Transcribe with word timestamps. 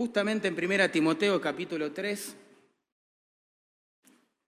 justamente 0.00 0.48
en 0.48 0.54
1 0.54 0.90
Timoteo 0.90 1.38
capítulo 1.38 1.92
3, 1.92 2.34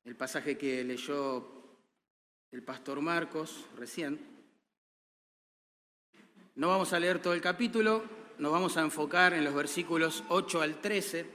el 0.07 0.17
pasaje 0.17 0.57
que 0.57 0.83
leyó 0.83 1.47
el 2.51 2.63
pastor 2.63 3.03
Marcos 3.03 3.67
recién. 3.77 4.19
No 6.55 6.69
vamos 6.69 6.95
a 6.95 6.99
leer 6.99 7.21
todo 7.21 7.35
el 7.35 7.43
capítulo, 7.43 8.03
nos 8.39 8.51
vamos 8.51 8.79
a 8.79 8.81
enfocar 8.81 9.35
en 9.35 9.45
los 9.45 9.53
versículos 9.53 10.25
8 10.31 10.63
al 10.63 10.81
13. 10.81 11.27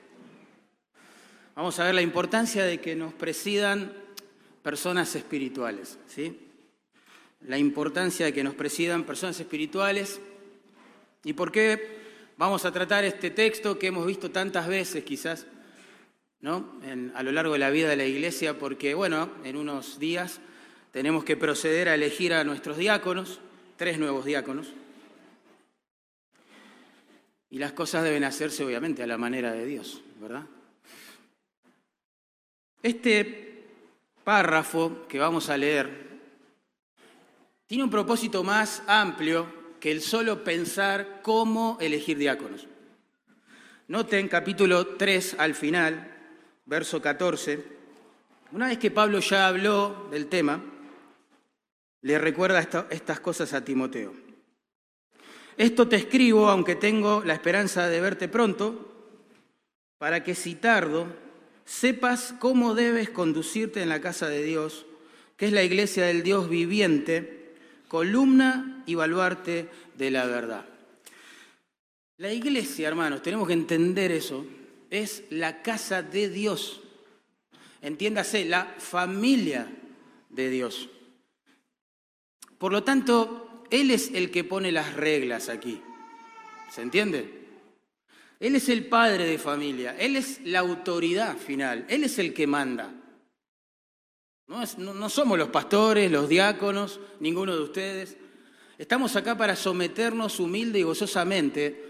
Vamos 1.54 1.80
a 1.80 1.86
ver 1.86 1.94
la 1.94 2.02
importancia 2.02 2.66
de 2.66 2.82
que 2.82 2.96
nos 2.96 3.14
presidan 3.14 3.94
personas 4.64 5.16
espirituales, 5.16 6.00
¿sí? 6.08 6.40
La 7.42 7.60
importancia 7.60 8.26
de 8.26 8.34
que 8.34 8.44
nos 8.44 8.56
presidan 8.56 9.04
personas 9.04 9.40
espirituales 9.40 10.20
y 11.24 11.34
por 11.34 11.52
qué 11.52 12.07
vamos 12.38 12.66
a 12.66 12.72
tratar 12.72 13.04
este 13.04 13.32
texto 13.32 13.78
que 13.78 13.88
hemos 13.88 14.06
visto 14.06 14.32
tantas 14.32 14.68
veces 14.68 15.04
quizás, 15.04 15.46
¿no? 16.40 16.80
a 17.16 17.24
lo 17.24 17.32
largo 17.32 17.54
de 17.54 17.60
la 17.60 17.70
vida 17.70 17.90
de 17.90 17.98
la 17.98 18.06
iglesia, 18.06 18.58
porque, 18.58 18.94
bueno, 18.94 19.32
en 19.44 19.58
unos 19.58 20.00
días 20.00 20.40
tenemos 20.92 21.24
que 21.24 21.36
proceder 21.36 21.90
a 21.90 21.96
elegir 21.96 22.34
a 22.34 22.44
nuestros 22.44 22.78
diáconos, 22.78 23.40
tres 23.76 24.00
nuevos 24.00 24.26
diáconos. 24.26 24.74
Y 27.50 27.60
las 27.60 27.72
cosas 27.72 28.04
deben 28.04 28.24
hacerse, 28.24 28.64
obviamente, 28.64 29.04
a 29.04 29.08
la 29.08 29.18
manera 29.18 29.52
de 29.54 29.66
Dios, 29.66 30.02
¿verdad? 30.20 30.44
Este 32.84 33.66
párrafo 34.24 35.08
que 35.08 35.18
vamos 35.18 35.50
a 35.50 35.58
leer 35.58 36.08
tiene 37.66 37.84
un 37.84 37.90
propósito 37.90 38.44
más 38.44 38.84
amplio 38.88 39.57
que 39.80 39.92
el 39.92 40.02
solo 40.02 40.44
pensar 40.44 41.22
cómo 41.22 41.78
elegir 41.80 42.18
diáconos. 42.18 42.68
Noten 43.88 44.28
capítulo 44.28 44.98
3 44.98 45.36
al 45.40 45.56
final, 45.56 46.12
verso 46.66 47.02
14. 47.02 47.64
Una 48.52 48.68
vez 48.68 48.78
que 48.78 48.92
Pablo 48.92 49.20
ya 49.20 49.48
habló 49.48 50.08
del 50.12 50.28
tema, 50.28 50.62
le 52.02 52.20
recuerda 52.20 52.60
estas 52.90 53.20
cosas 53.20 53.54
a 53.54 53.64
Timoteo. 53.64 54.14
Esto 55.58 55.88
te 55.88 55.96
escribo, 55.96 56.50
aunque 56.50 56.76
tengo 56.76 57.24
la 57.26 57.34
esperanza 57.34 57.88
de 57.88 58.00
verte 58.00 58.28
pronto, 58.28 58.94
para 59.98 60.24
que 60.24 60.36
si 60.36 60.56
tardo, 60.56 61.08
sepas 61.66 62.34
cómo 62.40 62.76
debes 62.76 63.10
conducirte 63.10 63.82
en 63.82 63.90
la 63.90 64.00
casa 64.00 64.30
de 64.30 64.44
Dios, 64.44 64.86
que 65.36 65.48
es 65.48 65.52
la 65.54 65.64
iglesia 65.64 66.06
del 66.06 66.24
Dios 66.24 66.50
viviente, 66.50 67.56
columna 67.88 68.77
y 68.88 68.96
baluarte 68.96 69.70
de 69.96 70.10
la 70.10 70.26
verdad. 70.26 70.66
La 72.18 72.34
iglesia, 72.34 72.88
hermanos, 72.88 73.22
tenemos 73.22 73.48
que 73.48 73.54
entender 73.54 74.12
eso, 74.12 74.44
es 74.90 75.24
la 75.30 75.62
casa 75.62 76.02
de 76.02 76.30
Dios. 76.30 76.82
Entiéndase, 77.84 78.46
la 78.46 78.76
familia 78.80 79.70
de 80.30 80.50
Dios. 80.50 80.90
Por 82.58 82.72
lo 82.72 82.84
tanto, 82.84 83.66
Él 83.70 83.92
es 83.92 84.12
el 84.14 84.32
que 84.32 84.44
pone 84.44 84.72
las 84.72 84.96
reglas 84.96 85.50
aquí. 85.50 85.80
¿Se 86.72 86.82
entiende? 86.82 87.46
Él 88.40 88.56
es 88.56 88.70
el 88.70 88.86
padre 88.86 89.26
de 89.26 89.38
familia, 89.38 89.96
Él 89.98 90.16
es 90.16 90.42
la 90.44 90.60
autoridad 90.60 91.38
final, 91.38 91.86
Él 91.90 92.04
es 92.04 92.20
el 92.20 92.34
que 92.34 92.48
manda. 92.48 92.94
No, 94.48 95.10
somos 95.10 95.38
los 95.38 95.50
pastores, 95.50 96.10
los 96.10 96.30
diáconos, 96.30 97.02
ninguno 97.20 97.56
de 97.56 97.64
ustedes. 97.64 98.18
Estamos 98.78 99.16
acá 99.16 99.36
para 99.36 99.56
someternos 99.56 100.40
humilde 100.40 100.78
y 100.78 100.84
gozosamente 100.84 101.84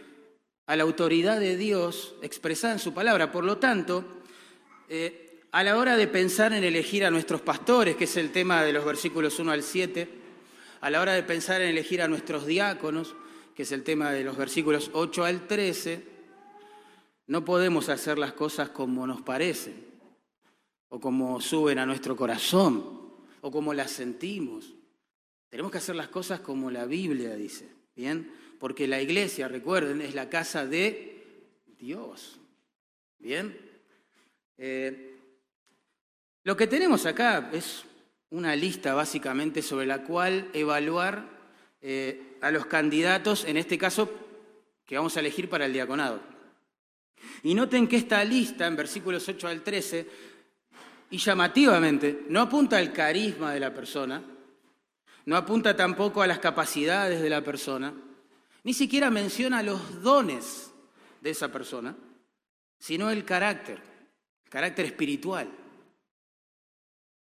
a 0.68 0.76
la 0.78 0.84
autoridad 0.84 1.38
de 1.38 1.58
Dios 1.58 2.16
expresada 2.22 2.74
en 2.74 2.80
su 2.80 2.94
palabra. 2.94 3.30
Por 3.30 3.44
lo 3.44 3.58
tanto, 3.58 4.06
eh, 4.88 5.42
a 5.52 5.64
la 5.64 5.78
hora 5.78 5.98
de 5.98 6.08
pensar 6.08 6.54
en 6.54 6.64
elegir 6.64 7.04
a 7.04 7.12
nuestros 7.12 7.42
pastores, 7.42 7.98
que 7.98 8.06
es 8.06 8.16
el 8.16 8.32
tema 8.32 8.64
de 8.64 8.72
los 8.72 8.86
versículos 8.86 9.38
1 9.38 9.52
al 9.52 9.64
7, 9.64 10.08
a 10.80 10.90
la 10.90 11.02
hora 11.02 11.12
de 11.12 11.24
pensar 11.24 11.62
en 11.62 11.68
elegir 11.68 12.02
a 12.02 12.08
nuestros 12.08 12.46
diáconos, 12.46 13.16
que 13.54 13.64
es 13.64 13.72
el 13.74 13.84
tema 13.84 14.12
de 14.12 14.24
los 14.24 14.38
versículos 14.38 14.90
8 14.94 15.26
al 15.26 15.46
13, 15.46 16.06
no 17.28 17.44
podemos 17.44 17.90
hacer 17.90 18.18
las 18.18 18.32
cosas 18.32 18.70
como 18.70 19.06
nos 19.06 19.22
parecen, 19.22 19.76
o 20.88 21.02
como 21.02 21.42
suben 21.42 21.80
a 21.80 21.86
nuestro 21.86 22.16
corazón, 22.16 23.02
o 23.42 23.52
como 23.52 23.74
las 23.74 23.92
sentimos. 23.92 24.77
Tenemos 25.58 25.72
que 25.72 25.80
hacer 25.80 25.96
las 25.96 26.10
cosas 26.10 26.42
como 26.42 26.70
la 26.70 26.86
Biblia 26.86 27.36
dice, 27.36 27.68
¿bien? 27.96 28.32
Porque 28.60 28.88
la 28.88 29.02
iglesia, 29.02 29.48
recuerden, 29.48 30.02
es 30.02 30.14
la 30.14 30.30
casa 30.30 30.68
de 30.68 31.24
Dios, 31.80 32.40
¿bien? 33.18 33.58
Eh, 34.60 35.18
lo 36.44 36.56
que 36.56 36.68
tenemos 36.68 37.08
acá 37.08 37.50
es 37.52 37.86
una 38.30 38.56
lista 38.56 38.94
básicamente 38.94 39.64
sobre 39.64 39.88
la 39.88 40.04
cual 40.04 40.48
evaluar 40.54 41.28
eh, 41.82 42.38
a 42.42 42.52
los 42.52 42.68
candidatos, 42.68 43.44
en 43.46 43.58
este 43.58 43.80
caso, 43.80 44.12
que 44.86 44.98
vamos 44.98 45.18
a 45.18 45.22
elegir 45.22 45.50
para 45.50 45.66
el 45.66 45.74
diaconado. 45.74 46.22
Y 47.42 47.56
noten 47.56 47.88
que 47.88 47.96
esta 47.96 48.24
lista, 48.24 48.68
en 48.68 48.76
versículos 48.76 49.28
8 49.28 49.48
al 49.48 49.64
13, 49.64 50.08
y 51.10 51.18
llamativamente, 51.18 52.26
no 52.30 52.42
apunta 52.42 52.78
al 52.78 52.94
carisma 52.94 53.54
de 53.54 53.60
la 53.60 53.74
persona, 53.74 54.37
no 55.28 55.36
apunta 55.36 55.76
tampoco 55.76 56.22
a 56.22 56.28
las 56.28 56.40
capacidades 56.40 57.22
de 57.22 57.30
la 57.30 57.44
persona, 57.44 57.94
ni 58.64 58.74
siquiera 58.74 59.12
menciona 59.12 59.62
los 59.62 60.02
dones 60.02 60.72
de 61.20 61.32
esa 61.32 61.52
persona, 61.52 61.98
sino 62.80 63.10
el 63.10 63.26
carácter, 63.26 63.78
el 64.46 64.50
carácter 64.50 64.86
espiritual 64.86 65.52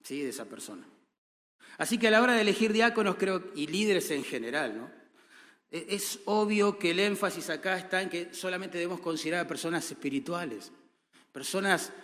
de 0.06 0.28
esa 0.28 0.44
persona. 0.44 0.86
Así 1.78 1.96
que 1.96 2.08
a 2.08 2.10
la 2.10 2.20
hora 2.20 2.34
de 2.34 2.42
elegir 2.42 2.70
diáconos 2.74 3.16
creo, 3.16 3.50
y 3.54 3.66
líderes 3.66 4.10
en 4.10 4.24
general, 4.24 4.76
¿no? 4.76 4.90
E, 5.70 5.86
es 5.88 6.20
obvio 6.26 6.78
que 6.78 6.90
el 6.90 7.00
énfasis 7.00 7.48
acá 7.48 7.78
está 7.78 8.02
en 8.02 8.10
que 8.10 8.34
solamente 8.34 8.76
debemos 8.76 9.00
considerar 9.00 9.46
a 9.46 9.48
personas 9.48 9.90
espirituales, 9.90 10.70
personas 11.32 11.94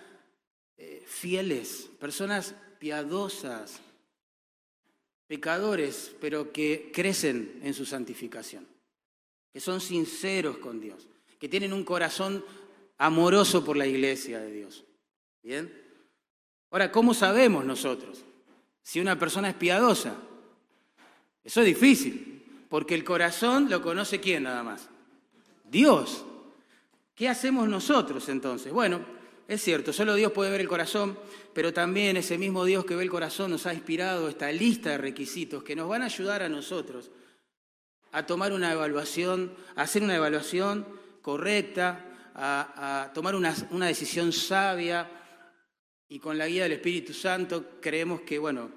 eh, 0.78 1.04
fieles, 1.06 1.90
personas 2.00 2.54
piadosas, 2.78 3.82
pecadores, 5.32 6.14
pero 6.20 6.52
que 6.52 6.90
crecen 6.92 7.58
en 7.62 7.72
su 7.72 7.86
santificación, 7.86 8.66
que 9.50 9.60
son 9.60 9.80
sinceros 9.80 10.58
con 10.58 10.78
Dios, 10.78 11.08
que 11.38 11.48
tienen 11.48 11.72
un 11.72 11.84
corazón 11.84 12.44
amoroso 12.98 13.64
por 13.64 13.78
la 13.78 13.86
iglesia 13.86 14.40
de 14.40 14.52
Dios. 14.52 14.84
¿Bien? 15.42 15.72
Ahora, 16.70 16.92
¿cómo 16.92 17.14
sabemos 17.14 17.64
nosotros 17.64 18.22
si 18.82 19.00
una 19.00 19.18
persona 19.18 19.48
es 19.48 19.54
piadosa? 19.54 20.18
Eso 21.42 21.60
es 21.60 21.66
difícil, 21.66 22.66
porque 22.68 22.94
el 22.94 23.02
corazón 23.02 23.70
lo 23.70 23.80
conoce 23.80 24.20
quién 24.20 24.42
nada 24.42 24.62
más. 24.62 24.90
Dios. 25.64 26.26
¿Qué 27.14 27.26
hacemos 27.30 27.66
nosotros 27.70 28.28
entonces? 28.28 28.70
Bueno, 28.70 29.00
es 29.48 29.62
cierto, 29.62 29.92
solo 29.92 30.14
Dios 30.14 30.32
puede 30.32 30.50
ver 30.50 30.60
el 30.60 30.68
corazón, 30.68 31.18
pero 31.52 31.72
también 31.72 32.16
ese 32.16 32.38
mismo 32.38 32.64
Dios 32.64 32.84
que 32.84 32.94
ve 32.94 33.02
el 33.02 33.10
corazón 33.10 33.50
nos 33.50 33.66
ha 33.66 33.74
inspirado 33.74 34.28
esta 34.28 34.50
lista 34.52 34.90
de 34.90 34.98
requisitos 34.98 35.62
que 35.62 35.76
nos 35.76 35.88
van 35.88 36.02
a 36.02 36.06
ayudar 36.06 36.42
a 36.42 36.48
nosotros 36.48 37.10
a 38.12 38.26
tomar 38.26 38.52
una 38.52 38.72
evaluación, 38.72 39.54
a 39.74 39.82
hacer 39.82 40.02
una 40.02 40.16
evaluación 40.16 40.86
correcta, 41.22 42.04
a, 42.34 43.10
tomar 43.14 43.34
una, 43.34 43.54
una 43.70 43.86
decisión 43.86 44.32
sabia, 44.32 45.10
y 46.12 46.18
con 46.18 46.36
la 46.36 46.46
guía 46.46 46.64
del 46.64 46.72
Espíritu 46.72 47.14
Santo 47.14 47.80
creemos 47.80 48.20
que, 48.20 48.38
bueno, 48.38 48.70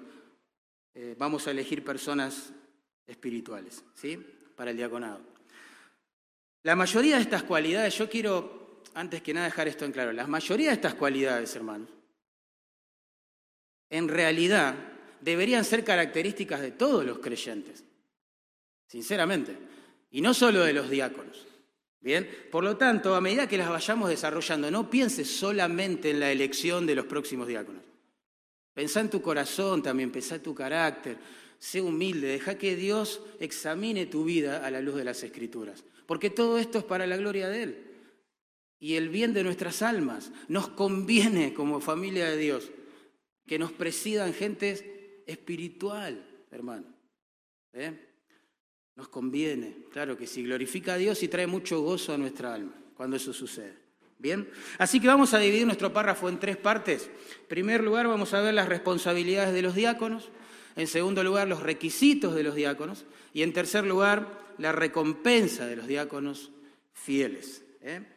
eh, 0.94 1.14
vamos 1.18 1.46
a 1.46 1.50
elegir 1.50 1.84
personas 1.84 2.50
espirituales, 3.06 3.84
¿sí? 3.92 4.16
Para 4.56 4.70
el 4.70 4.78
diaconado. 4.78 5.20
La 6.62 6.74
mayoría 6.74 7.16
de 7.16 7.22
estas 7.22 7.42
cualidades, 7.42 7.98
yo 7.98 8.08
quiero, 8.08 8.65
antes 8.96 9.20
que 9.20 9.34
nada, 9.34 9.46
dejar 9.46 9.68
esto 9.68 9.84
en 9.84 9.92
claro, 9.92 10.10
la 10.12 10.26
mayoría 10.26 10.68
de 10.68 10.74
estas 10.74 10.94
cualidades, 10.94 11.54
hermanos, 11.54 11.90
en 13.90 14.08
realidad 14.08 14.74
deberían 15.20 15.66
ser 15.66 15.84
características 15.84 16.62
de 16.62 16.72
todos 16.72 17.04
los 17.04 17.18
creyentes, 17.18 17.84
sinceramente, 18.86 19.54
y 20.10 20.22
no 20.22 20.32
solo 20.32 20.64
de 20.64 20.72
los 20.72 20.88
diáconos. 20.88 21.46
Bien, 22.00 22.26
por 22.50 22.64
lo 22.64 22.78
tanto, 22.78 23.14
a 23.14 23.20
medida 23.20 23.46
que 23.46 23.58
las 23.58 23.68
vayamos 23.68 24.08
desarrollando, 24.08 24.70
no 24.70 24.88
pienses 24.88 25.28
solamente 25.28 26.10
en 26.10 26.20
la 26.20 26.32
elección 26.32 26.86
de 26.86 26.94
los 26.94 27.04
próximos 27.04 27.48
diáconos. 27.48 27.82
Pensá 28.72 29.00
en 29.00 29.10
tu 29.10 29.20
corazón 29.20 29.82
también, 29.82 30.10
pensá 30.10 30.36
en 30.36 30.42
tu 30.42 30.54
carácter, 30.54 31.18
sé 31.58 31.82
humilde, 31.82 32.28
deja 32.28 32.56
que 32.56 32.76
Dios 32.76 33.20
examine 33.40 34.06
tu 34.06 34.24
vida 34.24 34.64
a 34.64 34.70
la 34.70 34.80
luz 34.80 34.94
de 34.94 35.04
las 35.04 35.22
Escrituras, 35.22 35.84
porque 36.06 36.30
todo 36.30 36.56
esto 36.56 36.78
es 36.78 36.84
para 36.84 37.06
la 37.06 37.18
gloria 37.18 37.48
de 37.50 37.62
Él 37.62 37.85
y 38.78 38.94
el 38.94 39.08
bien 39.08 39.32
de 39.32 39.44
nuestras 39.44 39.82
almas. 39.82 40.32
Nos 40.48 40.68
conviene 40.68 41.54
como 41.54 41.80
familia 41.80 42.28
de 42.28 42.36
Dios 42.36 42.70
que 43.46 43.58
nos 43.58 43.72
presidan 43.72 44.34
gente 44.34 45.22
espiritual, 45.26 46.24
hermano. 46.50 46.86
¿Eh? 47.72 47.92
Nos 48.96 49.08
conviene, 49.08 49.84
claro 49.92 50.16
que 50.16 50.26
sí, 50.26 50.42
glorifica 50.42 50.94
a 50.94 50.98
Dios 50.98 51.22
y 51.22 51.28
trae 51.28 51.46
mucho 51.46 51.80
gozo 51.82 52.14
a 52.14 52.18
nuestra 52.18 52.54
alma 52.54 52.72
cuando 52.96 53.16
eso 53.16 53.32
sucede. 53.32 53.86
Bien, 54.18 54.48
así 54.78 54.98
que 54.98 55.08
vamos 55.08 55.34
a 55.34 55.38
dividir 55.38 55.66
nuestro 55.66 55.92
párrafo 55.92 56.28
en 56.30 56.40
tres 56.40 56.56
partes. 56.56 57.10
En 57.42 57.48
primer 57.48 57.84
lugar, 57.84 58.08
vamos 58.08 58.32
a 58.32 58.40
ver 58.40 58.54
las 58.54 58.68
responsabilidades 58.68 59.52
de 59.52 59.60
los 59.60 59.74
diáconos. 59.74 60.30
En 60.74 60.86
segundo 60.86 61.22
lugar, 61.22 61.46
los 61.48 61.62
requisitos 61.62 62.34
de 62.34 62.42
los 62.42 62.54
diáconos. 62.54 63.04
Y 63.34 63.42
en 63.42 63.52
tercer 63.52 63.84
lugar, 63.84 64.54
la 64.56 64.72
recompensa 64.72 65.66
de 65.66 65.76
los 65.76 65.86
diáconos 65.86 66.50
fieles. 66.94 67.62
¿eh? 67.82 68.15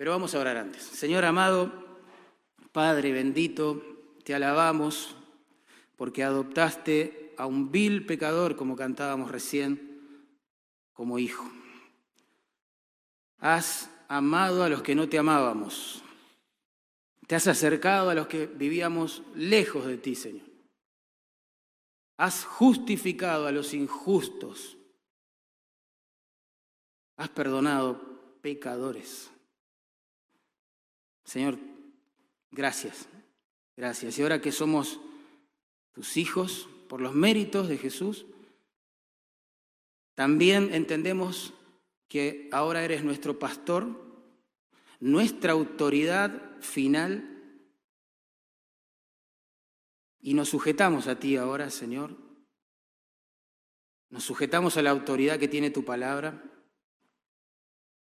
Pero 0.00 0.12
vamos 0.12 0.34
a 0.34 0.38
orar 0.38 0.56
antes. 0.56 0.82
Señor 0.82 1.26
amado, 1.26 1.70
Padre 2.72 3.12
bendito, 3.12 3.82
te 4.24 4.34
alabamos 4.34 5.14
porque 5.94 6.24
adoptaste 6.24 7.34
a 7.36 7.44
un 7.44 7.70
vil 7.70 8.06
pecador, 8.06 8.56
como 8.56 8.76
cantábamos 8.76 9.30
recién, 9.30 10.24
como 10.94 11.18
hijo. 11.18 11.46
Has 13.40 13.90
amado 14.08 14.64
a 14.64 14.70
los 14.70 14.80
que 14.80 14.94
no 14.94 15.06
te 15.06 15.18
amábamos. 15.18 16.02
Te 17.26 17.34
has 17.34 17.46
acercado 17.46 18.08
a 18.08 18.14
los 18.14 18.26
que 18.26 18.46
vivíamos 18.46 19.22
lejos 19.34 19.84
de 19.84 19.98
ti, 19.98 20.14
Señor. 20.14 20.48
Has 22.16 22.46
justificado 22.46 23.46
a 23.46 23.52
los 23.52 23.74
injustos. 23.74 24.78
Has 27.18 27.28
perdonado 27.28 28.38
pecadores. 28.40 29.30
Señor, 31.24 31.58
gracias. 32.50 33.08
Gracias. 33.76 34.18
Y 34.18 34.22
ahora 34.22 34.40
que 34.40 34.52
somos 34.52 35.00
tus 35.92 36.16
hijos, 36.16 36.68
por 36.88 37.00
los 37.00 37.14
méritos 37.14 37.68
de 37.68 37.78
Jesús, 37.78 38.26
también 40.14 40.74
entendemos 40.74 41.54
que 42.08 42.48
ahora 42.52 42.84
eres 42.84 43.04
nuestro 43.04 43.38
pastor, 43.38 43.86
nuestra 44.98 45.52
autoridad 45.52 46.60
final, 46.60 47.30
y 50.20 50.34
nos 50.34 50.50
sujetamos 50.50 51.06
a 51.06 51.18
ti 51.18 51.36
ahora, 51.36 51.70
Señor. 51.70 52.16
Nos 54.10 54.24
sujetamos 54.24 54.76
a 54.76 54.82
la 54.82 54.90
autoridad 54.90 55.38
que 55.38 55.48
tiene 55.48 55.70
tu 55.70 55.84
palabra 55.84 56.44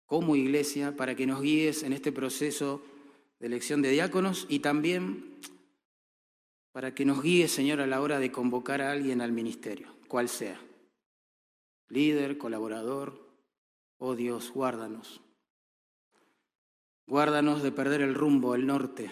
como 0.05 0.35
iglesia 0.35 0.95
para 0.95 1.15
que 1.15 1.27
nos 1.27 1.41
guíes 1.41 1.83
en 1.83 1.91
este 1.91 2.11
proceso 2.11 2.81
de 3.39 3.47
elección 3.47 3.81
de 3.81 3.91
diáconos 3.91 4.45
y 4.49 4.59
también 4.59 5.39
para 6.71 6.93
que 6.93 7.05
nos 7.05 7.21
guíes, 7.21 7.51
Señor, 7.51 7.81
a 7.81 7.87
la 7.87 8.01
hora 8.01 8.19
de 8.19 8.31
convocar 8.31 8.81
a 8.81 8.91
alguien 8.91 9.21
al 9.21 9.31
ministerio, 9.31 9.95
cual 10.07 10.29
sea. 10.29 10.59
Líder, 11.89 12.37
colaborador, 12.37 13.27
Oh 13.99 14.15
Dios, 14.15 14.51
guárdanos. 14.51 15.21
Guárdanos 17.07 17.63
de 17.63 17.71
perder 17.71 18.01
el 18.01 18.13
rumbo, 18.13 18.53
el 18.53 18.67
norte, 18.67 19.11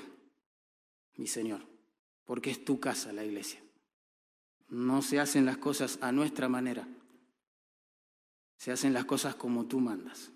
mi 1.15 1.27
Señor, 1.27 1.65
porque 2.25 2.51
es 2.51 2.63
tu 2.63 2.79
casa 2.79 3.13
la 3.13 3.23
iglesia. 3.23 3.63
No 4.67 5.01
se 5.01 5.19
hacen 5.19 5.45
las 5.45 5.57
cosas 5.57 5.97
a 6.01 6.11
nuestra 6.11 6.49
manera, 6.49 6.87
se 8.57 8.71
hacen 8.71 8.93
las 8.93 9.05
cosas 9.05 9.35
como 9.35 9.65
tú 9.65 9.79
mandas. 9.79 10.31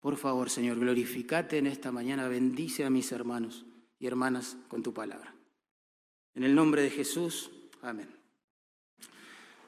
Por 0.00 0.16
favor, 0.16 0.48
Señor, 0.48 0.78
glorificate 0.78 1.58
en 1.58 1.66
esta 1.66 1.92
mañana, 1.92 2.26
bendice 2.26 2.84
a 2.84 2.90
mis 2.90 3.12
hermanos 3.12 3.66
y 3.98 4.06
hermanas 4.06 4.56
con 4.68 4.82
tu 4.82 4.94
palabra. 4.94 5.34
En 6.34 6.44
el 6.44 6.54
nombre 6.54 6.82
de 6.82 6.90
Jesús, 6.90 7.50
amén. 7.82 8.08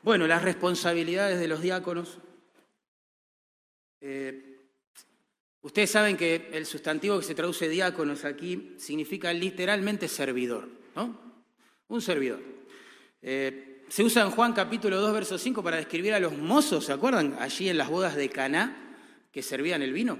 Bueno, 0.02 0.26
las 0.26 0.43
responsabilidades 0.43 1.38
de 1.38 1.49
los 1.49 1.61
diáconos 1.61 2.19
eh, 4.05 4.58
ustedes 5.61 5.90
saben 5.90 6.17
que 6.17 6.50
el 6.52 6.67
sustantivo 6.67 7.19
que 7.19 7.25
se 7.25 7.37
traduce 7.37 7.69
diáconos 7.69 8.25
aquí 8.25 8.75
significa 8.78 9.32
literalmente 9.32 10.08
servidor, 10.08 10.69
¿no? 10.96 11.20
Un 11.87 12.02
servidor. 12.02 12.40
Eh, 13.23 13.85
se 13.88 14.02
usa 14.02 14.23
en 14.25 14.32
Juan 14.32 14.55
capítulo 14.55 15.00
2, 15.00 15.12
verso 15.12 15.38
5 15.38 15.62
para 15.62 15.76
describir 15.76 16.14
a 16.14 16.20
los 16.20 16.37
mozos, 16.37 16.87
¿se 16.87 16.93
acuerdan? 16.93 17.37
Allí 17.38 17.69
en 17.69 17.78
las 17.78 17.90
bodas 17.90 18.17
de 18.17 18.28
Caná 18.28 18.92
que 19.32 19.43
servían 19.43 19.82
el 19.82 19.93
vino. 19.93 20.19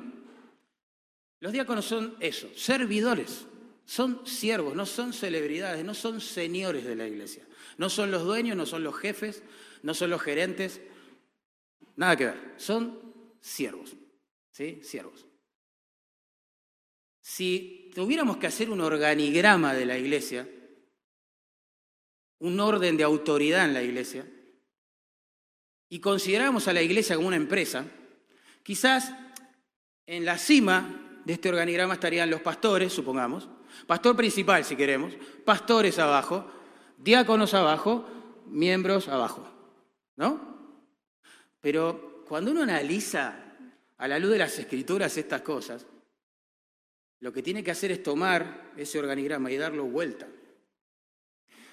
Los 1.41 1.53
diáconos 1.53 1.85
son 1.85 2.17
eso, 2.21 2.49
servidores, 2.57 3.47
son 3.85 4.27
siervos, 4.27 4.75
no 4.75 4.87
son 4.87 5.13
celebridades, 5.13 5.85
no 5.85 5.95
son 5.95 6.21
señores 6.21 6.85
de 6.85 6.97
la 6.97 7.07
iglesia. 7.07 7.47
No 7.79 7.91
son 7.91 8.11
los 8.11 8.25
dueños, 8.25 8.57
no 8.57 8.67
son 8.67 8.85
los 8.85 8.97
jefes, 8.97 9.43
no 9.83 9.95
son 9.95 10.11
los 10.11 10.23
gerentes, 10.23 10.81
nada 11.97 12.17
que 12.17 12.27
ver. 12.27 12.55
Son 12.57 12.99
siervos. 13.41 13.95
¿Sí? 14.51 14.81
Siervos. 14.83 15.27
Si 17.21 17.91
tuviéramos 17.95 18.37
que 18.37 18.47
hacer 18.47 18.71
un 18.71 18.81
organigrama 18.81 19.75
de 19.75 19.87
la 19.87 19.99
iglesia, 19.99 20.49
un 22.41 22.61
orden 22.61 22.97
de 22.97 23.05
autoridad 23.05 23.65
en 23.65 23.75
la 23.75 23.83
iglesia, 23.83 24.27
y 25.89 26.01
consideramos 26.01 26.69
a 26.69 26.73
la 26.73 26.83
iglesia 26.83 27.17
como 27.17 27.29
una 27.29 27.37
empresa, 27.37 27.87
quizás 28.63 29.13
en 30.07 30.25
la 30.25 30.39
cima 30.39 31.21
de 31.25 31.35
este 31.35 31.49
organigrama 31.49 31.95
estarían 31.95 32.31
los 32.31 32.41
pastores, 32.41 32.93
supongamos, 32.93 33.49
pastor 33.87 34.17
principal 34.17 34.65
si 34.65 34.77
queremos, 34.77 35.15
pastores 35.45 35.99
abajo, 35.99 36.51
diáconos 36.99 37.55
abajo, 37.55 38.07
miembros 38.47 39.09
abajo, 39.09 39.49
¿no? 40.17 40.53
Pero 41.61 42.25
cuando 42.29 42.51
uno 42.51 42.63
analiza 42.63 43.37
a 43.99 44.09
la 44.09 44.19
luz 44.19 44.33
de 44.33 44.39
las 44.39 44.59
escrituras 44.59 45.17
estas 45.17 45.43
cosas, 45.43 45.87
lo 47.21 47.33
que 47.33 47.43
tiene 47.43 47.63
que 47.63 47.71
hacer 47.71 47.93
es 47.93 48.03
tomar 48.03 48.73
ese 48.77 48.99
organigrama 48.99 49.51
y 49.51 49.57
darlo 49.57 49.85
vuelta. 49.85 50.27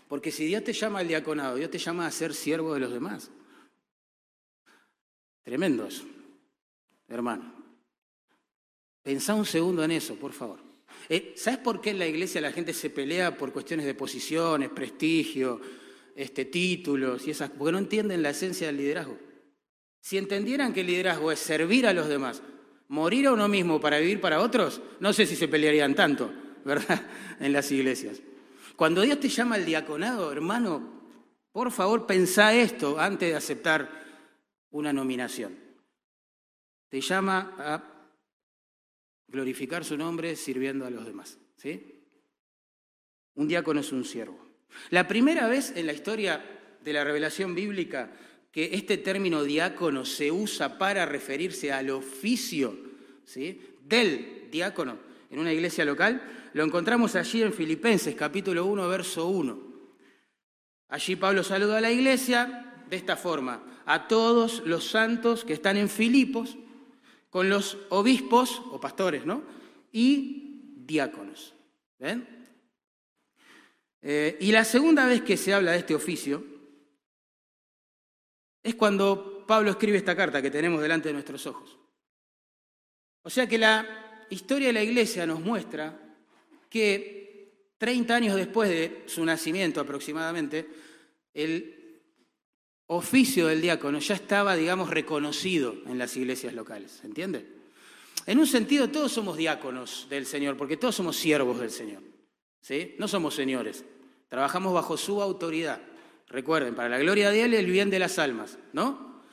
Porque 0.08 0.32
si 0.32 0.46
Dios 0.46 0.64
te 0.64 0.74
llama 0.74 1.00
al 1.00 1.08
diaconado, 1.08 1.56
Dios 1.56 1.72
te 1.72 1.80
llama 1.80 2.06
a 2.06 2.12
ser 2.12 2.36
siervo 2.36 2.74
de 2.74 2.80
los 2.80 2.92
demás. 2.92 3.32
Tremendo 5.44 5.86
eso, 5.88 6.04
hermano. 7.10 7.54
Pensá 9.04 9.34
un 9.34 9.46
segundo 9.46 9.84
en 9.84 9.92
eso, 9.92 10.16
por 10.16 10.34
favor. 10.34 10.60
Eh, 11.08 11.34
¿Sabes 11.36 11.60
por 11.60 11.82
qué 11.82 11.92
en 11.92 12.00
la 12.00 12.08
iglesia 12.08 12.42
la 12.42 12.52
gente 12.52 12.74
se 12.74 12.90
pelea 12.90 13.38
por 13.38 13.52
cuestiones 13.52 13.86
de 13.86 13.96
posiciones, 13.96 14.70
prestigio, 14.70 15.60
este, 16.16 16.46
títulos 16.46 17.26
y 17.28 17.32
esas? 17.32 17.50
Porque 17.50 17.72
no 17.72 17.78
entienden 17.78 18.22
la 18.22 18.30
esencia 18.30 18.68
del 18.68 18.78
liderazgo. 18.78 19.18
Si 20.02 20.18
entendieran 20.18 20.74
que 20.74 20.82
el 20.82 20.88
liderazgo 20.88 21.32
es 21.32 21.40
servir 21.40 21.88
a 21.88 21.94
los 21.94 22.08
demás, 22.08 22.42
morir 22.88 23.28
a 23.28 23.34
uno 23.34 23.48
mismo 23.48 23.80
para 23.80 24.00
vivir 24.00 24.22
para 24.22 24.42
otros, 24.42 24.82
no 25.00 25.14
sé 25.14 25.26
si 25.26 25.36
se 25.36 25.48
pelearían 25.48 25.96
tanto, 25.96 26.32
¿verdad? 26.66 27.02
En 27.40 27.54
las 27.54 27.72
iglesias. 27.72 28.22
Cuando 28.76 29.02
Dios 29.02 29.20
te 29.20 29.30
llama 29.30 29.56
al 29.56 29.66
diaconado, 29.66 30.32
hermano, 30.32 31.00
por 31.52 31.72
favor 31.72 32.06
pensá 32.06 32.54
esto 32.54 33.00
antes 33.00 33.30
de 33.30 33.36
aceptar 33.36 33.90
una 34.72 34.94
nominación. 34.94 35.69
Te 36.90 37.02
llama 37.02 37.56
a 37.58 37.84
glorificar 39.28 39.86
su 39.86 39.96
nombre 39.96 40.36
sirviendo 40.36 40.86
a 40.86 40.90
los 40.90 41.06
demás. 41.06 41.38
¿sí? 41.56 42.04
Un 43.36 43.48
diácono 43.48 43.82
es 43.82 43.92
un 43.92 44.04
siervo. 44.04 44.40
La 44.90 45.08
primera 45.08 45.48
vez 45.48 45.74
en 45.76 45.86
la 45.86 45.94
historia 45.94 46.44
de 46.84 46.94
la 46.94 47.04
revelación 47.04 47.56
bíblica 47.56 48.12
que 48.52 48.72
este 48.74 48.98
término 48.98 49.44
diácono 49.44 50.06
se 50.06 50.32
usa 50.32 50.78
para 50.78 51.06
referirse 51.06 51.72
al 51.72 51.90
oficio 51.92 52.78
¿sí? 53.24 53.62
del 53.84 54.50
diácono 54.52 54.98
en 55.30 55.40
una 55.40 55.54
iglesia 55.54 55.86
local, 55.86 56.22
lo 56.54 56.64
encontramos 56.64 57.16
allí 57.16 57.44
en 57.44 57.54
Filipenses 57.54 58.16
capítulo 58.16 58.66
1, 58.66 58.88
verso 58.88 59.28
1. 59.28 59.70
Allí 60.90 61.16
Pablo 61.16 61.44
saluda 61.44 61.78
a 61.78 61.82
la 61.82 61.92
iglesia 61.92 62.84
de 62.90 62.96
esta 62.96 63.16
forma, 63.16 63.84
a 63.86 64.08
todos 64.08 64.64
los 64.66 64.90
santos 64.90 65.46
que 65.46 65.54
están 65.54 65.78
en 65.78 65.88
Filipos, 65.88 66.58
con 67.30 67.50
los 67.50 67.78
obispos 67.90 68.62
o 68.72 68.80
pastores, 68.80 69.26
¿no? 69.26 69.44
Y 69.92 70.76
diáconos. 70.78 71.54
¿Ven? 72.00 72.28
Eh, 74.02 74.38
y 74.40 74.52
la 74.52 74.64
segunda 74.64 75.06
vez 75.06 75.22
que 75.22 75.38
se 75.38 75.54
habla 75.54 75.72
de 75.72 75.80
este 75.80 75.96
oficio 75.96 76.44
es 78.64 78.76
cuando 78.76 79.46
Pablo 79.46 79.72
escribe 79.72 79.98
esta 79.98 80.16
carta 80.16 80.42
que 80.42 80.52
tenemos 80.52 80.82
delante 80.82 81.10
de 81.10 81.14
nuestros 81.14 81.46
ojos. 81.48 81.78
O 83.24 83.30
sea 83.30 83.48
que 83.48 83.58
la 83.58 84.26
historia 84.30 84.68
de 84.68 84.74
la 84.74 84.84
iglesia 84.84 85.26
nos 85.26 85.40
muestra 85.40 86.00
que 86.70 87.74
30 87.78 88.16
años 88.16 88.36
después 88.36 88.70
de 88.70 89.04
su 89.08 89.24
nacimiento 89.26 89.82
aproximadamente, 89.82 90.68
el 91.34 91.79
oficio 92.92 93.48
del 93.48 93.62
diácono 93.62 94.00
ya 94.00 94.16
estaba, 94.16 94.56
digamos, 94.56 94.90
reconocido 94.90 95.76
en 95.86 96.00
las 96.00 96.18
iglesias 96.18 96.54
locales. 96.54 96.92
¿Se 97.02 97.08
entiende? 97.08 97.46
En 98.26 98.40
un 98.40 98.48
sentido, 98.48 98.90
todos 98.90 99.12
somos 99.12 99.38
diáconos 99.38 100.08
del 100.10 100.26
Señor, 100.26 100.58
porque 100.58 100.76
todos 100.76 100.96
somos 100.96 101.16
siervos 101.16 101.60
del 101.60 101.70
Señor. 101.70 102.02
¿sí? 102.62 102.96
No 102.98 103.08
somos 103.08 103.36
señores. 103.36 103.86
Trabajamos 104.28 104.74
bajo 104.74 104.98
su 104.98 105.22
autoridad. 105.22 105.82
Recuerden, 106.28 106.76
para 106.76 106.90
la 106.90 106.98
gloria 106.98 107.30
de 107.30 107.44
Él, 107.44 107.54
el 107.54 107.68
bien 107.68 107.92
de 107.92 108.00
las 108.00 108.18
almas, 108.18 108.58
¿no? 108.74 109.24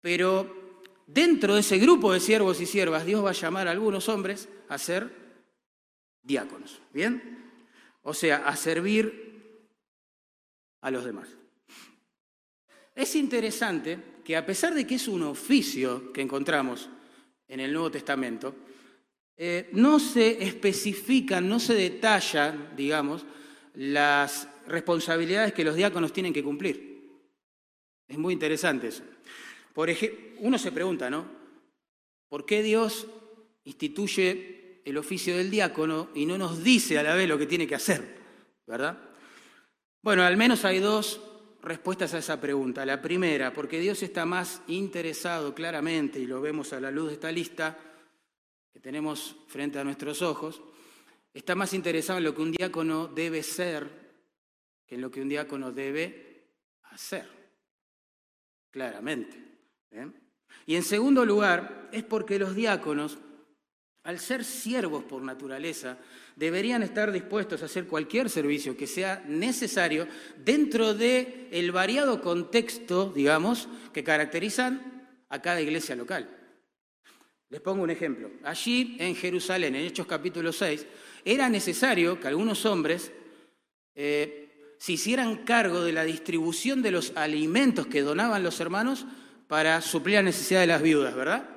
Pero 0.00 0.82
dentro 1.06 1.54
de 1.54 1.60
ese 1.60 1.78
grupo 1.78 2.12
de 2.12 2.20
siervos 2.20 2.60
y 2.60 2.66
siervas, 2.66 3.04
Dios 3.04 3.24
va 3.24 3.30
a 3.30 3.34
llamar 3.34 3.68
a 3.68 3.70
algunos 3.70 4.08
hombres 4.08 4.48
a 4.68 4.78
ser 4.78 5.10
diáconos. 6.22 6.80
¿Bien? 6.92 7.52
O 8.02 8.14
sea, 8.14 8.48
a 8.48 8.56
servir 8.56 9.60
a 10.80 10.90
los 10.90 11.04
demás. 11.04 11.28
Es 12.94 13.14
interesante 13.16 13.98
que 14.24 14.36
a 14.36 14.44
pesar 14.44 14.74
de 14.74 14.86
que 14.86 14.96
es 14.96 15.08
un 15.08 15.22
oficio 15.22 16.12
que 16.12 16.20
encontramos 16.20 16.88
en 17.48 17.60
el 17.60 17.72
Nuevo 17.72 17.90
Testamento, 17.90 18.54
eh, 19.36 19.70
no 19.72 19.98
se 19.98 20.42
especifican, 20.44 21.48
no 21.48 21.58
se 21.58 21.74
detallan, 21.74 22.74
digamos, 22.76 23.24
las 23.74 24.48
responsabilidades 24.66 25.52
que 25.52 25.64
los 25.64 25.74
diáconos 25.74 26.12
tienen 26.12 26.32
que 26.32 26.44
cumplir. 26.44 26.92
Es 28.06 28.18
muy 28.18 28.34
interesante 28.34 28.88
eso. 28.88 29.02
Por 29.72 29.90
uno 30.40 30.58
se 30.58 30.72
pregunta, 30.72 31.08
¿no? 31.08 31.26
¿Por 32.28 32.44
qué 32.44 32.62
Dios 32.62 33.06
instituye 33.64 34.82
el 34.84 34.98
oficio 34.98 35.36
del 35.36 35.50
diácono 35.50 36.10
y 36.14 36.26
no 36.26 36.36
nos 36.36 36.62
dice 36.62 36.98
a 36.98 37.02
la 37.02 37.14
vez 37.14 37.28
lo 37.28 37.38
que 37.38 37.46
tiene 37.46 37.66
que 37.66 37.74
hacer? 37.74 38.18
¿Verdad? 38.66 38.98
Bueno, 40.02 40.22
al 40.24 40.36
menos 40.36 40.64
hay 40.64 40.78
dos 40.78 41.20
respuestas 41.62 42.12
a 42.14 42.18
esa 42.18 42.40
pregunta. 42.40 42.84
La 42.84 43.00
primera, 43.00 43.52
porque 43.52 43.78
Dios 43.78 44.02
está 44.02 44.26
más 44.26 44.62
interesado 44.66 45.54
claramente, 45.54 46.18
y 46.18 46.26
lo 46.26 46.40
vemos 46.40 46.72
a 46.72 46.80
la 46.80 46.90
luz 46.90 47.08
de 47.08 47.14
esta 47.14 47.32
lista 47.32 47.78
que 48.72 48.80
tenemos 48.80 49.36
frente 49.46 49.78
a 49.78 49.84
nuestros 49.84 50.22
ojos, 50.22 50.60
está 51.32 51.54
más 51.54 51.72
interesado 51.72 52.18
en 52.18 52.24
lo 52.24 52.34
que 52.34 52.42
un 52.42 52.52
diácono 52.52 53.06
debe 53.06 53.42
ser 53.42 54.02
que 54.86 54.96
en 54.96 55.00
lo 55.00 55.10
que 55.10 55.22
un 55.22 55.28
diácono 55.28 55.72
debe 55.72 56.44
hacer. 56.84 57.26
Claramente. 58.70 59.38
Y 60.66 60.76
en 60.76 60.82
segundo 60.82 61.24
lugar, 61.24 61.88
es 61.92 62.02
porque 62.02 62.38
los 62.38 62.54
diáconos, 62.54 63.18
al 64.04 64.18
ser 64.18 64.44
siervos 64.44 65.04
por 65.04 65.22
naturaleza, 65.22 65.98
deberían 66.36 66.82
estar 66.82 67.12
dispuestos 67.12 67.62
a 67.62 67.66
hacer 67.66 67.86
cualquier 67.86 68.30
servicio 68.30 68.76
que 68.76 68.86
sea 68.86 69.24
necesario 69.26 70.06
dentro 70.44 70.94
del 70.94 71.48
el 71.50 71.72
variado 71.72 72.20
contexto, 72.20 73.12
digamos, 73.14 73.68
que 73.92 74.04
caracterizan 74.04 75.08
a 75.28 75.40
cada 75.40 75.60
iglesia 75.60 75.96
local. 75.96 76.28
Les 77.48 77.60
pongo 77.60 77.82
un 77.82 77.90
ejemplo. 77.90 78.30
Allí 78.44 78.96
en 78.98 79.14
Jerusalén, 79.14 79.74
en 79.74 79.84
Hechos 79.84 80.06
capítulo 80.06 80.52
6, 80.52 80.86
era 81.24 81.48
necesario 81.48 82.18
que 82.18 82.28
algunos 82.28 82.64
hombres 82.64 83.12
eh, 83.94 84.74
se 84.78 84.92
hicieran 84.92 85.44
cargo 85.44 85.84
de 85.84 85.92
la 85.92 86.04
distribución 86.04 86.82
de 86.82 86.90
los 86.90 87.12
alimentos 87.14 87.86
que 87.86 88.02
donaban 88.02 88.42
los 88.42 88.58
hermanos 88.58 89.06
para 89.48 89.80
suplir 89.80 90.16
la 90.16 90.22
necesidad 90.22 90.60
de 90.60 90.66
las 90.66 90.82
viudas, 90.82 91.14
¿verdad? 91.14 91.48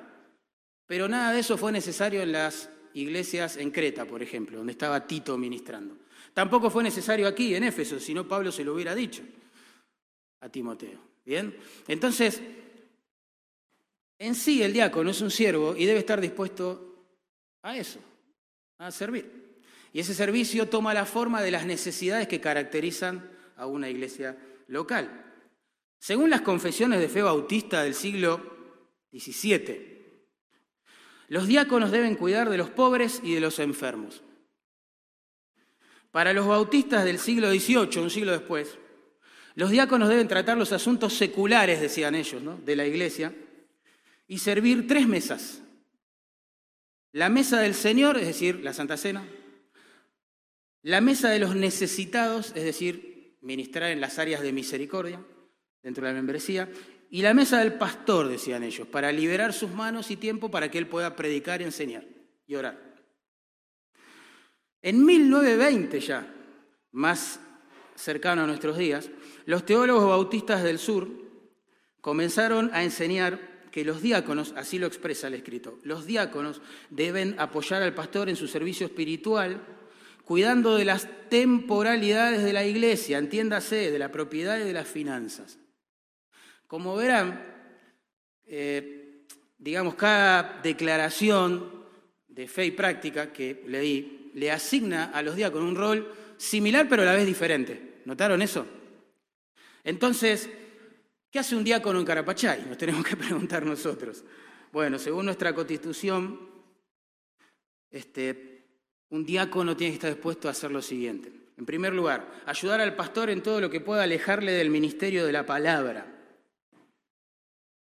Pero 0.86 1.08
nada 1.08 1.32
de 1.32 1.40
eso 1.40 1.56
fue 1.56 1.72
necesario 1.72 2.22
en 2.22 2.32
las 2.32 2.68
iglesias 2.96 3.56
en 3.56 3.70
Creta, 3.70 4.04
por 4.04 4.22
ejemplo, 4.22 4.58
donde 4.58 4.72
estaba 4.72 5.06
Tito 5.06 5.36
ministrando. 5.36 5.96
Tampoco 6.32 6.70
fue 6.70 6.82
necesario 6.82 7.28
aquí, 7.28 7.54
en 7.54 7.64
Éfeso, 7.64 8.00
si 8.00 8.14
no 8.14 8.26
Pablo 8.26 8.50
se 8.50 8.64
lo 8.64 8.74
hubiera 8.74 8.94
dicho 8.94 9.22
a 10.40 10.48
Timoteo. 10.48 10.98
¿Bien? 11.24 11.56
Entonces, 11.88 12.40
en 14.18 14.34
sí 14.34 14.62
el 14.62 14.72
diácono 14.72 15.10
es 15.10 15.20
un 15.20 15.30
siervo 15.30 15.74
y 15.76 15.84
debe 15.84 15.98
estar 15.98 16.20
dispuesto 16.20 17.04
a 17.62 17.76
eso, 17.76 18.00
a 18.78 18.90
servir. 18.90 19.60
Y 19.92 20.00
ese 20.00 20.14
servicio 20.14 20.68
toma 20.68 20.94
la 20.94 21.04
forma 21.04 21.42
de 21.42 21.50
las 21.50 21.66
necesidades 21.66 22.28
que 22.28 22.40
caracterizan 22.40 23.30
a 23.56 23.66
una 23.66 23.90
iglesia 23.90 24.36
local. 24.68 25.24
Según 25.98 26.30
las 26.30 26.42
confesiones 26.42 27.00
de 27.00 27.08
fe 27.08 27.22
bautista 27.22 27.82
del 27.82 27.94
siglo 27.94 28.40
XVII, 29.12 29.95
los 31.28 31.46
diáconos 31.46 31.90
deben 31.90 32.14
cuidar 32.14 32.50
de 32.50 32.58
los 32.58 32.70
pobres 32.70 33.20
y 33.22 33.34
de 33.34 33.40
los 33.40 33.58
enfermos. 33.58 34.22
Para 36.10 36.32
los 36.32 36.46
bautistas 36.46 37.04
del 37.04 37.18
siglo 37.18 37.50
XVIII, 37.50 38.00
un 38.00 38.10
siglo 38.10 38.32
después, 38.32 38.78
los 39.54 39.70
diáconos 39.70 40.08
deben 40.08 40.28
tratar 40.28 40.56
los 40.56 40.72
asuntos 40.72 41.14
seculares, 41.14 41.80
decían 41.80 42.14
ellos, 42.14 42.42
de 42.64 42.76
la 42.76 42.86
iglesia, 42.86 43.34
y 44.28 44.38
servir 44.38 44.86
tres 44.86 45.06
mesas. 45.08 45.62
La 47.12 47.28
mesa 47.28 47.60
del 47.60 47.74
Señor, 47.74 48.18
es 48.18 48.26
decir, 48.26 48.60
la 48.62 48.74
Santa 48.74 48.96
Cena. 48.96 49.26
La 50.82 51.00
mesa 51.00 51.30
de 51.30 51.38
los 51.38 51.56
necesitados, 51.56 52.52
es 52.54 52.64
decir, 52.64 53.38
ministrar 53.40 53.90
en 53.90 54.00
las 54.00 54.18
áreas 54.18 54.42
de 54.42 54.52
misericordia 54.52 55.24
dentro 55.82 56.04
de 56.04 56.12
la 56.12 56.16
membresía, 56.16 56.68
y 57.10 57.22
la 57.22 57.34
mesa 57.34 57.58
del 57.58 57.74
pastor, 57.74 58.28
decían 58.28 58.62
ellos, 58.62 58.86
para 58.88 59.12
liberar 59.12 59.52
sus 59.52 59.70
manos 59.70 60.10
y 60.10 60.16
tiempo 60.16 60.50
para 60.50 60.70
que 60.70 60.78
él 60.78 60.88
pueda 60.88 61.14
predicar, 61.14 61.62
enseñar 61.62 62.04
y 62.46 62.54
orar. 62.56 62.86
En 64.82 65.04
1920 65.04 66.00
ya, 66.00 66.26
más 66.92 67.40
cercano 67.94 68.42
a 68.42 68.46
nuestros 68.46 68.76
días, 68.76 69.10
los 69.46 69.64
teólogos 69.64 70.08
bautistas 70.08 70.62
del 70.62 70.78
sur 70.78 71.08
comenzaron 72.00 72.70
a 72.72 72.82
enseñar 72.82 73.56
que 73.70 73.84
los 73.84 74.00
diáconos, 74.00 74.54
así 74.56 74.78
lo 74.78 74.86
expresa 74.86 75.26
el 75.26 75.34
escrito, 75.34 75.78
los 75.82 76.06
diáconos 76.06 76.62
deben 76.90 77.38
apoyar 77.38 77.82
al 77.82 77.94
pastor 77.94 78.28
en 78.28 78.36
su 78.36 78.48
servicio 78.48 78.86
espiritual, 78.86 79.60
cuidando 80.24 80.76
de 80.76 80.84
las 80.84 81.08
temporalidades 81.28 82.42
de 82.42 82.52
la 82.52 82.64
iglesia, 82.64 83.18
entiéndase, 83.18 83.90
de 83.90 83.98
la 83.98 84.10
propiedad 84.10 84.58
y 84.58 84.64
de 84.64 84.72
las 84.72 84.88
finanzas. 84.88 85.58
Como 86.66 86.96
verán, 86.96 87.42
eh, 88.46 89.24
digamos, 89.58 89.94
cada 89.94 90.60
declaración 90.62 91.84
de 92.28 92.48
fe 92.48 92.66
y 92.66 92.70
práctica 92.72 93.32
que 93.32 93.64
leí 93.66 94.30
le 94.34 94.50
asigna 94.50 95.06
a 95.06 95.22
los 95.22 95.36
diáconos 95.36 95.68
un 95.68 95.76
rol 95.76 96.12
similar 96.36 96.86
pero 96.88 97.02
a 97.02 97.06
la 97.06 97.14
vez 97.14 97.26
diferente. 97.26 98.02
¿Notaron 98.04 98.42
eso? 98.42 98.66
Entonces, 99.82 100.50
¿qué 101.30 101.38
hace 101.38 101.56
un 101.56 101.64
diácono 101.64 101.98
en 101.98 102.04
Carapachay? 102.04 102.66
Nos 102.68 102.76
tenemos 102.76 103.04
que 103.04 103.16
preguntar 103.16 103.64
nosotros. 103.64 104.24
Bueno, 104.72 104.98
según 104.98 105.24
nuestra 105.24 105.54
constitución, 105.54 106.38
este, 107.90 108.64
un 109.10 109.24
diácono 109.24 109.76
tiene 109.76 109.92
que 109.92 109.96
estar 109.96 110.12
dispuesto 110.12 110.48
a 110.48 110.50
hacer 110.50 110.70
lo 110.70 110.82
siguiente. 110.82 111.32
En 111.56 111.64
primer 111.64 111.94
lugar, 111.94 112.28
ayudar 112.44 112.80
al 112.80 112.94
pastor 112.94 113.30
en 113.30 113.42
todo 113.42 113.60
lo 113.60 113.70
que 113.70 113.80
pueda 113.80 114.02
alejarle 114.02 114.52
del 114.52 114.68
ministerio 114.68 115.24
de 115.24 115.32
la 115.32 115.46
palabra. 115.46 116.15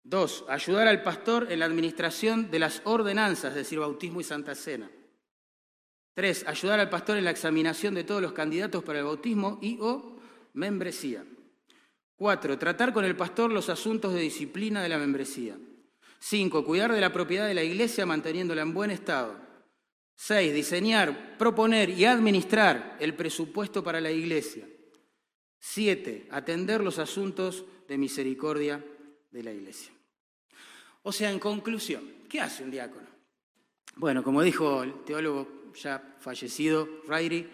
Dos, 0.08 0.46
ayudar 0.48 0.88
al 0.88 1.04
pastor 1.04 1.52
en 1.52 1.60
la 1.60 1.66
administración 1.66 2.50
de 2.50 2.60
las 2.60 2.82
ordenanzas, 2.86 3.50
es 3.50 3.56
decir, 3.56 3.80
bautismo 3.80 4.22
y 4.22 4.24
santa 4.24 4.56
cena. 4.56 4.90
Tres, 6.14 6.46
ayudar 6.48 6.80
al 6.80 6.90
pastor 6.90 7.18
en 7.18 7.26
la 7.26 7.32
examinación 7.32 7.94
de 7.94 8.06
todos 8.06 8.22
los 8.22 8.32
candidatos 8.32 8.86
para 8.86 9.00
el 9.00 9.06
bautismo 9.06 9.60
y 9.62 9.78
o 9.82 10.18
membresía. 10.54 11.26
Cuatro, 12.16 12.58
tratar 12.58 12.94
con 12.94 13.04
el 13.04 13.18
pastor 13.18 13.52
los 13.52 13.68
asuntos 13.68 14.14
de 14.14 14.22
disciplina 14.22 14.82
de 14.82 14.88
la 14.88 14.98
membresía. 14.98 15.58
Cinco, 16.20 16.64
cuidar 16.64 16.94
de 16.94 17.02
la 17.02 17.12
propiedad 17.12 17.46
de 17.46 17.54
la 17.54 17.64
iglesia 17.64 18.06
manteniéndola 18.06 18.62
en 18.62 18.74
buen 18.74 18.92
estado. 18.92 19.36
Seis, 20.16 20.54
diseñar, 20.54 21.38
proponer 21.38 21.90
y 21.90 22.06
administrar 22.06 22.96
el 23.02 23.14
presupuesto 23.14 23.84
para 23.84 24.00
la 24.00 24.12
iglesia. 24.12 24.66
Siete, 25.60 26.30
atender 26.32 26.82
los 26.82 26.98
asuntos 26.98 27.66
de 27.90 27.98
misericordia 27.98 28.82
de 29.32 29.44
la 29.44 29.52
iglesia. 29.52 29.97
O 31.08 31.14
sea, 31.14 31.32
en 31.32 31.40
conclusión, 31.40 32.04
¿qué 32.28 32.42
hace 32.42 32.66
un 32.66 32.70
diácono? 32.70 33.08
Bueno, 33.96 34.22
como 34.26 34.42
dijo 34.42 34.84
el 34.84 35.06
teólogo 35.06 35.72
ya 35.74 36.18
fallecido, 36.20 36.86
Rairi, 37.08 37.50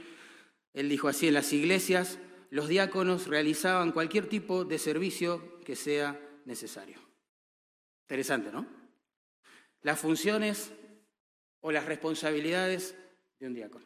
él 0.74 0.90
dijo 0.90 1.08
así, 1.08 1.28
en 1.28 1.36
las 1.36 1.54
iglesias 1.54 2.18
los 2.50 2.68
diáconos 2.68 3.28
realizaban 3.28 3.92
cualquier 3.92 4.28
tipo 4.28 4.66
de 4.66 4.80
servicio 4.80 5.60
que 5.64 5.76
sea 5.76 6.20
necesario. 6.46 6.98
Interesante, 8.06 8.52
¿no? 8.52 8.66
Las 9.84 10.00
funciones 10.00 10.72
o 11.62 11.72
las 11.72 11.86
responsabilidades 11.86 12.96
de 13.40 13.46
un 13.46 13.54
diácono. 13.54 13.86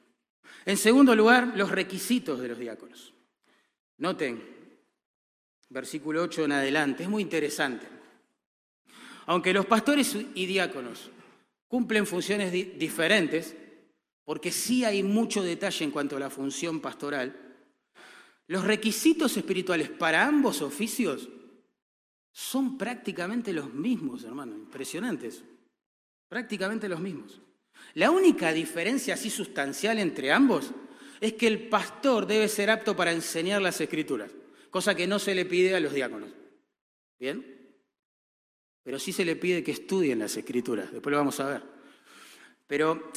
En 0.66 0.78
segundo 0.78 1.14
lugar, 1.14 1.58
los 1.58 1.72
requisitos 1.72 2.40
de 2.40 2.48
los 2.48 2.58
diáconos. 2.58 3.14
Noten, 3.98 4.42
versículo 5.68 6.24
8 6.24 6.46
en 6.46 6.52
adelante, 6.54 7.04
es 7.04 7.10
muy 7.10 7.22
interesante. 7.22 7.97
Aunque 9.28 9.54
los 9.54 9.66
pastores 9.66 10.16
y 10.34 10.46
diáconos 10.46 11.12
cumplen 11.68 12.08
funciones 12.08 12.52
diferentes, 12.52 13.56
porque 14.24 14.52
sí 14.52 14.86
hay 14.86 15.04
mucho 15.04 15.44
detalle 15.44 15.84
en 15.84 15.92
cuanto 15.92 16.16
a 16.16 16.20
la 16.20 16.30
función 16.30 16.80
pastoral, 16.80 17.36
los 18.48 18.64
requisitos 18.64 19.36
espirituales 19.36 19.90
para 19.90 20.26
ambos 20.26 20.62
oficios 20.62 21.28
son 22.32 22.78
prácticamente 22.78 23.52
los 23.52 23.74
mismos, 23.74 24.24
hermano, 24.24 24.56
impresionantes, 24.56 25.44
prácticamente 26.30 26.88
los 26.88 27.02
mismos. 27.02 27.42
La 27.96 28.12
única 28.12 28.54
diferencia 28.54 29.16
así 29.16 29.30
sustancial 29.30 30.00
entre 30.00 30.32
ambos 30.32 30.72
es 31.20 31.34
que 31.34 31.48
el 31.48 31.68
pastor 31.68 32.28
debe 32.28 32.48
ser 32.48 32.70
apto 32.70 32.96
para 32.96 33.12
enseñar 33.12 33.62
las 33.62 33.82
escrituras, 33.82 34.32
cosa 34.70 34.96
que 34.96 35.06
no 35.06 35.20
se 35.20 35.36
le 35.36 35.46
pide 35.46 35.76
a 35.76 35.82
los 35.82 35.94
diáconos. 35.94 36.30
¿Bien? 37.20 37.57
Pero 38.88 39.00
sí 39.00 39.12
se 39.12 39.26
le 39.26 39.36
pide 39.36 39.66
que 39.66 39.74
estudien 39.74 40.20
las 40.20 40.38
escrituras, 40.38 40.94
después 40.94 41.12
lo 41.12 41.18
vamos 41.18 41.38
a 41.42 41.46
ver. 41.50 41.62
Pero 42.66 43.12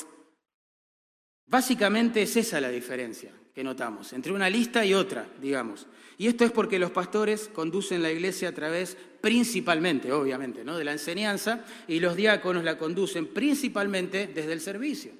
básicamente 1.46 2.22
es 2.22 2.36
esa 2.36 2.60
la 2.60 2.70
diferencia 2.70 3.32
que 3.54 3.62
notamos, 3.62 4.12
entre 4.12 4.32
una 4.32 4.50
lista 4.50 4.84
y 4.84 4.94
otra, 4.94 5.28
digamos. 5.40 5.86
Y 6.18 6.26
esto 6.26 6.44
es 6.44 6.50
porque 6.50 6.80
los 6.80 6.90
pastores 6.90 7.46
conducen 7.46 8.02
la 8.02 8.10
iglesia 8.10 8.48
a 8.48 8.52
través 8.52 8.96
principalmente, 9.20 10.10
obviamente, 10.10 10.64
¿no? 10.64 10.76
de 10.76 10.82
la 10.82 10.90
enseñanza 10.90 11.64
y 11.86 12.00
los 12.00 12.16
diáconos 12.16 12.64
la 12.64 12.76
conducen 12.76 13.28
principalmente 13.28 14.26
desde 14.26 14.52
el 14.52 14.60
servicio. 14.60 15.12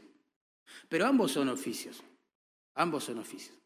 Pero 0.88 1.06
ambos 1.06 1.30
son 1.30 1.48
oficios, 1.48 2.02
ambos 2.74 3.04
son 3.04 3.20
oficios. 3.20 3.56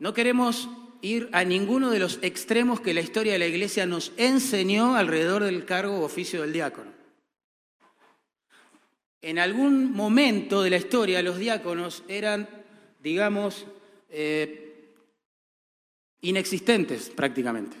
No 0.00 0.12
queremos 0.12 0.68
ir 1.04 1.28
a 1.32 1.44
ninguno 1.44 1.90
de 1.90 1.98
los 1.98 2.18
extremos 2.22 2.80
que 2.80 2.94
la 2.94 3.02
historia 3.02 3.34
de 3.34 3.38
la 3.38 3.46
iglesia 3.46 3.84
nos 3.84 4.12
enseñó 4.16 4.96
alrededor 4.96 5.44
del 5.44 5.66
cargo 5.66 5.98
o 5.98 6.04
oficio 6.04 6.40
del 6.40 6.54
diácono. 6.54 6.90
En 9.20 9.38
algún 9.38 9.92
momento 9.92 10.62
de 10.62 10.70
la 10.70 10.78
historia 10.78 11.22
los 11.22 11.38
diáconos 11.38 12.04
eran, 12.08 12.48
digamos, 13.02 13.66
eh, 14.08 14.94
inexistentes 16.22 17.10
prácticamente. 17.10 17.76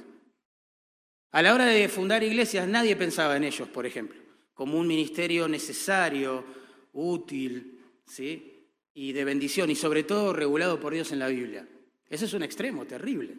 A 1.32 1.40
la 1.40 1.54
hora 1.54 1.64
de 1.64 1.88
fundar 1.88 2.22
iglesias 2.22 2.68
nadie 2.68 2.94
pensaba 2.94 3.38
en 3.38 3.44
ellos, 3.44 3.68
por 3.68 3.86
ejemplo, 3.86 4.20
como 4.52 4.78
un 4.78 4.86
ministerio 4.86 5.48
necesario, 5.48 6.44
útil, 6.92 7.80
¿sí? 8.06 8.68
y 8.92 9.12
de 9.12 9.24
bendición, 9.24 9.70
y 9.70 9.74
sobre 9.74 10.04
todo 10.04 10.34
regulado 10.34 10.78
por 10.78 10.92
Dios 10.92 11.10
en 11.10 11.20
la 11.20 11.28
Biblia. 11.28 11.66
Ese 12.14 12.26
es 12.26 12.32
un 12.32 12.44
extremo 12.44 12.84
terrible. 12.84 13.34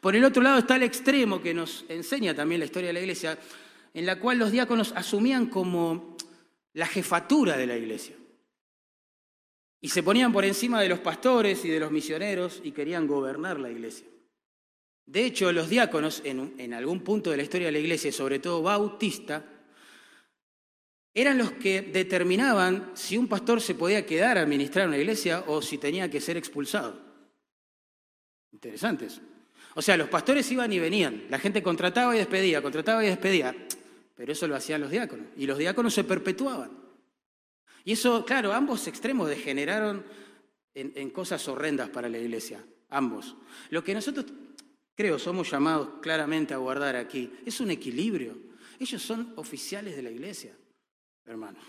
Por 0.00 0.14
el 0.14 0.24
otro 0.24 0.40
lado 0.40 0.58
está 0.58 0.76
el 0.76 0.84
extremo 0.84 1.42
que 1.42 1.52
nos 1.52 1.84
enseña 1.88 2.32
también 2.32 2.60
la 2.60 2.66
historia 2.66 2.88
de 2.88 2.92
la 2.92 3.00
iglesia, 3.00 3.36
en 3.92 4.06
la 4.06 4.20
cual 4.20 4.38
los 4.38 4.52
diáconos 4.52 4.92
asumían 4.94 5.46
como 5.46 6.16
la 6.74 6.86
jefatura 6.86 7.56
de 7.56 7.66
la 7.66 7.76
iglesia. 7.76 8.14
Y 9.80 9.88
se 9.88 10.04
ponían 10.04 10.32
por 10.32 10.44
encima 10.44 10.80
de 10.80 10.88
los 10.88 11.00
pastores 11.00 11.64
y 11.64 11.68
de 11.70 11.80
los 11.80 11.90
misioneros 11.90 12.60
y 12.62 12.70
querían 12.70 13.08
gobernar 13.08 13.58
la 13.58 13.70
iglesia. 13.70 14.06
De 15.04 15.24
hecho, 15.24 15.50
los 15.50 15.68
diáconos, 15.68 16.22
en, 16.24 16.74
algún 16.74 17.00
punto 17.00 17.32
de 17.32 17.36
la 17.36 17.42
historia 17.42 17.66
de 17.66 17.72
la 17.72 17.80
iglesia, 17.80 18.12
sobre 18.12 18.38
todo 18.38 18.62
bautista, 18.62 19.44
eran 21.12 21.36
los 21.36 21.50
que 21.52 21.82
determinaban 21.82 22.92
si 22.94 23.18
un 23.18 23.26
pastor 23.26 23.60
se 23.60 23.74
podía 23.74 24.06
quedar 24.06 24.38
a 24.38 24.42
administrar 24.42 24.86
una 24.86 24.98
iglesia 24.98 25.42
o 25.48 25.60
si 25.60 25.78
tenía 25.78 26.08
que 26.08 26.20
ser 26.20 26.36
expulsado. 26.36 27.11
Interesante 28.52 29.06
eso. 29.06 29.20
O 29.74 29.82
sea, 29.82 29.96
los 29.96 30.08
pastores 30.08 30.50
iban 30.52 30.72
y 30.72 30.78
venían, 30.78 31.24
la 31.30 31.38
gente 31.38 31.62
contrataba 31.62 32.14
y 32.14 32.18
despedía, 32.18 32.60
contrataba 32.60 33.02
y 33.04 33.08
despedía, 33.08 33.54
pero 34.14 34.32
eso 34.32 34.46
lo 34.46 34.54
hacían 34.54 34.80
los 34.80 34.90
diáconos, 34.90 35.26
y 35.36 35.46
los 35.46 35.58
diáconos 35.58 35.94
se 35.94 36.04
perpetuaban. 36.04 36.70
Y 37.84 37.92
eso, 37.92 38.24
claro, 38.24 38.52
ambos 38.52 38.86
extremos 38.86 39.28
degeneraron 39.28 40.04
en, 40.74 41.10
cosas 41.10 41.46
horrendas 41.48 41.88
para 41.88 42.08
la 42.08 42.18
iglesia, 42.18 42.64
ambos. 42.90 43.34
Lo 43.70 43.82
que 43.82 43.94
nosotros, 43.94 44.26
creo, 44.94 45.18
somos 45.18 45.50
llamados 45.50 45.88
claramente 46.00 46.54
a 46.54 46.58
guardar 46.58 46.96
aquí 46.96 47.32
es 47.44 47.60
un 47.60 47.70
equilibrio. 47.70 48.36
Ellos 48.78 49.02
son 49.02 49.32
oficiales 49.36 49.96
de 49.96 50.02
la 50.02 50.10
iglesia, 50.10 50.54
hermanos. 51.26 51.62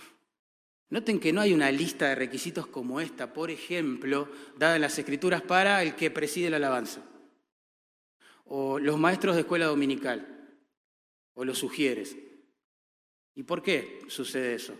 Noten 0.90 1.20
que 1.20 1.34
no 1.34 1.42
hay 1.42 1.54
una 1.54 1.72
lista 1.72 2.10
de 2.10 2.16
requisitos 2.16 2.68
como 2.68 3.00
esta, 3.00 3.34
por 3.34 3.50
ejemplo, 3.50 4.30
dada 4.58 4.76
en 4.76 4.82
las 4.82 4.98
escrituras 5.00 5.42
para 5.42 5.82
el 5.82 5.96
que 5.96 6.12
preside 6.12 6.50
la 6.50 6.58
alabanza, 6.58 7.02
o 8.46 8.78
los 8.80 9.00
maestros 9.00 9.36
de 9.36 9.42
escuela 9.42 9.66
dominical, 9.66 10.58
o 11.34 11.46
los 11.46 11.58
sugieres. 11.58 12.16
¿Y 13.36 13.44
por 13.44 13.64
qué 13.64 14.02
sucede 14.08 14.56
eso? 14.56 14.78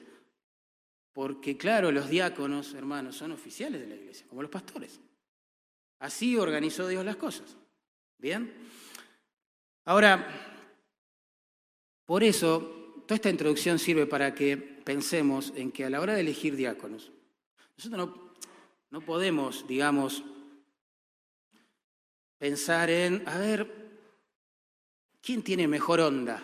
Porque 1.14 1.58
claro, 1.58 1.92
los 1.92 2.10
diáconos, 2.10 2.74
hermanos, 2.74 3.16
son 3.16 3.32
oficiales 3.32 3.82
de 3.82 3.88
la 3.88 3.96
iglesia, 3.96 4.28
como 4.28 4.42
los 4.42 4.52
pastores. 4.52 5.00
Así 6.00 6.38
organizó 6.38 6.88
Dios 6.88 7.06
las 7.06 7.16
cosas. 7.16 7.56
¿Bien? 8.18 8.54
Ahora, 9.86 10.28
por 12.06 12.24
eso, 12.24 13.04
toda 13.08 13.16
esta 13.16 13.30
introducción 13.30 13.80
sirve 13.80 14.06
para 14.06 14.34
que 14.34 14.73
pensemos 14.84 15.54
en 15.56 15.72
que 15.72 15.86
a 15.86 15.90
la 15.90 16.02
hora 16.02 16.14
de 16.14 16.22
elegir 16.22 16.56
diáconos, 16.56 17.12
nosotros 17.78 18.08
no, 18.08 18.34
no 18.92 19.02
podemos, 19.02 19.68
digamos, 19.68 20.24
pensar 22.38 22.90
en, 22.90 23.28
a 23.28 23.38
ver, 23.38 23.72
¿quién 25.22 25.42
tiene 25.42 25.68
mejor 25.68 26.02
onda 26.02 26.44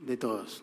de 0.00 0.16
todos? 0.16 0.62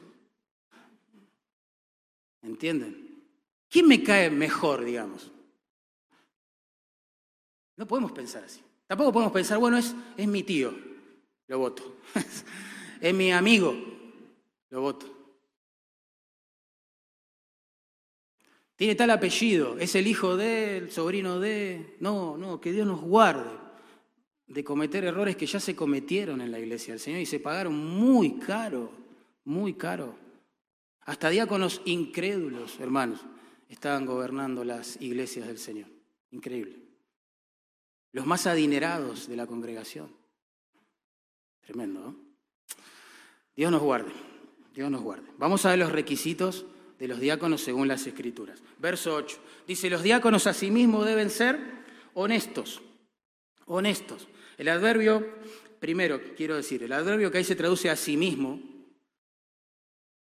¿Entienden? 2.42 3.24
¿Quién 3.70 3.88
me 3.88 4.02
cae 4.02 4.30
mejor, 4.30 4.84
digamos? 4.84 5.32
No 7.76 7.86
podemos 7.86 8.12
pensar 8.12 8.44
así. 8.44 8.62
Tampoco 8.88 9.14
podemos 9.14 9.34
pensar, 9.34 9.58
bueno, 9.60 9.78
es, 9.78 9.94
es 10.18 10.28
mi 10.28 10.44
tío, 10.44 10.74
lo 11.48 11.60
voto. 11.60 11.98
es 13.02 13.14
mi 13.14 13.32
amigo, 13.32 13.76
lo 14.70 14.82
voto. 14.82 15.19
Tiene 18.80 18.96
tal 18.96 19.10
apellido, 19.10 19.78
es 19.78 19.94
el 19.96 20.08
hijo 20.08 20.38
de, 20.38 20.78
el 20.78 20.90
sobrino 20.90 21.38
de... 21.38 21.98
No, 22.00 22.38
no, 22.38 22.62
que 22.62 22.72
Dios 22.72 22.88
nos 22.88 23.02
guarde 23.02 23.52
de 24.48 24.64
cometer 24.64 25.04
errores 25.04 25.36
que 25.36 25.46
ya 25.46 25.60
se 25.60 25.76
cometieron 25.76 26.40
en 26.40 26.50
la 26.50 26.60
iglesia 26.60 26.94
del 26.94 27.02
Señor 27.02 27.20
y 27.20 27.26
se 27.26 27.42
pagaron 27.42 27.76
muy 27.76 28.40
caro, 28.40 28.90
muy 29.44 29.74
caro. 29.74 30.16
Hasta 31.02 31.30
diáconos 31.30 31.82
incrédulos, 31.84 32.80
hermanos 32.80 33.20
estaban 33.68 34.06
gobernando 34.06 34.64
las 34.64 34.96
iglesias 35.02 35.48
del 35.48 35.58
Señor. 35.58 35.90
Increíble. 36.32 36.78
Los 38.14 38.26
más 38.26 38.48
adinerados 38.48 39.28
de 39.28 39.36
la 39.36 39.46
congregación. 39.46 40.10
Tremendo, 41.60 42.00
¿no? 42.00 42.16
Dios 43.58 43.74
nos 43.74 43.82
guarde, 43.82 44.14
Dios 44.74 44.90
nos 44.90 45.02
guarde. 45.02 45.28
Vamos 45.38 45.66
a 45.66 45.72
ver 45.72 45.80
los 45.80 45.92
requisitos 45.92 46.66
de 47.00 47.08
los 47.08 47.20
diáconos 47.20 47.62
según 47.62 47.88
las 47.88 48.06
escrituras. 48.06 48.62
Verso 48.78 49.16
8. 49.16 49.38
Dice, 49.66 49.90
los 49.90 50.04
diáconos 50.04 50.46
asimismo 50.48 51.06
deben 51.06 51.30
ser 51.30 51.58
honestos. 52.14 52.82
Honestos. 53.66 54.28
El 54.58 54.68
adverbio, 54.68 55.26
primero 55.80 56.22
quiero 56.36 56.58
decir, 56.58 56.84
el 56.84 56.92
adverbio 56.92 57.32
que 57.32 57.38
ahí 57.38 57.44
se 57.46 57.56
traduce 57.56 57.90
a 57.90 57.96
sí 57.96 58.18
mismo, 58.18 58.62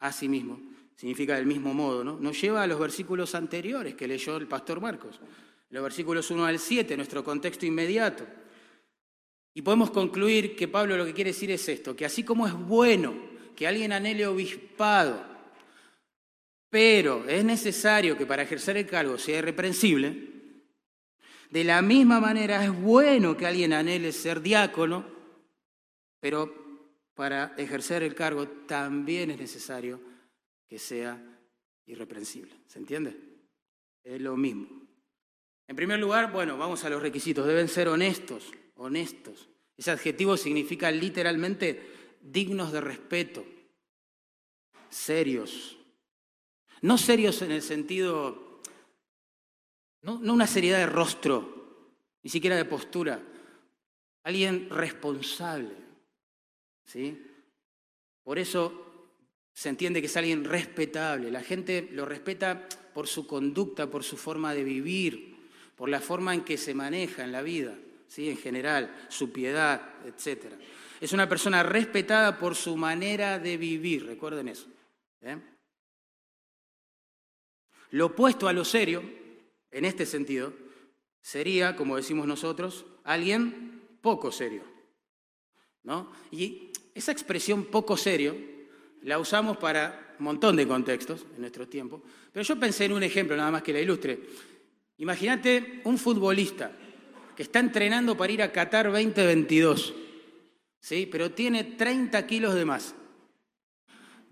a 0.00 0.12
sí 0.12 0.28
mismo, 0.28 0.60
significa 0.94 1.36
del 1.36 1.46
mismo 1.46 1.72
modo, 1.72 2.04
¿no? 2.04 2.18
Nos 2.20 2.38
lleva 2.40 2.62
a 2.62 2.66
los 2.66 2.78
versículos 2.78 3.34
anteriores 3.34 3.94
que 3.94 4.06
leyó 4.06 4.36
el 4.36 4.46
pastor 4.46 4.80
Marcos, 4.80 5.20
los 5.70 5.82
versículos 5.82 6.30
1 6.30 6.44
al 6.44 6.58
7, 6.58 6.96
nuestro 6.96 7.24
contexto 7.24 7.64
inmediato. 7.64 8.26
Y 9.54 9.62
podemos 9.62 9.90
concluir 9.90 10.54
que 10.54 10.68
Pablo 10.68 10.98
lo 10.98 11.06
que 11.06 11.14
quiere 11.14 11.30
decir 11.30 11.50
es 11.50 11.66
esto, 11.70 11.96
que 11.96 12.04
así 12.04 12.22
como 12.22 12.46
es 12.46 12.52
bueno 12.52 13.14
que 13.56 13.66
alguien 13.66 13.92
anhele 13.92 14.26
obispado, 14.26 15.35
pero 16.70 17.28
es 17.28 17.44
necesario 17.44 18.16
que 18.16 18.26
para 18.26 18.42
ejercer 18.42 18.76
el 18.76 18.86
cargo 18.86 19.18
sea 19.18 19.38
irreprensible, 19.38 20.36
de 21.50 21.64
la 21.64 21.80
misma 21.80 22.20
manera 22.20 22.64
es 22.64 22.72
bueno 22.72 23.36
que 23.36 23.46
alguien 23.46 23.72
anhele 23.72 24.12
ser 24.12 24.40
diácono, 24.40 25.06
pero 26.20 26.52
para 27.14 27.54
ejercer 27.56 28.02
el 28.02 28.14
cargo 28.14 28.48
también 28.66 29.30
es 29.30 29.38
necesario 29.38 30.00
que 30.68 30.78
sea 30.78 31.22
irreprensible. 31.86 32.52
¿Se 32.66 32.78
entiende? 32.78 33.16
Es 34.02 34.20
lo 34.20 34.36
mismo. 34.36 34.68
En 35.68 35.76
primer 35.76 35.98
lugar, 35.98 36.32
bueno, 36.32 36.58
vamos 36.58 36.84
a 36.84 36.90
los 36.90 37.02
requisitos. 37.02 37.46
Deben 37.46 37.68
ser 37.68 37.88
honestos, 37.88 38.52
honestos. 38.74 39.48
Ese 39.76 39.90
adjetivo 39.90 40.36
significa 40.36 40.90
literalmente 40.90 41.80
dignos 42.20 42.72
de 42.72 42.80
respeto, 42.80 43.44
serios. 44.88 45.75
No 46.86 46.98
serios 46.98 47.42
en 47.42 47.50
el 47.50 47.62
sentido, 47.62 48.60
no, 50.02 50.20
una 50.20 50.46
seriedad 50.46 50.78
de 50.78 50.86
rostro, 50.86 51.90
ni 52.22 52.30
siquiera 52.30 52.54
de 52.54 52.64
postura. 52.64 53.20
Alguien 54.22 54.70
responsable. 54.70 55.74
¿sí? 56.84 57.20
Por 58.22 58.38
eso 58.38 59.10
se 59.52 59.68
entiende 59.68 60.00
que 60.00 60.06
es 60.06 60.16
alguien 60.16 60.44
respetable. 60.44 61.32
La 61.32 61.42
gente 61.42 61.88
lo 61.90 62.04
respeta 62.04 62.68
por 62.94 63.08
su 63.08 63.26
conducta, 63.26 63.90
por 63.90 64.04
su 64.04 64.16
forma 64.16 64.54
de 64.54 64.62
vivir, 64.62 65.38
por 65.74 65.88
la 65.88 65.98
forma 65.98 66.34
en 66.34 66.44
que 66.44 66.56
se 66.56 66.72
maneja 66.72 67.24
en 67.24 67.32
la 67.32 67.42
vida, 67.42 67.74
¿sí? 68.06 68.30
en 68.30 68.36
general, 68.36 68.94
su 69.08 69.32
piedad, 69.32 69.92
etc. 70.04 70.52
Es 71.00 71.12
una 71.12 71.28
persona 71.28 71.64
respetada 71.64 72.38
por 72.38 72.54
su 72.54 72.76
manera 72.76 73.40
de 73.40 73.56
vivir, 73.56 74.06
recuerden 74.06 74.46
eso. 74.46 74.68
¿eh? 75.22 75.55
Lo 77.96 78.06
opuesto 78.06 78.46
a 78.46 78.52
lo 78.52 78.62
serio, 78.62 79.02
en 79.70 79.86
este 79.86 80.04
sentido, 80.04 80.52
sería, 81.22 81.76
como 81.76 81.96
decimos 81.96 82.26
nosotros, 82.26 82.84
alguien 83.04 83.88
poco 84.02 84.30
serio. 84.30 84.64
¿no? 85.82 86.12
Y 86.30 86.72
esa 86.94 87.12
expresión 87.12 87.64
poco 87.64 87.96
serio 87.96 88.36
la 89.00 89.18
usamos 89.18 89.56
para 89.56 90.14
un 90.18 90.26
montón 90.26 90.56
de 90.56 90.68
contextos 90.68 91.24
en 91.36 91.40
nuestro 91.40 91.68
tiempo, 91.68 92.02
pero 92.30 92.44
yo 92.44 92.60
pensé 92.60 92.84
en 92.84 92.92
un 92.92 93.02
ejemplo 93.02 93.34
nada 93.34 93.50
más 93.50 93.62
que 93.62 93.72
la 93.72 93.80
ilustre. 93.80 94.20
Imagínate 94.98 95.80
un 95.84 95.96
futbolista 95.96 96.76
que 97.34 97.44
está 97.44 97.60
entrenando 97.60 98.14
para 98.14 98.30
ir 98.30 98.42
a 98.42 98.52
Qatar 98.52 98.92
2022, 98.92 99.94
¿sí? 100.80 101.08
pero 101.10 101.30
tiene 101.30 101.64
30 101.64 102.26
kilos 102.26 102.54
de 102.54 102.64
más. 102.66 102.94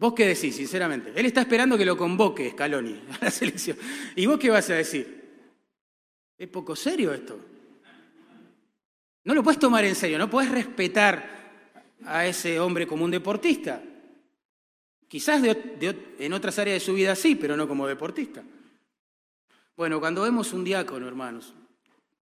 ¿Vos 0.05 0.13
qué 0.13 0.27
decís, 0.27 0.55
sinceramente? 0.55 1.15
Él 1.17 1.25
está 1.25 1.41
esperando 1.41 1.79
que 1.79 1.85
lo 1.87 1.97
convoque 1.97 2.51
Scaloni 2.51 2.93
a 3.21 3.25
la 3.25 3.31
selección. 3.31 3.79
¿Y 4.15 4.27
vos 4.27 4.39
qué 4.39 4.51
vas 4.51 4.69
a 4.69 4.75
decir? 4.75 5.49
Es 6.37 6.47
poco 6.51 6.77
serio 6.77 7.11
esto. 7.15 7.41
No 9.25 9.33
lo 9.33 9.43
puedes 9.43 9.59
tomar 9.59 9.83
en 9.87 9.95
serio, 9.95 10.19
no 10.19 10.29
puedes 10.29 10.51
respetar 10.51 11.95
a 12.05 12.27
ese 12.27 12.61
hombre 12.61 12.87
como 12.87 13.07
un 13.07 13.13
deportista. 13.13 13.83
Quizás 15.09 15.43
en 15.43 16.33
otras 16.35 16.59
áreas 16.59 16.83
de 16.83 16.85
su 16.85 16.93
vida 16.93 17.17
sí, 17.17 17.35
pero 17.35 17.57
no 17.57 17.67
como 17.67 17.87
deportista. 17.87 18.43
Bueno, 19.75 20.01
cuando 20.01 20.21
vemos 20.21 20.53
un 20.53 20.65
diácono, 20.65 21.09
hermanos, 21.09 21.55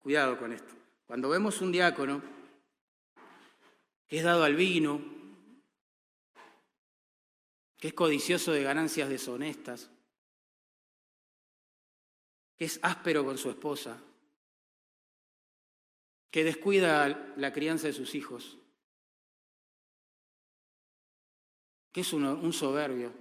cuidado 0.00 0.36
con 0.36 0.52
esto, 0.52 0.74
cuando 1.06 1.28
vemos 1.28 1.60
un 1.60 1.70
diácono 1.70 2.22
que 4.08 4.18
es 4.18 4.24
dado 4.24 4.42
al 4.42 4.56
vino, 4.56 5.17
que 7.78 7.88
es 7.88 7.94
codicioso 7.94 8.52
de 8.52 8.62
ganancias 8.62 9.08
deshonestas, 9.08 9.90
que 12.56 12.64
es 12.64 12.80
áspero 12.82 13.24
con 13.24 13.38
su 13.38 13.50
esposa, 13.50 14.02
que 16.30 16.42
descuida 16.44 17.34
la 17.36 17.52
crianza 17.52 17.86
de 17.86 17.92
sus 17.92 18.14
hijos, 18.16 18.58
que 21.92 22.00
es 22.00 22.12
un 22.12 22.52
soberbio. 22.52 23.12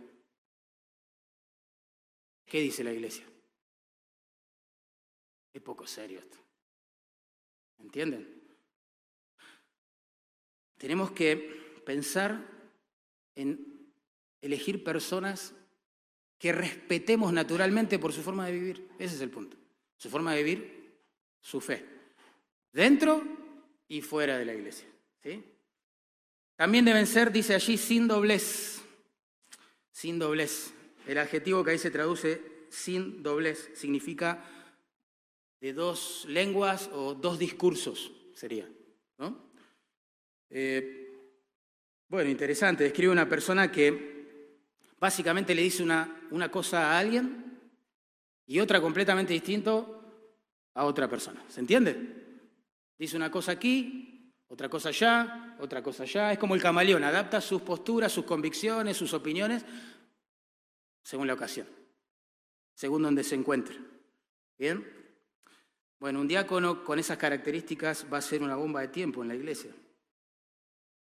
¿Qué 2.46 2.60
dice 2.62 2.84
la 2.84 2.94
iglesia? 2.94 3.26
Es 5.54 5.62
poco 5.62 5.86
serio 5.86 6.20
esto. 6.20 6.38
¿Entienden? 7.78 8.42
Tenemos 10.78 11.12
que 11.12 11.82
pensar 11.86 12.40
en 13.36 13.77
elegir 14.48 14.84
personas 14.84 15.54
que 16.40 16.52
respetemos 16.52 17.32
naturalmente 17.34 18.00
por 18.00 18.14
su 18.14 18.22
forma 18.22 18.46
de 18.46 18.54
vivir. 18.54 18.90
Ese 18.98 19.16
es 19.16 19.22
el 19.22 19.30
punto. 19.30 19.58
Su 19.98 20.10
forma 20.10 20.34
de 20.34 20.44
vivir, 20.44 21.00
su 21.42 21.62
fe. 21.62 21.86
Dentro 22.72 23.24
y 23.88 24.02
fuera 24.02 24.38
de 24.38 24.46
la 24.46 24.54
iglesia. 24.54 24.88
¿sí? 25.22 25.44
También 26.56 26.86
deben 26.86 27.08
ser, 27.08 27.32
dice 27.32 27.56
allí, 27.56 27.78
sin 27.78 28.08
doblez. 28.08 28.82
Sin 29.92 30.20
doblez. 30.20 30.74
El 31.08 31.18
adjetivo 31.18 31.64
que 31.64 31.72
ahí 31.72 31.78
se 31.78 31.92
traduce 31.92 32.42
sin 32.70 33.24
doblez 33.24 33.72
significa 33.74 34.44
de 35.60 35.74
dos 35.74 36.26
lenguas 36.28 36.90
o 36.94 37.16
dos 37.16 37.40
discursos, 37.40 38.12
sería. 38.36 38.70
¿no? 39.18 39.52
Eh, 40.50 41.08
bueno, 42.08 42.30
interesante. 42.30 42.84
Describe 42.84 43.12
una 43.12 43.28
persona 43.28 43.72
que 43.72 44.17
Básicamente 45.00 45.54
le 45.54 45.62
dice 45.62 45.84
una, 45.84 46.28
una 46.32 46.50
cosa 46.50 46.92
a 46.92 47.00
alguien 47.00 47.60
y 48.46 48.60
otra 48.60 48.82
completamente 48.82 49.34
distinto 49.34 50.02
a 50.74 50.86
otra 50.86 51.08
persona. 51.08 51.44
¿Se 51.50 51.60
entiende? 51.60 52.26
Dice 52.98 53.16
una 53.16 53.30
cosa 53.30 53.52
aquí, 53.52 54.34
otra 54.48 54.70
cosa 54.70 54.90
allá, 54.90 55.56
otra 55.60 55.84
cosa 55.84 56.04
allá. 56.04 56.32
Es 56.32 56.40
como 56.40 56.56
el 56.56 56.62
camaleón, 56.62 57.04
adapta 57.04 57.42
sus 57.42 57.62
posturas, 57.62 58.12
sus 58.12 58.26
convicciones, 58.26 58.98
sus 58.98 59.14
opiniones 59.14 59.66
según 61.04 61.28
la 61.28 61.36
ocasión, 61.36 61.68
según 62.74 63.04
donde 63.04 63.24
se 63.24 63.36
encuentre. 63.36 63.78
¿Bien? 64.58 64.86
Bueno, 66.00 66.20
un 66.20 66.28
diácono 66.28 66.84
con 66.84 67.00
esas 67.00 67.18
características 67.18 68.06
va 68.12 68.18
a 68.18 68.22
ser 68.22 68.44
una 68.44 68.56
bomba 68.56 68.82
de 68.82 68.90
tiempo 68.90 69.22
en 69.22 69.30
la 69.30 69.36
iglesia. 69.36 69.72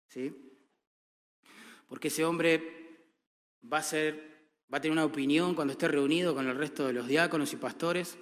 ¿Sí? 0.08 0.60
Porque 1.88 2.10
ese 2.10 2.26
hombre 2.26 2.83
va 3.72 3.78
a, 3.78 3.84
ser, 3.84 4.50
va 4.72 4.78
a 4.78 4.82
tener 4.82 4.94
una 4.94 5.06
opinión 5.06 5.56
cuando 5.56 5.74
esté 5.74 5.88
reunido 5.88 6.34
con 6.34 6.48
el 6.48 6.58
resto 6.58 6.88
de 6.88 6.94
los 6.94 7.08
diáconos 7.08 7.54
y 7.54 7.58
pastores 7.58 8.18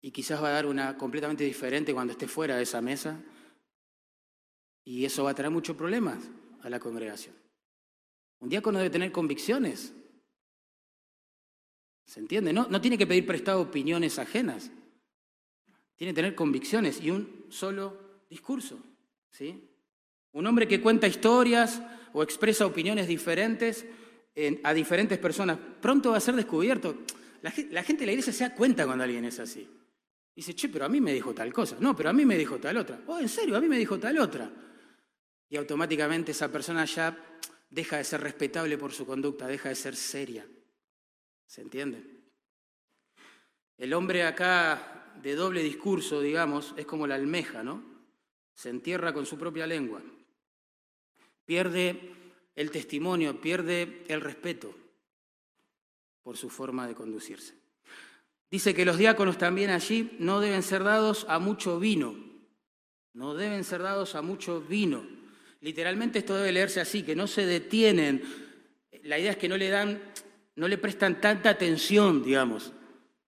y 0.00 0.10
quizás 0.10 0.42
va 0.42 0.48
a 0.48 0.52
dar 0.52 0.66
una 0.66 0.96
completamente 0.96 1.44
diferente 1.44 1.92
cuando 1.92 2.12
esté 2.12 2.28
fuera 2.28 2.56
de 2.56 2.62
esa 2.62 2.80
mesa 2.80 3.20
y 4.84 5.04
eso 5.04 5.24
va 5.24 5.30
a 5.30 5.34
traer 5.34 5.50
muchos 5.50 5.76
problemas 5.76 6.18
a 6.62 6.70
la 6.70 6.80
congregación. 6.80 7.34
Un 8.40 8.48
diácono 8.48 8.78
debe 8.78 8.90
tener 8.90 9.12
convicciones. 9.12 9.92
¿Se 12.06 12.20
entiende? 12.20 12.52
No, 12.52 12.66
no 12.70 12.80
tiene 12.80 12.96
que 12.96 13.06
pedir 13.06 13.26
prestado 13.26 13.60
opiniones 13.60 14.18
ajenas. 14.18 14.70
Tiene 15.96 16.12
que 16.12 16.16
tener 16.16 16.34
convicciones 16.34 17.02
y 17.02 17.10
un 17.10 17.46
solo 17.50 18.22
discurso. 18.30 18.78
¿sí? 19.30 19.68
Un 20.32 20.46
hombre 20.46 20.68
que 20.68 20.80
cuenta 20.80 21.06
historias 21.06 21.82
o 22.12 22.22
expresa 22.22 22.66
opiniones 22.66 23.06
diferentes 23.06 23.86
a 24.62 24.72
diferentes 24.72 25.18
personas, 25.18 25.58
pronto 25.80 26.12
va 26.12 26.18
a 26.18 26.20
ser 26.20 26.36
descubierto. 26.36 26.98
La, 27.42 27.50
gente 27.50 28.00
de 28.00 28.06
la 28.06 28.12
iglesia 28.12 28.32
se 28.32 28.44
da 28.44 28.54
cuenta 28.54 28.86
cuando 28.86 29.04
alguien 29.04 29.24
es 29.24 29.38
así. 29.40 29.68
Dice, 30.34 30.54
che, 30.54 30.68
pero 30.68 30.84
a 30.84 30.88
mí 30.88 31.00
me 31.00 31.12
dijo 31.12 31.34
tal 31.34 31.52
cosa. 31.52 31.76
No, 31.80 31.96
pero 31.96 32.10
a 32.10 32.12
mí 32.12 32.24
me 32.24 32.36
dijo 32.36 32.58
tal 32.58 32.76
otra. 32.76 33.00
Oh, 33.06 33.18
en 33.18 33.28
serio, 33.28 33.56
a 33.56 33.60
mí 33.60 33.68
me 33.68 33.78
dijo 33.78 33.98
tal 33.98 34.18
otra. 34.18 34.50
Y 35.48 35.56
automáticamente 35.56 36.32
esa 36.32 36.50
persona 36.52 36.84
ya 36.84 37.16
deja 37.70 37.96
de 37.96 38.04
ser 38.04 38.20
respetable 38.20 38.78
por 38.78 38.92
su 38.92 39.06
conducta, 39.06 39.46
deja 39.46 39.68
de 39.68 39.74
ser 39.74 39.96
seria. 39.96 40.46
¿Se 41.46 41.62
entiende? 41.62 42.04
El 43.76 43.94
hombre 43.94 44.24
acá 44.24 45.12
de 45.20 45.34
doble 45.34 45.62
discurso, 45.62 46.20
digamos, 46.20 46.74
es 46.76 46.86
como 46.86 47.06
la 47.06 47.14
almeja, 47.14 47.62
¿no? 47.62 47.82
Se 48.54 48.70
entierra 48.70 49.12
con 49.12 49.26
su 49.26 49.38
propia 49.38 49.66
lengua. 49.66 50.02
Pierde 51.48 51.98
el 52.54 52.70
testimonio, 52.70 53.40
pierde 53.40 54.02
el 54.08 54.20
respeto 54.20 54.74
por 56.22 56.36
su 56.36 56.50
forma 56.50 56.86
de 56.86 56.94
conducirse. 56.94 57.54
Dice 58.50 58.74
que 58.74 58.84
los 58.84 58.98
diáconos 58.98 59.38
también 59.38 59.70
allí 59.70 60.14
no 60.18 60.40
deben 60.40 60.62
ser 60.62 60.84
dados 60.84 61.24
a 61.26 61.38
mucho 61.38 61.80
vino, 61.80 62.14
no 63.14 63.32
deben 63.32 63.64
ser 63.64 63.80
dados 63.80 64.14
a 64.14 64.20
mucho 64.20 64.60
vino. 64.60 65.06
Literalmente 65.62 66.18
esto 66.18 66.36
debe 66.36 66.52
leerse 66.52 66.82
así, 66.82 67.02
que 67.02 67.16
no 67.16 67.26
se 67.26 67.46
detienen. 67.46 68.22
La 69.04 69.18
idea 69.18 69.30
es 69.30 69.38
que 69.38 69.48
no 69.48 69.56
le 69.56 69.70
dan, 69.70 70.02
no 70.56 70.68
le 70.68 70.76
prestan 70.76 71.22
tanta 71.22 71.48
atención, 71.48 72.22
digamos, 72.22 72.74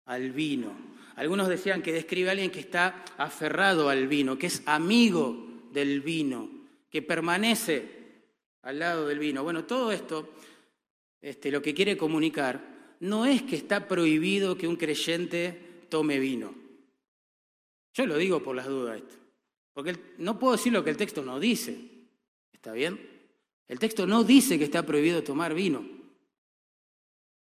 al 0.04 0.34
vino. 0.34 0.76
Algunos 1.16 1.48
decían 1.48 1.82
que 1.82 1.94
describe 1.94 2.28
a 2.28 2.32
alguien 2.34 2.52
que 2.52 2.60
está 2.60 3.06
aferrado 3.16 3.88
al 3.88 4.10
vino, 4.10 4.38
que 4.38 4.48
es 4.48 4.62
amigo 4.66 5.70
del 5.72 6.02
vino, 6.02 6.50
que 6.90 7.02
permanece 7.02 7.99
al 8.64 8.80
lado 8.80 9.08
del 9.08 9.20
vino. 9.20 9.44
Bueno, 9.44 9.66
todo 9.66 9.92
esto, 9.92 10.30
este, 11.22 11.52
lo 11.52 11.62
que 11.62 11.74
quiere 11.74 11.98
comunicar, 11.98 12.96
no 13.00 13.26
es 13.26 13.42
que 13.44 13.56
está 13.56 13.88
prohibido 13.88 14.58
que 14.58 14.68
un 14.68 14.76
creyente 14.76 15.86
tome 15.90 16.20
vino. 16.20 16.54
Yo 17.94 18.06
lo 18.06 18.18
digo 18.18 18.42
por 18.42 18.56
las 18.56 18.68
dudas 18.68 18.98
esto. 18.98 19.16
Porque 19.74 19.96
no 20.18 20.38
puedo 20.38 20.54
decir 20.54 20.74
lo 20.74 20.84
que 20.84 20.90
el 20.90 20.98
texto 20.98 21.24
no 21.24 21.40
dice. 21.40 21.80
¿Está 22.52 22.74
bien? 22.74 23.00
El 23.68 23.80
texto 23.80 24.06
no 24.06 24.24
dice 24.24 24.58
que 24.58 24.66
está 24.66 24.86
prohibido 24.86 25.24
tomar 25.24 25.54
vino. 25.54 25.86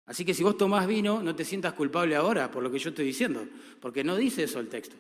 Así 0.06 0.26
que 0.26 0.34
si 0.34 0.44
vos 0.44 0.58
tomás 0.58 0.88
vino, 0.88 1.24
no 1.24 1.36
te 1.36 1.46
sientas 1.46 1.74
culpable 1.74 2.16
ahora 2.16 2.52
por 2.52 2.62
lo 2.62 2.72
que 2.72 2.80
yo 2.80 2.90
estoy 2.90 3.06
diciendo, 3.06 3.48
porque 3.80 4.04
no 4.04 4.16
dice 4.16 4.44
eso 4.44 4.60
el 4.60 4.68
texto. 4.68 4.96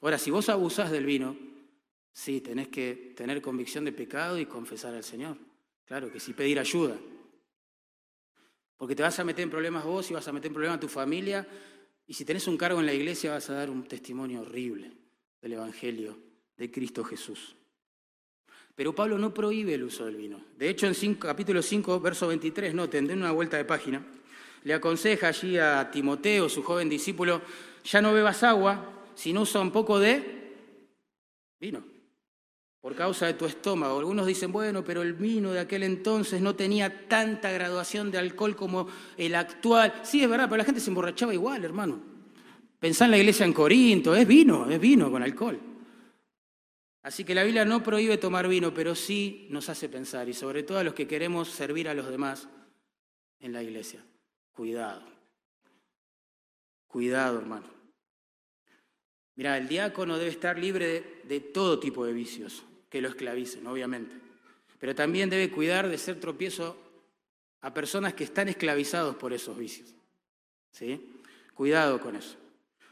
Ahora, 0.00 0.18
si 0.18 0.30
vos 0.30 0.48
abusás 0.48 0.90
del 0.90 1.06
vino, 1.06 1.36
Sí, 2.14 2.40
tenés 2.40 2.68
que 2.68 3.12
tener 3.16 3.42
convicción 3.42 3.84
de 3.84 3.90
pecado 3.90 4.38
y 4.38 4.46
confesar 4.46 4.94
al 4.94 5.02
Señor. 5.02 5.36
Claro 5.84 6.12
que 6.12 6.20
sí, 6.20 6.32
pedir 6.32 6.60
ayuda. 6.60 6.96
Porque 8.76 8.94
te 8.94 9.02
vas 9.02 9.18
a 9.18 9.24
meter 9.24 9.42
en 9.42 9.50
problemas 9.50 9.84
vos 9.84 10.10
y 10.10 10.14
vas 10.14 10.26
a 10.28 10.32
meter 10.32 10.46
en 10.46 10.54
problemas 10.54 10.76
a 10.76 10.80
tu 10.80 10.88
familia. 10.88 11.46
Y 12.06 12.14
si 12.14 12.24
tenés 12.24 12.46
un 12.46 12.56
cargo 12.56 12.78
en 12.78 12.86
la 12.86 12.94
iglesia 12.94 13.32
vas 13.32 13.50
a 13.50 13.54
dar 13.54 13.68
un 13.68 13.82
testimonio 13.82 14.42
horrible 14.42 14.92
del 15.42 15.54
Evangelio 15.54 16.16
de 16.56 16.70
Cristo 16.70 17.02
Jesús. 17.02 17.56
Pero 18.76 18.94
Pablo 18.94 19.18
no 19.18 19.34
prohíbe 19.34 19.74
el 19.74 19.82
uso 19.82 20.06
del 20.06 20.16
vino. 20.16 20.40
De 20.56 20.68
hecho, 20.68 20.86
en 20.86 21.14
capítulo 21.16 21.62
5, 21.62 21.98
verso 21.98 22.28
23, 22.28 22.74
noten, 22.74 23.08
den 23.08 23.18
una 23.18 23.32
vuelta 23.32 23.56
de 23.56 23.64
página, 23.64 24.06
le 24.62 24.74
aconseja 24.74 25.28
allí 25.28 25.58
a 25.58 25.90
Timoteo, 25.90 26.48
su 26.48 26.62
joven 26.62 26.88
discípulo, 26.88 27.42
ya 27.84 28.00
no 28.00 28.12
bebas 28.12 28.42
agua, 28.44 29.04
sino 29.16 29.42
usa 29.42 29.60
un 29.60 29.72
poco 29.72 29.98
de 29.98 30.54
vino 31.58 31.93
por 32.84 32.94
causa 32.94 33.24
de 33.24 33.32
tu 33.32 33.46
estómago. 33.46 33.98
Algunos 33.98 34.26
dicen, 34.26 34.52
bueno, 34.52 34.84
pero 34.84 35.00
el 35.00 35.14
vino 35.14 35.52
de 35.52 35.60
aquel 35.60 35.84
entonces 35.84 36.42
no 36.42 36.54
tenía 36.54 37.08
tanta 37.08 37.50
graduación 37.50 38.10
de 38.10 38.18
alcohol 38.18 38.54
como 38.54 38.86
el 39.16 39.34
actual. 39.36 40.02
Sí, 40.02 40.22
es 40.22 40.28
verdad, 40.28 40.50
pero 40.50 40.58
la 40.58 40.64
gente 40.66 40.82
se 40.82 40.90
emborrachaba 40.90 41.32
igual, 41.32 41.64
hermano. 41.64 41.98
Pensá 42.78 43.06
en 43.06 43.12
la 43.12 43.16
iglesia 43.16 43.46
en 43.46 43.54
Corinto, 43.54 44.14
es 44.14 44.28
vino, 44.28 44.68
es 44.68 44.78
vino 44.78 45.10
con 45.10 45.22
alcohol. 45.22 45.58
Así 47.02 47.24
que 47.24 47.34
la 47.34 47.42
Biblia 47.44 47.64
no 47.64 47.82
prohíbe 47.82 48.18
tomar 48.18 48.48
vino, 48.48 48.74
pero 48.74 48.94
sí 48.94 49.46
nos 49.48 49.70
hace 49.70 49.88
pensar, 49.88 50.28
y 50.28 50.34
sobre 50.34 50.62
todo 50.62 50.76
a 50.76 50.84
los 50.84 50.92
que 50.92 51.08
queremos 51.08 51.48
servir 51.48 51.88
a 51.88 51.94
los 51.94 52.10
demás 52.10 52.50
en 53.40 53.54
la 53.54 53.62
iglesia. 53.62 54.04
Cuidado. 54.52 55.04
Cuidado, 56.86 57.38
hermano. 57.38 57.66
Mira, 59.36 59.56
el 59.56 59.68
diácono 59.68 60.18
debe 60.18 60.30
estar 60.30 60.58
libre 60.58 60.86
de, 60.86 61.22
de 61.24 61.40
todo 61.40 61.80
tipo 61.80 62.04
de 62.04 62.12
vicios 62.12 62.62
que 62.94 63.00
lo 63.00 63.08
esclavicen, 63.08 63.66
obviamente. 63.66 64.14
Pero 64.78 64.94
también 64.94 65.28
debe 65.28 65.50
cuidar 65.50 65.88
de 65.88 65.98
ser 65.98 66.20
tropiezo 66.20 66.78
a 67.62 67.74
personas 67.74 68.14
que 68.14 68.22
están 68.22 68.46
esclavizados 68.48 69.16
por 69.16 69.32
esos 69.32 69.58
vicios. 69.58 69.92
¿Sí? 70.70 71.12
Cuidado 71.54 72.00
con 72.00 72.14
eso. 72.14 72.36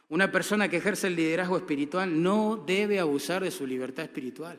Una 0.09 0.33
persona 0.33 0.69
que 0.69 0.79
ejerce 0.79 1.07
el 1.07 1.15
liderazgo 1.15 1.57
espiritual 1.57 2.21
no 2.21 2.57
debe 2.57 2.99
abusar 2.99 3.45
de 3.45 3.53
su 3.53 3.65
libertad 3.65 4.05
espiritual. 4.05 4.59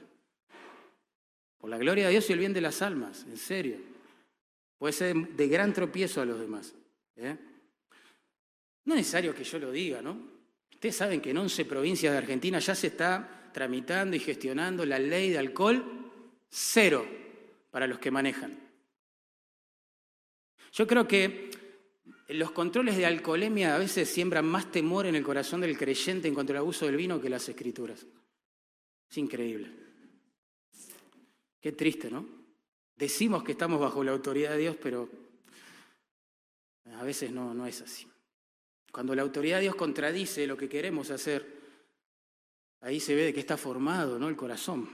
Por 1.57 1.69
la 1.69 1.77
gloria 1.77 2.05
de 2.05 2.11
Dios 2.11 2.29
y 2.29 2.31
el 2.31 2.39
bien 2.39 2.53
de 2.53 2.61
las 2.61 2.81
almas, 2.81 3.25
en 3.27 3.35
serio. 3.35 3.79
Puede 4.77 4.93
ser 4.93 5.13
de 5.13 5.47
gran 5.49 5.73
tropiezo 5.73 6.21
a 6.21 6.25
los 6.25 6.39
demás. 6.39 6.73
¿eh? 7.17 7.35
No 8.85 8.93
es 8.93 8.99
necesario 8.99 9.35
que 9.35 9.43
yo 9.43 9.59
lo 9.59 9.73
diga, 9.73 10.01
¿no? 10.01 10.17
Ustedes 10.71 10.95
saben 10.95 11.19
que 11.19 11.31
en 11.31 11.37
11 11.37 11.65
provincias 11.65 12.13
de 12.13 12.19
Argentina 12.19 12.59
ya 12.59 12.73
se 12.73 12.87
está 12.87 13.42
tramitando 13.53 14.15
y 14.15 14.19
gestionando 14.19 14.85
la 14.85 14.99
ley 14.99 15.29
de 15.29 15.37
alcohol 15.37 16.11
cero 16.49 17.07
para 17.71 17.87
los 17.87 17.99
que 17.99 18.11
manejan. 18.11 18.59
Yo 20.73 20.87
creo 20.87 21.07
que 21.07 21.51
los 22.29 22.51
controles 22.51 22.97
de 22.97 23.05
alcoholemia 23.05 23.75
a 23.75 23.79
veces 23.79 24.09
siembran 24.09 24.45
más 24.45 24.71
temor 24.71 25.05
en 25.05 25.15
el 25.15 25.23
corazón 25.23 25.61
del 25.61 25.77
creyente 25.77 26.27
en 26.27 26.33
cuanto 26.33 26.51
al 26.53 26.57
abuso 26.57 26.85
del 26.85 26.97
vino 26.97 27.21
que 27.21 27.29
las 27.29 27.47
escrituras. 27.47 28.05
Es 29.09 29.17
increíble. 29.17 29.71
Qué 31.61 31.71
triste, 31.73 32.09
¿no? 32.09 32.27
Decimos 32.95 33.43
que 33.43 33.53
estamos 33.53 33.79
bajo 33.79 34.03
la 34.03 34.11
autoridad 34.11 34.51
de 34.51 34.57
Dios, 34.57 34.75
pero 34.81 35.09
a 36.95 37.03
veces 37.03 37.31
no, 37.31 37.53
no 37.53 37.65
es 37.65 37.81
así. 37.81 38.07
Cuando 38.91 39.15
la 39.15 39.21
autoridad 39.21 39.57
de 39.57 39.63
Dios 39.63 39.75
contradice 39.75 40.45
lo 40.45 40.57
que 40.57 40.69
queremos 40.69 41.09
hacer, 41.09 41.62
ahí 42.83 42.99
se 42.99 43.15
ve 43.15 43.23
de 43.23 43.33
qué 43.33 43.39
está 43.39 43.57
formado 43.57 44.19
¿no? 44.19 44.29
el 44.29 44.35
corazón. 44.35 44.89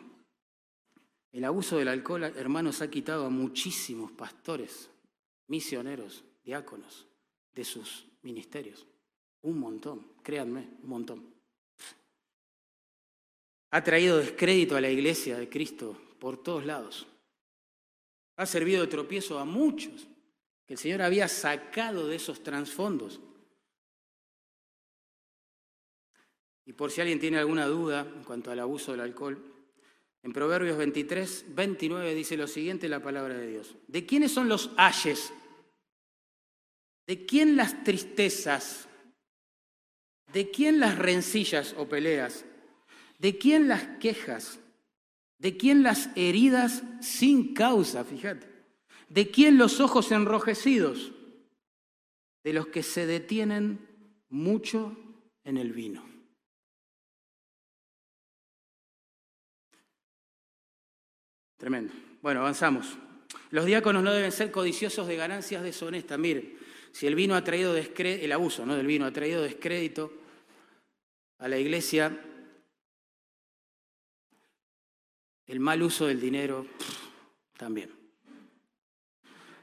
El 1.32 1.44
abuso 1.44 1.78
del 1.78 1.90
alcohol, 1.90 2.24
hermanos, 2.24 2.82
ha 2.82 2.90
quitado 2.90 3.26
a 3.26 3.30
muchísimos 3.30 4.12
pastores, 4.12 4.90
misioneros, 5.48 6.24
diáconos, 6.44 7.06
de 7.54 7.64
sus 7.64 8.06
ministerios. 8.22 8.86
Un 9.42 9.60
montón, 9.60 10.14
créanme, 10.24 10.68
un 10.84 10.90
montón. 10.90 11.34
Ha 13.72 13.84
traído 13.84 14.18
descrédito 14.18 14.76
a 14.76 14.82
la 14.82 14.90
iglesia 14.90 15.38
de 15.38 15.50
Cristo 15.50 16.00
por 16.20 16.42
todos 16.42 16.66
lados. 16.66 17.08
Ha 18.38 18.46
servido 18.46 18.82
de 18.82 18.88
tropiezo 18.88 19.38
a 19.38 19.46
muchos 19.46 20.08
que 20.66 20.74
el 20.74 20.80
Señor 20.80 21.02
había 21.02 21.28
sacado 21.28 22.08
de 22.08 22.16
esos 22.16 22.42
trasfondos. 22.42 23.20
Y 26.70 26.74
por 26.74 26.92
si 26.92 27.02
alguien 27.02 27.20
tiene 27.20 27.40
alguna 27.40 27.66
duda 27.66 28.02
en 28.02 28.24
cuanto 28.24 28.52
al 28.52 28.60
abuso 28.60 28.92
del 28.92 29.02
alcohol, 29.02 29.44
en 30.22 30.32
Proverbios 30.32 30.78
23, 30.78 31.46
29 31.56 32.14
dice 32.14 32.38
lo 32.38 32.46
siguiente 32.46 32.88
la 32.88 33.02
palabra 33.02 33.34
de 33.34 33.48
Dios. 33.48 33.76
¿De 33.88 34.06
quiénes 34.06 34.32
son 34.32 34.48
los 34.48 34.70
ayes 34.78 35.34
¿De 37.08 37.26
quién 37.26 37.56
las 37.56 37.84
tristezas? 37.84 38.88
¿De 40.32 40.52
quién 40.52 40.80
las 40.80 41.00
rencillas 41.00 41.74
o 41.76 41.90
peleas? 41.90 42.46
¿De 43.18 43.40
quién 43.40 43.68
las 43.68 43.98
quejas? 43.98 44.60
¿De 45.40 45.58
quién 45.58 45.82
las 45.82 46.12
heridas 46.16 46.84
sin 47.02 47.56
causa? 47.56 48.04
Fíjate. 48.04 48.48
¿De 49.08 49.32
quién 49.32 49.58
los 49.58 49.80
ojos 49.80 50.12
enrojecidos? 50.12 51.14
De 52.44 52.54
los 52.54 52.68
que 52.68 52.84
se 52.84 53.08
detienen 53.08 53.80
mucho 54.30 54.96
en 55.44 55.58
el 55.58 55.74
vino. 55.74 56.09
Tremendo. 61.60 61.94
Bueno, 62.22 62.40
avanzamos. 62.40 62.98
Los 63.52 63.66
diáconos 63.66 64.02
no 64.02 64.14
deben 64.14 64.32
ser 64.32 64.50
codiciosos 64.50 65.08
de 65.08 65.18
ganancias 65.18 65.62
deshonestas. 65.62 66.18
Miren, 66.18 66.58
si 66.92 67.06
el 67.06 67.16
vino 67.16 67.36
ha 67.36 67.44
traído 67.44 67.76
el 67.76 68.32
abuso 68.32 68.66
¿no? 68.66 68.76
del 68.76 68.88
vino 68.88 69.06
ha 69.06 69.12
traído 69.12 69.44
descrédito 69.44 70.12
a 71.38 71.48
la 71.48 71.58
iglesia, 71.58 72.18
el 75.48 75.60
mal 75.60 75.82
uso 75.84 76.08
del 76.08 76.22
dinero 76.22 76.66
también. 77.58 77.92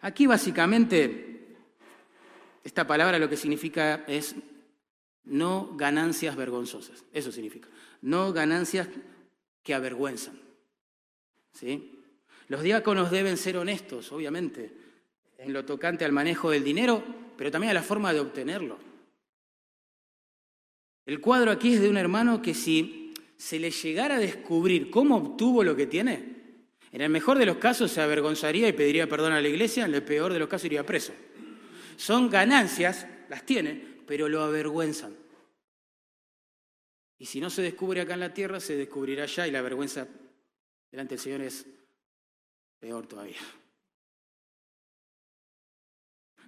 Aquí 0.03 0.27
básicamente 0.27 1.57
esta 2.63 2.87
palabra 2.87 3.19
lo 3.19 3.29
que 3.29 3.39
significa 3.39 4.05
es 4.07 4.35
no 5.25 5.75
ganancias 5.77 6.37
vergonzosas. 6.37 7.05
Eso 7.13 7.33
significa. 7.33 7.69
No 8.03 8.35
ganancias 8.35 8.89
que 9.63 9.75
avergüenzan. 9.75 10.46
¿Sí? 11.59 12.03
Los 12.49 12.63
diáconos 12.63 13.11
deben 13.11 13.37
ser 13.37 13.57
honestos, 13.57 14.13
obviamente 14.13 14.87
en 15.39 15.53
lo 15.53 15.65
tocante 15.65 16.05
al 16.05 16.13
manejo 16.13 16.51
del 16.51 16.65
dinero, 16.65 17.03
pero 17.37 17.51
también 17.51 17.71
a 17.71 17.75
la 17.75 17.83
forma 17.83 18.13
de 18.13 18.21
obtenerlo. 18.21 18.79
El 21.05 21.21
cuadro 21.21 21.51
aquí 21.51 21.75
es 21.75 21.81
de 21.81 21.89
un 21.89 21.97
hermano 21.97 22.43
que 22.43 22.55
si 22.55 23.15
se 23.37 23.59
le 23.59 23.71
llegara 23.71 24.17
a 24.17 24.21
descubrir 24.21 24.91
cómo 24.91 25.17
obtuvo 25.17 25.63
lo 25.63 25.77
que 25.77 25.87
tiene, 25.87 26.37
en 26.93 27.01
el 27.01 27.11
mejor 27.11 27.39
de 27.39 27.47
los 27.47 27.59
casos 27.59 27.93
se 27.93 28.01
avergonzaría 28.01 28.69
y 28.69 28.73
pediría 28.73 29.09
perdón 29.09 29.33
a 29.33 29.41
la 29.41 29.49
iglesia, 29.49 29.85
en 29.85 29.95
el 29.95 30.03
peor 30.03 30.33
de 30.33 30.39
los 30.39 30.49
casos 30.49 30.67
iría 30.67 30.87
preso. 30.87 31.13
Son 31.97 32.31
ganancias, 32.31 33.07
las 33.29 33.45
tiene, 33.45 34.01
pero 34.07 34.29
lo 34.29 34.43
avergüenzan. 34.43 35.15
Y 37.19 37.27
si 37.27 37.41
no 37.41 37.51
se 37.51 37.63
descubre 37.63 38.01
acá 38.01 38.15
en 38.15 38.21
la 38.21 38.35
tierra, 38.35 38.61
se 38.61 38.77
descubrirá 38.77 39.25
allá 39.25 39.47
y 39.47 39.51
la 39.51 39.63
vergüenza 39.63 40.07
delante 40.91 41.15
del 41.15 41.23
Señor 41.23 41.41
es 41.43 41.67
peor 42.79 43.07
todavía. 43.07 43.41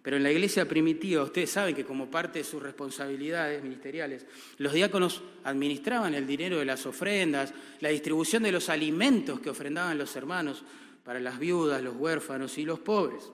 Pero 0.03 0.16
en 0.16 0.22
la 0.22 0.31
iglesia 0.31 0.66
primitiva, 0.66 1.24
ustedes 1.24 1.51
saben 1.51 1.74
que 1.74 1.85
como 1.85 2.11
parte 2.11 2.38
de 2.38 2.44
sus 2.44 2.62
responsabilidades 2.62 3.62
ministeriales, 3.62 4.27
los 4.57 4.72
diáconos 4.72 5.22
administraban 5.44 6.14
el 6.14 6.27
dinero 6.27 6.59
de 6.59 6.64
las 6.64 6.87
ofrendas, 6.87 7.53
la 7.81 7.88
distribución 7.88 8.42
de 8.44 8.53
los 8.53 8.68
alimentos 8.68 9.40
que 9.40 9.51
ofrendaban 9.51 9.98
los 9.98 10.14
hermanos 10.16 10.64
para 11.05 11.20
las 11.20 11.38
viudas, 11.38 11.83
los 11.83 11.96
huérfanos 11.96 12.57
y 12.59 12.64
los 12.64 12.79
pobres. 12.79 13.31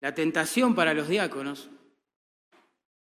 La 0.00 0.14
tentación 0.14 0.74
para 0.74 0.94
los 0.94 1.08
diáconos 1.08 1.70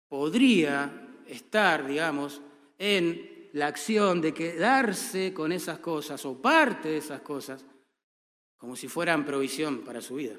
podría 0.08 1.10
estar, 1.28 1.88
digamos, 1.88 2.40
en 2.78 3.33
la 3.54 3.68
acción 3.68 4.20
de 4.20 4.34
quedarse 4.34 5.34
con 5.34 5.52
esas 5.52 5.80
cosas 5.80 6.26
o 6.26 6.42
parte 6.42 6.90
de 6.90 6.98
esas 6.98 7.22
cosas 7.22 7.64
como 8.58 8.76
si 8.76 8.88
fueran 8.88 9.26
provisión 9.26 9.84
para 9.84 10.02
su 10.02 10.16
vida 10.16 10.36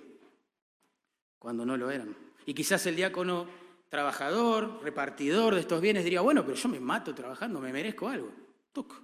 cuando 1.38 1.64
no 1.64 1.76
lo 1.76 1.90
eran. 1.90 2.16
Y 2.46 2.54
quizás 2.54 2.86
el 2.86 2.96
diácono 2.96 3.46
trabajador, 3.88 4.80
repartidor 4.82 5.54
de 5.54 5.60
estos 5.60 5.80
bienes 5.80 6.02
diría, 6.02 6.22
bueno, 6.22 6.42
pero 6.44 6.56
yo 6.56 6.68
me 6.68 6.80
mato 6.80 7.14
trabajando, 7.14 7.60
me 7.60 7.72
merezco 7.72 8.08
algo. 8.08 8.32
Tuc. 8.72 8.94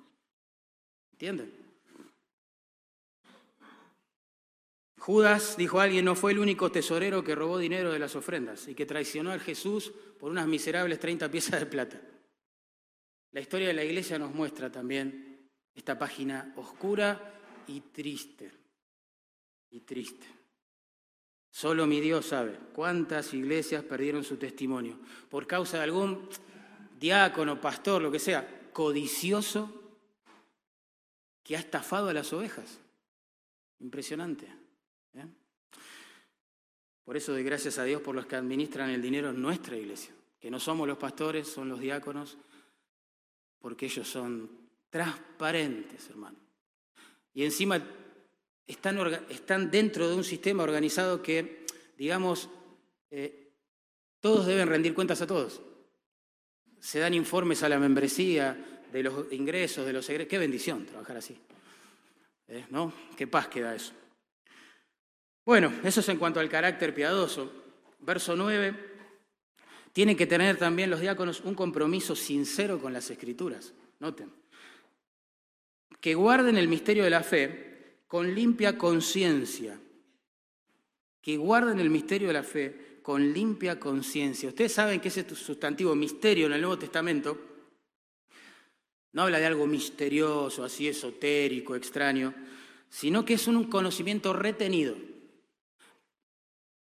¿Entienden? 1.13 1.55
Judas, 4.99 5.57
dijo 5.57 5.81
alguien, 5.81 6.05
no 6.05 6.17
fue 6.17 6.33
el 6.33 6.39
único 6.41 6.73
tesorero 6.73 7.23
que 7.23 7.35
robó 7.35 7.59
dinero 7.59 7.93
de 7.93 7.99
las 7.99 8.17
ofrendas 8.17 8.67
y 8.69 8.75
que 8.75 8.87
traicionó 8.87 9.31
a 9.31 9.39
Jesús 9.39 9.93
por 10.19 10.31
unas 10.31 10.47
miserables 10.47 10.99
30 10.99 11.31
piezas 11.31 11.61
de 11.61 11.67
plata. 11.67 12.01
La 13.33 13.41
historia 13.41 13.69
de 13.69 13.75
la 13.75 13.85
iglesia 13.85 14.19
nos 14.19 14.35
muestra 14.35 14.71
también 14.71 15.49
esta 15.75 15.99
página 15.99 16.53
oscura 16.57 17.63
y 17.67 17.81
triste. 17.81 18.53
Y 19.71 19.81
triste. 19.81 20.27
Solo 21.51 21.87
mi 21.87 22.01
Dios 22.01 22.27
sabe 22.27 22.59
cuántas 22.73 23.35
iglesias 23.35 23.85
perdieron 23.85 24.25
su 24.25 24.37
testimonio 24.37 24.99
por 25.29 25.47
causa 25.47 25.79
de 25.79 25.85
algún 25.85 26.29
diácono, 26.99 27.61
pastor, 27.61 28.03
lo 28.03 28.11
que 28.11 28.19
sea, 28.19 28.71
codicioso 28.73 29.81
que 31.43 31.57
ha 31.57 31.61
estafado 31.61 32.09
a 32.09 32.15
las 32.15 32.33
ovejas. 32.33 32.79
Impresionante. 33.81 34.47
¿eh? 35.15 35.27
Por 37.05 37.17
eso 37.17 37.33
doy 37.33 37.43
gracias 37.43 37.79
a 37.79 37.85
Dios 37.85 38.03
por 38.03 38.15
los 38.15 38.27
que 38.27 38.37
administran 38.37 38.91
el 38.91 39.03
dinero 39.03 39.31
en 39.31 39.41
nuestra 39.41 39.77
iglesia, 39.77 40.13
que 40.39 40.51
no 40.51 40.61
somos 40.61 40.87
los 40.87 40.99
pastores, 40.99 41.49
son 41.49 41.69
los 41.69 41.81
diáconos, 41.81 42.39
porque 43.61 43.87
ellos 43.87 44.09
son 44.09 44.51
transparentes, 44.89 46.09
hermano. 46.11 46.39
Y 47.33 47.45
encima 47.45 47.83
están, 48.67 49.71
dentro 49.71 50.09
de 50.09 50.15
un 50.15 50.25
sistema 50.25 50.63
organizado 50.63 51.23
que, 51.23 51.67
digamos, 51.97 52.49
eh, 53.11 53.53
todos 54.21 54.47
deben 54.47 54.69
rendir 54.69 54.95
cuentas 54.95 55.23
a 55.23 55.27
todos. 55.27 55.61
Se 56.81 56.99
dan 56.99 57.15
informes 57.15 57.63
a 57.63 57.69
la 57.69 57.79
membresía, 57.79 58.81
de 58.93 59.03
los 59.03 59.33
ingresos, 59.33 59.87
de 59.87 59.93
los 59.93 60.09
egresos. 60.09 60.31
Qué 60.31 60.39
bendición 60.39 60.87
trabajar 60.87 61.17
así. 61.17 61.37
¿Eh? 62.49 62.67
¿No? 62.71 62.93
Qué 63.17 63.27
paz 63.27 63.49
queda 63.49 63.75
eso. 63.75 63.93
Bueno, 65.45 65.73
eso 65.85 66.01
es 66.01 66.09
en 66.09 66.19
cuanto 66.19 66.41
al 66.41 66.49
carácter 66.49 66.95
piadoso. 66.95 67.53
Verso 68.01 68.35
9. 68.37 68.90
Tienen 69.93 70.17
que 70.17 70.27
tener 70.27 70.57
también 70.57 70.91
los 70.91 71.01
diáconos 71.01 71.41
un 71.41 71.55
compromiso 71.55 72.15
sincero 72.15 72.81
con 72.81 72.93
las 72.93 73.11
escrituras. 73.11 73.73
Noten. 73.99 74.31
Que 76.01 76.15
guarden 76.15 76.57
el 76.57 76.69
misterio 76.69 77.05
de 77.05 77.11
la 77.11 77.23
fe 77.23 77.99
con 78.07 78.35
limpia 78.35 78.79
conciencia. 78.79 79.79
Que 81.21 81.37
guarden 81.37 81.81
el 81.81 81.91
misterio 81.91 82.29
de 82.29 82.35
la 82.35 82.43
fe 82.43 82.91
con 83.03 83.33
limpia 83.33 83.81
conciencia. 83.81 84.49
Ustedes 84.49 84.73
saben 84.73 85.01
que 85.01 85.09
ese 85.09 85.29
sustantivo 85.35 85.95
misterio 85.95 86.47
en 86.47 86.53
el 86.53 86.61
Nuevo 86.61 86.79
Testamento 86.79 87.39
no 89.13 89.23
habla 89.23 89.39
de 89.39 89.47
algo 89.47 89.67
misterioso, 89.67 90.63
así 90.63 90.87
esotérico, 90.87 91.75
extraño, 91.75 92.33
sino 92.89 93.25
que 93.25 93.35
es 93.35 93.49
un 93.49 93.65
conocimiento 93.65 94.33
retenido 94.33 94.97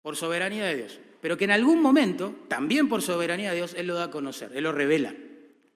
por 0.01 0.15
soberanía 0.15 0.65
de 0.65 0.75
Dios, 0.75 0.99
pero 1.21 1.37
que 1.37 1.45
en 1.45 1.51
algún 1.51 1.81
momento, 1.81 2.35
también 2.47 2.89
por 2.89 3.03
soberanía 3.03 3.51
de 3.51 3.57
Dios, 3.57 3.75
Él 3.77 3.87
lo 3.87 3.93
da 3.93 4.05
a 4.05 4.11
conocer, 4.11 4.51
Él 4.55 4.63
lo 4.63 4.71
revela. 4.71 5.13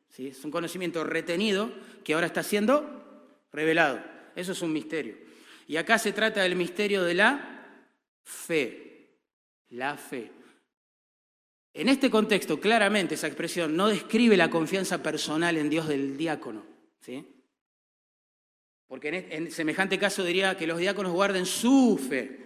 ¿sí? 0.09 0.29
Es 0.29 0.43
un 0.43 0.51
conocimiento 0.51 1.03
retenido 1.03 1.71
que 2.03 2.15
ahora 2.15 2.25
está 2.25 2.41
siendo 2.41 3.37
revelado. 3.53 4.01
Eso 4.35 4.53
es 4.53 4.61
un 4.63 4.73
misterio. 4.73 5.15
Y 5.67 5.77
acá 5.77 5.99
se 5.99 6.13
trata 6.13 6.41
del 6.41 6.55
misterio 6.55 7.03
de 7.03 7.13
la 7.13 7.79
fe. 8.23 9.19
La 9.69 9.95
fe. 9.97 10.31
En 11.73 11.89
este 11.89 12.09
contexto, 12.09 12.59
claramente, 12.59 13.15
esa 13.15 13.27
expresión 13.27 13.75
no 13.75 13.87
describe 13.87 14.37
la 14.37 14.49
confianza 14.49 15.03
personal 15.03 15.57
en 15.57 15.69
Dios 15.69 15.87
del 15.87 16.17
diácono. 16.17 16.65
¿sí? 17.01 17.23
Porque 18.87 19.09
en, 19.09 19.45
en 19.45 19.51
semejante 19.51 19.99
caso 19.99 20.23
diría 20.23 20.57
que 20.57 20.65
los 20.65 20.79
diáconos 20.79 21.11
guarden 21.11 21.45
su 21.45 21.99
fe. 22.09 22.39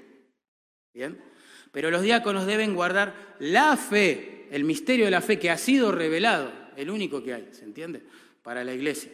¿Bien? 0.93 1.28
Pero 1.71 1.91
los 1.91 2.01
diáconos 2.01 2.45
deben 2.45 2.73
guardar 2.73 3.36
la 3.39 3.77
fe, 3.77 4.47
el 4.51 4.63
misterio 4.63 5.05
de 5.05 5.12
la 5.12 5.21
fe 5.21 5.38
que 5.39 5.49
ha 5.49 5.58
sido 5.58 5.91
revelado, 5.91 6.51
el 6.75 6.89
único 6.89 7.23
que 7.23 7.34
hay, 7.34 7.49
¿se 7.51 7.63
entiende? 7.63 8.03
Para 8.41 8.63
la 8.63 8.73
iglesia. 8.73 9.12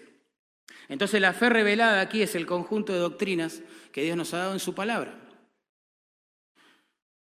Entonces 0.87 1.19
la 1.19 1.33
fe 1.33 1.49
revelada 1.49 2.01
aquí 2.01 2.21
es 2.21 2.35
el 2.35 2.45
conjunto 2.45 2.93
de 2.93 2.99
doctrinas 2.99 3.61
que 3.91 4.03
Dios 4.03 4.15
nos 4.15 4.33
ha 4.33 4.37
dado 4.37 4.53
en 4.53 4.59
su 4.59 4.73
palabra. 4.73 5.19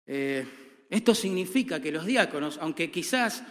Eh, 0.07 0.47
esto 0.91 1.15
significa 1.15 1.81
que 1.81 1.93
los 1.93 2.05
diáconos, 2.05 2.59
aunque 2.61 2.91
quizás 2.91 3.43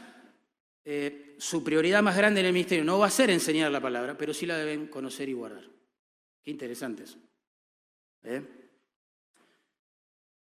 eh, 0.86 1.36
su 1.40 1.64
prioridad 1.64 2.04
más 2.04 2.16
grande 2.16 2.42
en 2.42 2.48
el 2.48 2.54
ministerio 2.54 2.84
no 2.84 3.00
va 3.00 3.08
a 3.08 3.12
ser 3.12 3.30
enseñar 3.30 3.72
la 3.72 3.82
palabra, 3.82 4.18
pero 4.18 4.34
sí 4.34 4.46
la 4.46 4.58
deben 4.58 4.88
conocer 4.88 5.30
y 5.30 5.34
guardar. 5.34 5.64
Qué 6.44 6.52
interesante 6.52 7.04
eso. 7.04 7.18
¿Eh? 8.24 8.63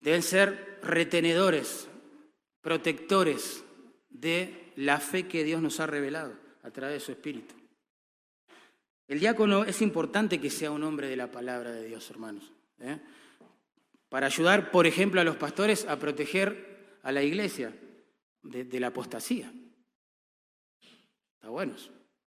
Deben 0.00 0.22
ser 0.22 0.78
retenedores, 0.82 1.88
protectores 2.60 3.64
de 4.08 4.72
la 4.76 5.00
fe 5.00 5.26
que 5.26 5.44
Dios 5.44 5.60
nos 5.60 5.80
ha 5.80 5.86
revelado 5.86 6.34
a 6.62 6.70
través 6.70 6.94
de 6.94 7.00
su 7.00 7.12
Espíritu. 7.12 7.54
El 9.08 9.20
diácono 9.20 9.64
es 9.64 9.80
importante 9.80 10.40
que 10.40 10.50
sea 10.50 10.70
un 10.70 10.84
hombre 10.84 11.08
de 11.08 11.16
la 11.16 11.30
palabra 11.30 11.72
de 11.72 11.86
Dios, 11.86 12.10
hermanos. 12.10 12.52
¿eh? 12.80 13.00
Para 14.08 14.26
ayudar, 14.26 14.70
por 14.70 14.86
ejemplo, 14.86 15.20
a 15.20 15.24
los 15.24 15.36
pastores 15.36 15.86
a 15.86 15.98
proteger 15.98 16.98
a 17.02 17.10
la 17.10 17.22
iglesia 17.22 17.74
de, 18.42 18.64
de 18.64 18.80
la 18.80 18.88
apostasía. 18.88 19.50
Está 21.34 21.48
bueno. 21.48 21.74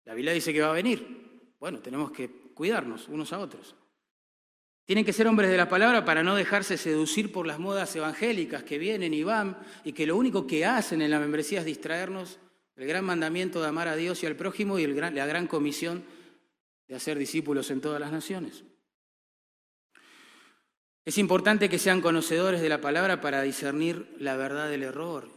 La 0.05 0.15
Biblia 0.15 0.33
dice 0.33 0.51
que 0.51 0.61
va 0.61 0.71
a 0.71 0.73
venir. 0.73 1.53
Bueno, 1.59 1.79
tenemos 1.79 2.11
que 2.11 2.29
cuidarnos 2.53 3.07
unos 3.07 3.31
a 3.33 3.39
otros. 3.39 3.75
Tienen 4.85 5.05
que 5.05 5.13
ser 5.13 5.27
hombres 5.27 5.49
de 5.49 5.57
la 5.57 5.69
palabra 5.69 6.03
para 6.03 6.23
no 6.23 6.35
dejarse 6.35 6.77
seducir 6.77 7.31
por 7.31 7.47
las 7.47 7.57
modas 7.57 7.95
evangélicas 7.95 8.63
que 8.63 8.77
vienen 8.77 9.13
y 9.13 9.23
van 9.23 9.57
y 9.85 9.93
que 9.93 10.05
lo 10.05 10.17
único 10.17 10.45
que 10.45 10.65
hacen 10.65 11.01
en 11.01 11.11
la 11.11 11.19
membresía 11.19 11.59
es 11.59 11.65
distraernos 11.65 12.39
del 12.75 12.87
gran 12.87 13.05
mandamiento 13.05 13.61
de 13.61 13.67
amar 13.67 13.87
a 13.87 13.95
Dios 13.95 14.21
y 14.23 14.25
al 14.25 14.35
prójimo 14.35 14.79
y 14.79 14.87
la 14.87 15.25
gran 15.25 15.47
comisión 15.47 16.03
de 16.87 16.95
hacer 16.95 17.17
discípulos 17.17 17.71
en 17.71 17.79
todas 17.79 17.99
las 17.99 18.11
naciones. 18.11 18.65
Es 21.05 21.17
importante 21.17 21.69
que 21.69 21.79
sean 21.79 22.01
conocedores 22.01 22.61
de 22.61 22.69
la 22.69 22.81
palabra 22.81 23.21
para 23.21 23.41
discernir 23.41 24.15
la 24.19 24.35
verdad 24.35 24.69
del 24.69 24.83
error 24.83 25.29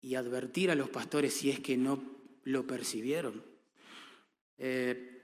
y 0.00 0.14
advertir 0.14 0.70
a 0.70 0.74
los 0.74 0.88
pastores 0.88 1.34
si 1.34 1.50
es 1.50 1.60
que 1.60 1.76
no 1.76 2.02
lo 2.44 2.66
percibieron. 2.66 3.44
Eh, 4.56 5.15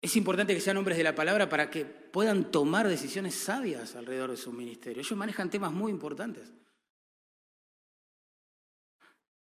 es 0.00 0.16
importante 0.16 0.54
que 0.54 0.60
sean 0.60 0.76
hombres 0.76 0.96
de 0.96 1.04
la 1.04 1.14
palabra 1.14 1.48
para 1.48 1.68
que 1.70 1.84
puedan 1.84 2.50
tomar 2.50 2.86
decisiones 2.86 3.34
sabias 3.34 3.96
alrededor 3.96 4.30
de 4.30 4.36
su 4.36 4.52
ministerio. 4.52 5.00
Ellos 5.00 5.18
manejan 5.18 5.50
temas 5.50 5.72
muy 5.72 5.90
importantes. 5.90 6.52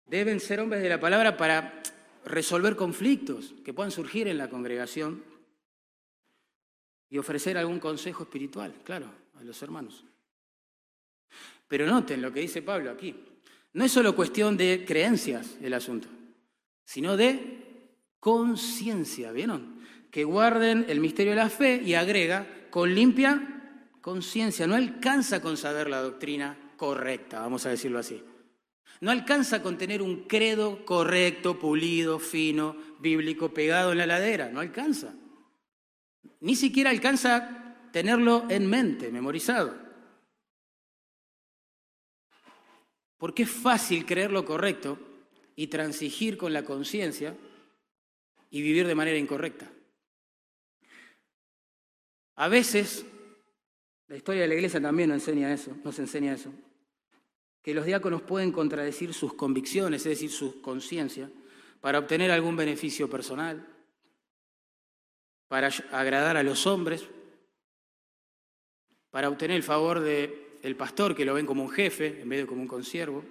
Deben 0.06 0.39
ser 0.39 0.62
hombres 0.62 0.82
de 0.82 0.89
la 0.89 0.99
palabra 0.99 1.36
para 1.36 1.84
resolver 2.25 2.75
conflictos 2.75 3.54
que 3.65 3.73
puedan 3.73 3.91
surgir 3.91 4.28
en 4.28 4.38
la 4.38 4.49
congregación 4.49 5.23
y 7.10 7.17
ofrecer 7.17 7.58
algún 7.58 7.80
consejo 7.80 8.23
espiritual, 8.23 8.73
claro, 8.84 9.12
a 9.39 9.43
los 9.43 9.62
hermanos. 9.62 10.06
Pero 11.67 11.86
noten 11.86 12.21
lo 12.21 12.32
que 12.32 12.39
dice 12.39 12.62
Pablo 12.62 12.91
aquí. 12.91 13.15
No 13.73 13.84
es 13.84 13.91
solo 13.91 14.15
cuestión 14.15 14.58
de 14.58 14.84
creencias 14.88 15.58
el 15.62 15.73
asunto, 15.73 16.08
sino 16.86 17.15
de 17.15 17.97
conciencia, 18.19 19.32
¿vieron? 19.32 19.79
Que 20.12 20.24
guarden 20.24 20.86
el 20.89 21.00
misterio 21.00 21.34
de 21.34 21.38
la 21.38 21.50
fe 21.50 21.82
y 21.84 21.93
agrega, 21.93 22.48
con 22.69 22.93
limpia 22.93 23.60
conciencia. 24.02 24.67
No 24.67 24.76
alcanza 24.76 25.41
con 25.41 25.58
saber 25.58 25.89
la 25.89 26.02
doctrina 26.02 26.58
correcta, 26.78 27.41
vamos 27.41 27.65
a 27.65 27.69
decirlo 27.69 28.00
así. 28.00 28.24
No 29.02 29.12
alcanza 29.12 29.62
con 29.62 29.78
tener 29.78 30.02
un 30.02 30.24
credo 30.28 30.86
correcto, 30.86 31.58
pulido, 31.58 32.19
fino, 32.19 32.76
bíblico, 33.00 33.54
pegado 33.54 33.91
en 33.91 34.00
la 34.00 34.06
ladera. 34.06 34.50
No 34.50 34.60
alcanza. 34.60 35.13
Ni 36.41 36.56
siquiera 36.56 36.89
alcanza 36.89 37.78
tenerlo 37.93 38.45
en 38.50 38.69
mente, 38.69 39.12
memorizado. 39.12 39.76
Porque 43.17 43.43
es 43.43 43.50
fácil 43.50 44.06
creer 44.06 44.32
lo 44.32 44.45
correcto 44.45 44.98
y 45.56 45.67
transigir 45.67 46.38
con 46.38 46.52
la 46.52 46.63
conciencia 46.63 47.36
y 48.50 48.62
vivir 48.62 48.88
de 48.88 48.95
manera 48.95 49.17
incorrecta. 49.17 49.69
A 52.39 52.47
veces, 52.47 53.06
la 54.08 54.15
historia 54.15 54.43
de 54.43 54.47
la 54.47 54.54
iglesia 54.54 54.80
también 54.80 55.10
nos 55.10 55.28
enseña 55.28 55.52
eso, 55.52 55.75
nos 55.84 55.99
enseña 55.99 56.34
eso, 56.34 56.54
que 57.62 57.73
los 57.73 57.86
diáconos 57.86 58.21
pueden 58.21 58.54
contradecir 58.54 59.13
sus 59.13 59.34
convicciones, 59.34 60.06
es 60.06 60.12
decir, 60.12 60.32
su 60.32 60.62
conciencia, 60.62 61.30
para 61.82 61.99
obtener 61.99 62.32
algún 62.32 62.56
beneficio 62.56 63.10
personal, 63.10 63.67
para 65.49 65.67
agradar 65.91 66.38
a 66.38 66.43
los 66.43 66.65
hombres, 66.65 67.10
para 69.10 69.28
obtener 69.28 69.58
el 69.58 69.63
favor 69.63 69.99
del 69.99 70.75
pastor, 70.78 71.13
que 71.13 71.25
lo 71.25 71.34
ven 71.34 71.45
como 71.45 71.63
un 71.63 71.69
jefe 71.69 72.21
en 72.21 72.30
vez 72.30 72.39
de 72.39 72.47
como 72.47 72.62
un 72.62 72.69
consiervo. 72.69 73.21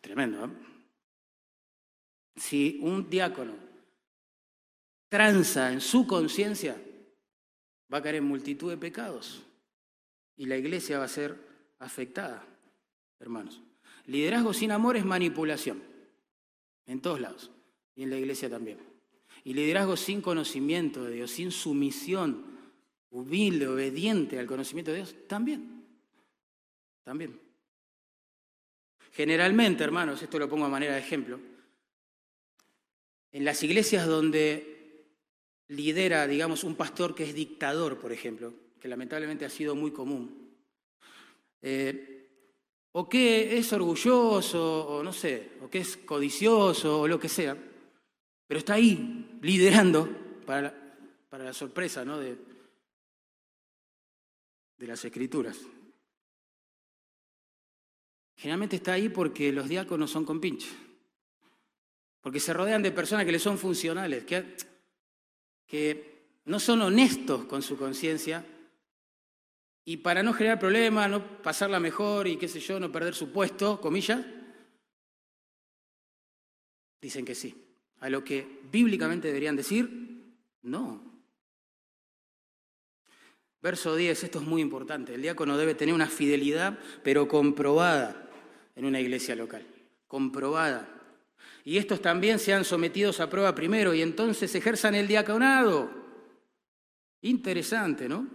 Tremendo, 0.00 0.44
¿eh? 0.44 0.50
Si 2.36 2.78
un 2.80 3.10
diácono 3.10 3.63
tranza 5.14 5.72
en 5.72 5.80
su 5.80 6.08
conciencia, 6.08 6.76
va 7.92 7.98
a 7.98 8.02
caer 8.02 8.16
en 8.16 8.24
multitud 8.24 8.68
de 8.68 8.76
pecados 8.76 9.44
y 10.36 10.46
la 10.46 10.56
iglesia 10.56 10.98
va 10.98 11.04
a 11.04 11.08
ser 11.08 11.38
afectada, 11.78 12.44
hermanos. 13.20 13.60
Liderazgo 14.06 14.52
sin 14.52 14.72
amor 14.72 14.96
es 14.96 15.04
manipulación, 15.04 15.80
en 16.86 17.00
todos 17.00 17.20
lados, 17.20 17.52
y 17.94 18.02
en 18.02 18.10
la 18.10 18.16
iglesia 18.16 18.50
también. 18.50 18.80
Y 19.44 19.54
liderazgo 19.54 19.96
sin 19.96 20.20
conocimiento 20.20 21.04
de 21.04 21.12
Dios, 21.12 21.30
sin 21.30 21.52
sumisión, 21.52 22.46
humilde, 23.10 23.68
obediente 23.68 24.40
al 24.40 24.48
conocimiento 24.48 24.90
de 24.90 24.96
Dios, 24.96 25.14
también. 25.28 25.84
También. 27.04 27.38
Generalmente, 29.12 29.84
hermanos, 29.84 30.20
esto 30.20 30.40
lo 30.40 30.48
pongo 30.48 30.64
a 30.64 30.70
manera 30.70 30.94
de 30.94 31.00
ejemplo, 31.00 31.38
en 33.30 33.44
las 33.44 33.62
iglesias 33.62 34.08
donde 34.08 34.73
lidera, 35.68 36.26
digamos, 36.26 36.64
un 36.64 36.76
pastor 36.76 37.14
que 37.14 37.24
es 37.24 37.34
dictador, 37.34 37.98
por 37.98 38.12
ejemplo, 38.12 38.52
que 38.80 38.88
lamentablemente 38.88 39.44
ha 39.44 39.50
sido 39.50 39.74
muy 39.74 39.90
común, 39.92 40.50
eh, 41.62 42.28
o 42.92 43.08
que 43.08 43.58
es 43.58 43.72
orgulloso, 43.72 44.86
o 44.86 45.02
no 45.02 45.12
sé, 45.12 45.52
o 45.62 45.68
que 45.70 45.78
es 45.78 45.96
codicioso, 45.96 47.00
o 47.00 47.08
lo 47.08 47.18
que 47.18 47.28
sea, 47.28 47.56
pero 48.46 48.58
está 48.58 48.74
ahí 48.74 49.38
liderando 49.40 50.08
para 50.46 50.62
la, 50.62 50.74
para 51.28 51.44
la 51.44 51.52
sorpresa 51.52 52.04
¿no? 52.04 52.18
de, 52.18 52.36
de 54.76 54.86
las 54.86 55.04
escrituras. 55.04 55.58
generalmente 58.36 58.76
está 58.76 58.92
ahí 58.92 59.08
porque 59.08 59.50
los 59.52 59.68
diáconos 59.68 60.10
son 60.10 60.26
compinches. 60.26 60.72
Porque 62.20 62.40
se 62.40 62.52
rodean 62.52 62.82
de 62.82 62.90
personas 62.90 63.24
que 63.24 63.32
les 63.32 63.42
son 63.42 63.56
funcionales, 63.58 64.24
que, 64.24 64.56
que 65.74 66.38
no 66.44 66.60
son 66.60 66.82
honestos 66.82 67.46
con 67.46 67.60
su 67.60 67.76
conciencia. 67.76 68.46
Y 69.84 69.96
para 69.96 70.22
no 70.22 70.32
generar 70.32 70.60
problemas, 70.60 71.10
no 71.10 71.42
pasarla 71.42 71.80
mejor 71.80 72.28
y 72.28 72.36
qué 72.36 72.46
sé 72.46 72.60
yo, 72.60 72.78
no 72.78 72.92
perder 72.92 73.12
su 73.12 73.32
puesto, 73.32 73.80
comillas, 73.80 74.24
dicen 77.02 77.24
que 77.24 77.34
sí. 77.34 77.60
A 77.98 78.08
lo 78.08 78.22
que 78.22 78.60
bíblicamente 78.70 79.26
deberían 79.26 79.56
decir, 79.56 80.36
no. 80.62 81.02
Verso 83.60 83.96
10, 83.96 84.22
esto 84.22 84.38
es 84.38 84.44
muy 84.46 84.62
importante. 84.62 85.14
El 85.14 85.22
diácono 85.22 85.58
debe 85.58 85.74
tener 85.74 85.92
una 85.92 86.06
fidelidad, 86.06 86.78
pero 87.02 87.26
comprobada 87.26 88.30
en 88.76 88.84
una 88.84 89.00
iglesia 89.00 89.34
local. 89.34 89.66
Comprobada. 90.06 90.93
Y 91.64 91.78
estos 91.78 92.02
también 92.02 92.38
sean 92.38 92.64
sometidos 92.64 93.20
a 93.20 93.30
prueba 93.30 93.54
primero 93.54 93.94
y 93.94 94.02
entonces 94.02 94.54
ejerzan 94.54 94.94
el 94.94 95.08
diaconado. 95.08 95.90
Interesante, 97.22 98.06
¿no? 98.06 98.28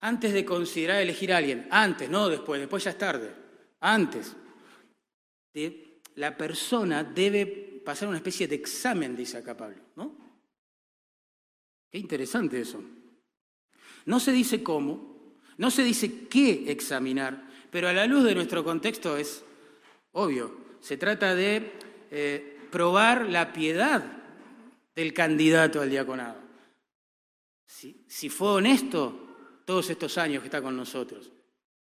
Antes 0.00 0.32
de 0.32 0.44
considerar 0.44 1.00
elegir 1.00 1.32
a 1.32 1.36
alguien, 1.36 1.68
antes, 1.70 2.10
no 2.10 2.28
después, 2.28 2.60
después 2.60 2.82
ya 2.82 2.90
es 2.90 2.98
tarde, 2.98 3.32
antes, 3.78 4.34
la 6.16 6.36
persona 6.36 7.04
debe 7.04 7.82
pasar 7.84 8.08
una 8.08 8.16
especie 8.16 8.48
de 8.48 8.56
examen, 8.56 9.14
dice 9.14 9.36
acá 9.36 9.56
Pablo, 9.56 9.78
¿no? 9.96 10.16
Qué 11.90 11.98
interesante 11.98 12.60
eso. 12.60 12.82
No 14.06 14.18
se 14.18 14.32
dice 14.32 14.62
cómo, 14.62 15.34
no 15.58 15.70
se 15.70 15.84
dice 15.84 16.26
qué 16.28 16.70
examinar, 16.70 17.48
pero 17.70 17.88
a 17.88 17.92
la 17.92 18.06
luz 18.06 18.24
de 18.24 18.34
nuestro 18.34 18.64
contexto 18.64 19.16
es 19.16 19.44
obvio. 20.12 20.59
Se 20.80 20.96
trata 20.96 21.34
de 21.34 21.72
eh, 22.10 22.58
probar 22.70 23.28
la 23.28 23.52
piedad 23.52 24.04
del 24.94 25.12
candidato 25.12 25.80
al 25.80 25.90
diaconado. 25.90 26.40
Si, 27.66 28.04
si 28.08 28.28
fue 28.28 28.52
honesto 28.52 29.62
todos 29.64 29.90
estos 29.90 30.18
años 30.18 30.40
que 30.40 30.48
está 30.48 30.60
con 30.60 30.76
nosotros, 30.76 31.30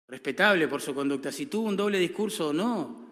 respetable 0.07 0.69
por 0.69 0.81
su 0.81 0.95
conducta, 0.95 1.33
si 1.33 1.47
tuvo 1.47 1.69
un 1.69 1.77
doble 1.77 1.99
discurso 1.99 2.49
o 2.49 2.53
no, 2.53 3.03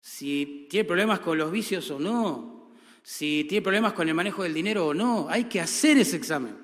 si 0.00 0.66
tiene 0.68 0.84
problemas 0.84 1.20
con 1.20 1.38
los 1.38 1.52
vicios 1.52 1.90
o 1.90 1.98
no, 1.98 2.72
si 3.02 3.44
tiene 3.44 3.62
problemas 3.62 3.92
con 3.92 4.08
el 4.08 4.14
manejo 4.14 4.42
del 4.42 4.54
dinero 4.54 4.88
o 4.88 4.94
no. 4.94 5.28
Hay 5.28 5.44
que 5.44 5.60
hacer 5.60 5.98
ese 5.98 6.16
examen. 6.16 6.56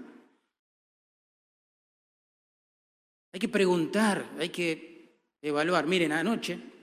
Hay 3.32 3.40
que 3.40 3.49
preguntar, 3.49 4.30
hay 4.38 4.49
que 4.49 5.18
evaluar. 5.42 5.86
Miren, 5.86 6.12
anoche 6.12 6.78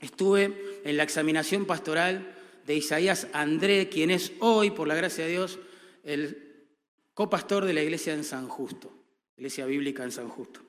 estuve 0.00 0.80
en 0.84 0.96
la 0.96 1.02
examinación 1.02 1.66
pastoral 1.66 2.34
de 2.66 2.76
Isaías 2.76 3.28
André, 3.32 3.88
quien 3.88 4.10
es 4.10 4.32
hoy, 4.40 4.70
por 4.70 4.88
la 4.88 4.94
gracia 4.94 5.24
de 5.24 5.32
Dios, 5.32 5.58
el 6.02 6.66
copastor 7.14 7.64
de 7.64 7.74
la 7.74 7.82
iglesia 7.82 8.14
en 8.14 8.24
San 8.24 8.48
Justo, 8.48 8.92
iglesia 9.36 9.66
bíblica 9.66 10.04
en 10.04 10.12
San 10.12 10.28
Justo. 10.28 10.60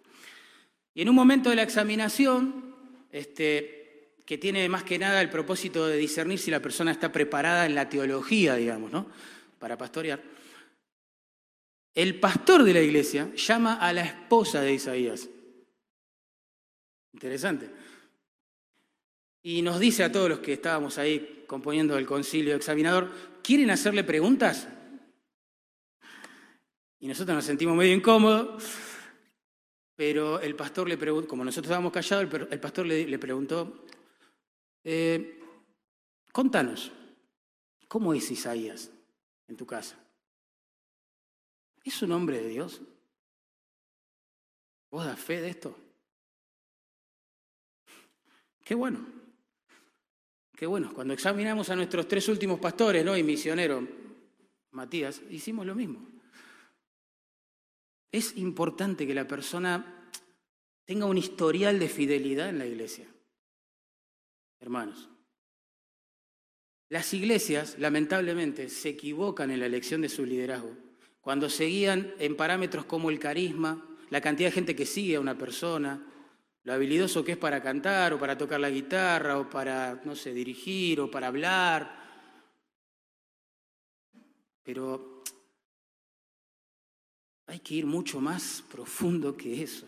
Y 0.93 1.01
en 1.01 1.09
un 1.09 1.15
momento 1.15 1.49
de 1.49 1.57
la 1.57 1.63
examinación, 1.63 2.76
este, 3.11 4.15
que 4.26 4.38
tiene 4.38 4.67
más 4.69 4.84
que 4.84 4.97
nada 4.97 5.21
el 5.21 5.30
propósito 5.30 5.88
de 5.88 5.97
discernir 5.97 6.39
si 6.39 6.51
la 6.51 6.61
persona 6.61 6.91
está 6.91 7.11
preparada 7.11 7.65
en 7.65 7.76
la 7.76 7.89
teología, 7.89 8.55
digamos, 8.55 8.91
¿no? 8.91 9.07
Para 9.59 9.78
pastorear. 9.78 10.21
El 11.93 12.19
pastor 12.19 12.63
de 12.63 12.73
la 12.73 12.82
iglesia 12.82 13.34
llama 13.36 13.76
a 13.76 13.93
la 13.93 14.01
esposa 14.01 14.61
de 14.61 14.73
Isaías. 14.73 15.30
Interesante. 17.13 17.69
Y 19.45 19.61
nos 19.61 19.79
dice 19.79 20.03
a 20.03 20.11
todos 20.11 20.27
los 20.27 20.39
que 20.39 20.53
estábamos 20.53 20.97
ahí 20.97 21.45
componiendo 21.45 21.95
el 21.99 22.07
concilio 22.07 22.55
examinador, 22.55 23.11
¿quieren 23.43 23.69
hacerle 23.69 24.03
preguntas? 24.03 24.67
Y 26.99 27.07
nosotros 27.07 27.35
nos 27.35 27.45
sentimos 27.45 27.77
medio 27.77 27.93
incómodos, 27.93 28.63
pero 29.95 30.39
el 30.39 30.55
pastor 30.55 30.89
le 30.89 30.97
preguntó, 30.97 31.27
como 31.27 31.45
nosotros 31.45 31.67
estábamos 31.67 31.93
callados, 31.93 32.27
el 32.49 32.59
pastor 32.59 32.87
le, 32.87 33.19
preguntó, 33.19 33.85
eh, 34.83 35.39
contanos, 36.31 36.91
¿cómo 37.87 38.15
es 38.15 38.31
Isaías 38.31 38.89
en 39.47 39.57
tu 39.57 39.67
casa? 39.67 39.95
¿Es 41.83 42.01
un 42.01 42.13
hombre 42.13 42.41
de 42.41 42.49
Dios? 42.49 42.81
¿Vos 44.89 45.05
das 45.05 45.19
fe 45.19 45.39
de 45.39 45.49
esto? 45.49 45.77
Qué 48.63 48.73
bueno. 48.73 49.23
Qué 50.56 50.66
bueno. 50.66 50.93
Cuando 50.93 51.14
examinamos 51.14 51.70
a 51.70 51.76
nuestros 51.76 52.08
tres 52.08 52.28
últimos 52.30 52.60
pastores 52.60 53.03
¿no? 53.03 53.18
y 53.18 53.24
misioneros, 53.24 53.84
Matías, 54.72 55.22
hicimos 55.30 55.66
lo 55.66 55.76
mismo. 55.76 56.08
Es 58.12 58.38
importante 58.38 59.06
que 59.06 59.14
la 59.14 59.28
persona 59.28 60.10
tenga 60.86 61.06
un 61.06 61.18
historial 61.18 61.80
de 61.80 61.89
fidelidad 61.89 62.49
en 62.49 62.60
la 62.60 62.66
iglesia 62.66 63.08
hermanos. 64.66 65.10
Las 66.89 67.14
iglesias, 67.14 67.78
lamentablemente, 67.78 68.70
se 68.70 68.89
equivocan 68.89 69.51
en 69.51 69.60
la 69.60 69.68
elección 69.68 70.01
de 70.01 70.10
su 70.10 70.26
liderazgo 70.26 70.76
cuando 71.22 71.49
seguían 71.49 72.14
en 72.20 72.36
parámetros 72.36 72.86
como 72.86 73.10
el 73.10 73.20
carisma, 73.20 73.84
la 74.12 74.22
cantidad 74.22 74.49
de 74.49 74.53
gente 74.53 74.76
que 74.76 74.86
sigue 74.86 75.16
a 75.16 75.20
una 75.20 75.38
persona, 75.38 76.06
lo 76.66 76.74
habilidoso 76.74 77.24
que 77.24 77.34
es 77.34 77.38
para 77.38 77.61
cantar 77.61 78.13
o 78.13 78.20
para 78.20 78.38
tocar 78.38 78.59
la 78.59 78.70
guitarra 78.70 79.39
o 79.39 79.49
para, 79.49 80.01
no 80.03 80.16
sé, 80.16 80.34
dirigir 80.34 80.99
o 80.99 81.09
para 81.09 81.28
hablar. 81.28 82.03
Pero 84.63 85.24
hay 87.47 87.59
que 87.59 87.76
ir 87.76 87.86
mucho 87.86 88.20
más 88.20 88.63
profundo 88.72 89.38
que 89.38 89.63
eso. 89.63 89.88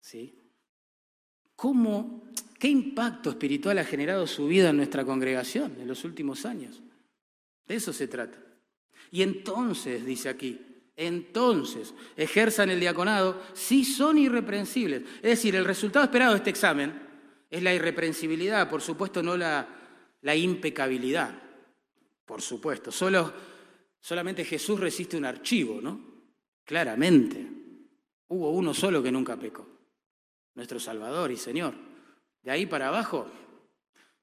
¿sí? 0.00 0.38
¿Cómo 1.56 2.24
¿Qué 2.64 2.70
impacto 2.70 3.28
espiritual 3.28 3.76
ha 3.76 3.84
generado 3.84 4.26
su 4.26 4.46
vida 4.46 4.70
en 4.70 4.78
nuestra 4.78 5.04
congregación 5.04 5.76
en 5.78 5.86
los 5.86 6.02
últimos 6.04 6.46
años? 6.46 6.82
De 7.66 7.74
eso 7.74 7.92
se 7.92 8.08
trata. 8.08 8.38
Y 9.10 9.20
entonces, 9.20 10.06
dice 10.06 10.30
aquí, 10.30 10.58
entonces 10.96 11.94
ejerzan 12.16 12.70
el 12.70 12.80
diaconado 12.80 13.40
si 13.52 13.84
son 13.84 14.18
irreprensibles. 14.18 15.02
Es 15.16 15.30
decir, 15.30 15.56
el 15.56 15.64
resultado 15.64 16.04
esperado 16.04 16.32
de 16.32 16.38
este 16.38 16.50
examen 16.50 17.02
es 17.50 17.62
la 17.62 17.74
irreprensibilidad, 17.74 18.68
por 18.68 18.80
supuesto 18.80 19.22
no 19.22 19.36
la, 19.36 19.66
la 20.22 20.36
impecabilidad, 20.36 21.34
por 22.24 22.42
supuesto. 22.42 22.90
Solo, 22.90 23.32
solamente 24.00 24.44
Jesús 24.44 24.80
resiste 24.80 25.16
un 25.16 25.24
archivo, 25.24 25.80
¿no? 25.80 26.00
Claramente. 26.64 27.46
Hubo 28.28 28.50
uno 28.50 28.72
solo 28.72 29.02
que 29.02 29.12
nunca 29.12 29.36
pecó, 29.36 29.66
nuestro 30.54 30.80
Salvador 30.80 31.30
y 31.30 31.36
Señor. 31.36 31.74
De 32.42 32.50
ahí 32.50 32.66
para 32.66 32.88
abajo, 32.88 33.26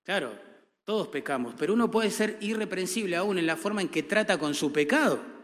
claro, 0.03 0.37
todos 0.83 1.07
pecamos, 1.07 1.53
pero 1.57 1.73
uno 1.73 1.89
puede 1.91 2.09
ser 2.09 2.37
irreprensible 2.41 3.15
aún 3.15 3.37
en 3.37 3.45
la 3.45 3.55
forma 3.55 3.81
en 3.81 3.89
que 3.89 4.03
trata 4.03 4.37
con 4.37 4.53
su 4.53 4.71
pecado. 4.71 5.40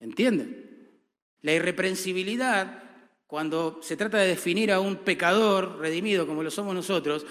¿Entienden? 0.00 1.00
La 1.42 1.52
irreprensibilidad, 1.52 2.82
cuando 3.26 3.80
se 3.82 3.96
trata 3.96 4.18
de 4.18 4.28
definir 4.28 4.72
a 4.72 4.80
un 4.80 4.96
pecador 4.96 5.78
redimido 5.78 6.26
como 6.26 6.42
lo 6.42 6.50
somos 6.50 6.74
nosotros, 6.74 7.26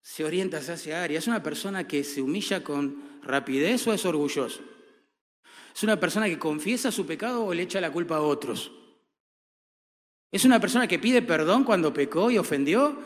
se 0.00 0.24
orienta 0.24 0.58
hacia 0.58 0.74
esa 0.74 1.02
área. 1.02 1.18
¿Es 1.18 1.26
una 1.26 1.42
persona 1.42 1.86
que 1.86 2.04
se 2.04 2.22
humilla 2.22 2.62
con 2.62 3.20
rapidez 3.22 3.86
o 3.86 3.92
es 3.92 4.04
orgulloso? 4.04 4.62
¿Es 5.74 5.82
una 5.82 5.98
persona 5.98 6.26
que 6.26 6.38
confiesa 6.38 6.92
su 6.92 7.06
pecado 7.06 7.44
o 7.44 7.54
le 7.54 7.62
echa 7.62 7.80
la 7.80 7.92
culpa 7.92 8.16
a 8.16 8.20
otros? 8.20 8.72
¿Es 10.30 10.44
una 10.44 10.60
persona 10.60 10.88
que 10.88 10.98
pide 10.98 11.22
perdón 11.22 11.64
cuando 11.64 11.92
pecó 11.92 12.30
y 12.30 12.38
ofendió 12.38 12.98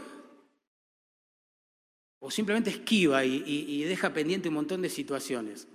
o 2.26 2.30
simplemente 2.30 2.70
esquiva 2.70 3.24
y, 3.24 3.84
deja 3.84 4.12
pendiente 4.12 4.48
un 4.48 4.56
montón 4.56 4.82
de 4.82 4.88
situaciones. 4.88 5.68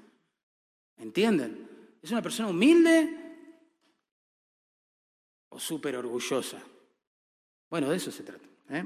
¿Entienden? 0.97 1.69
¿Es 2.01 2.11
una 2.11 2.21
persona 2.21 2.49
humilde 2.49 3.17
o 5.49 5.59
súper 5.59 5.95
orgullosa? 5.95 6.61
Bueno, 7.69 7.89
de 7.89 7.97
eso 7.97 8.11
se 8.11 8.23
trata. 8.23 8.47
¿eh? 8.69 8.85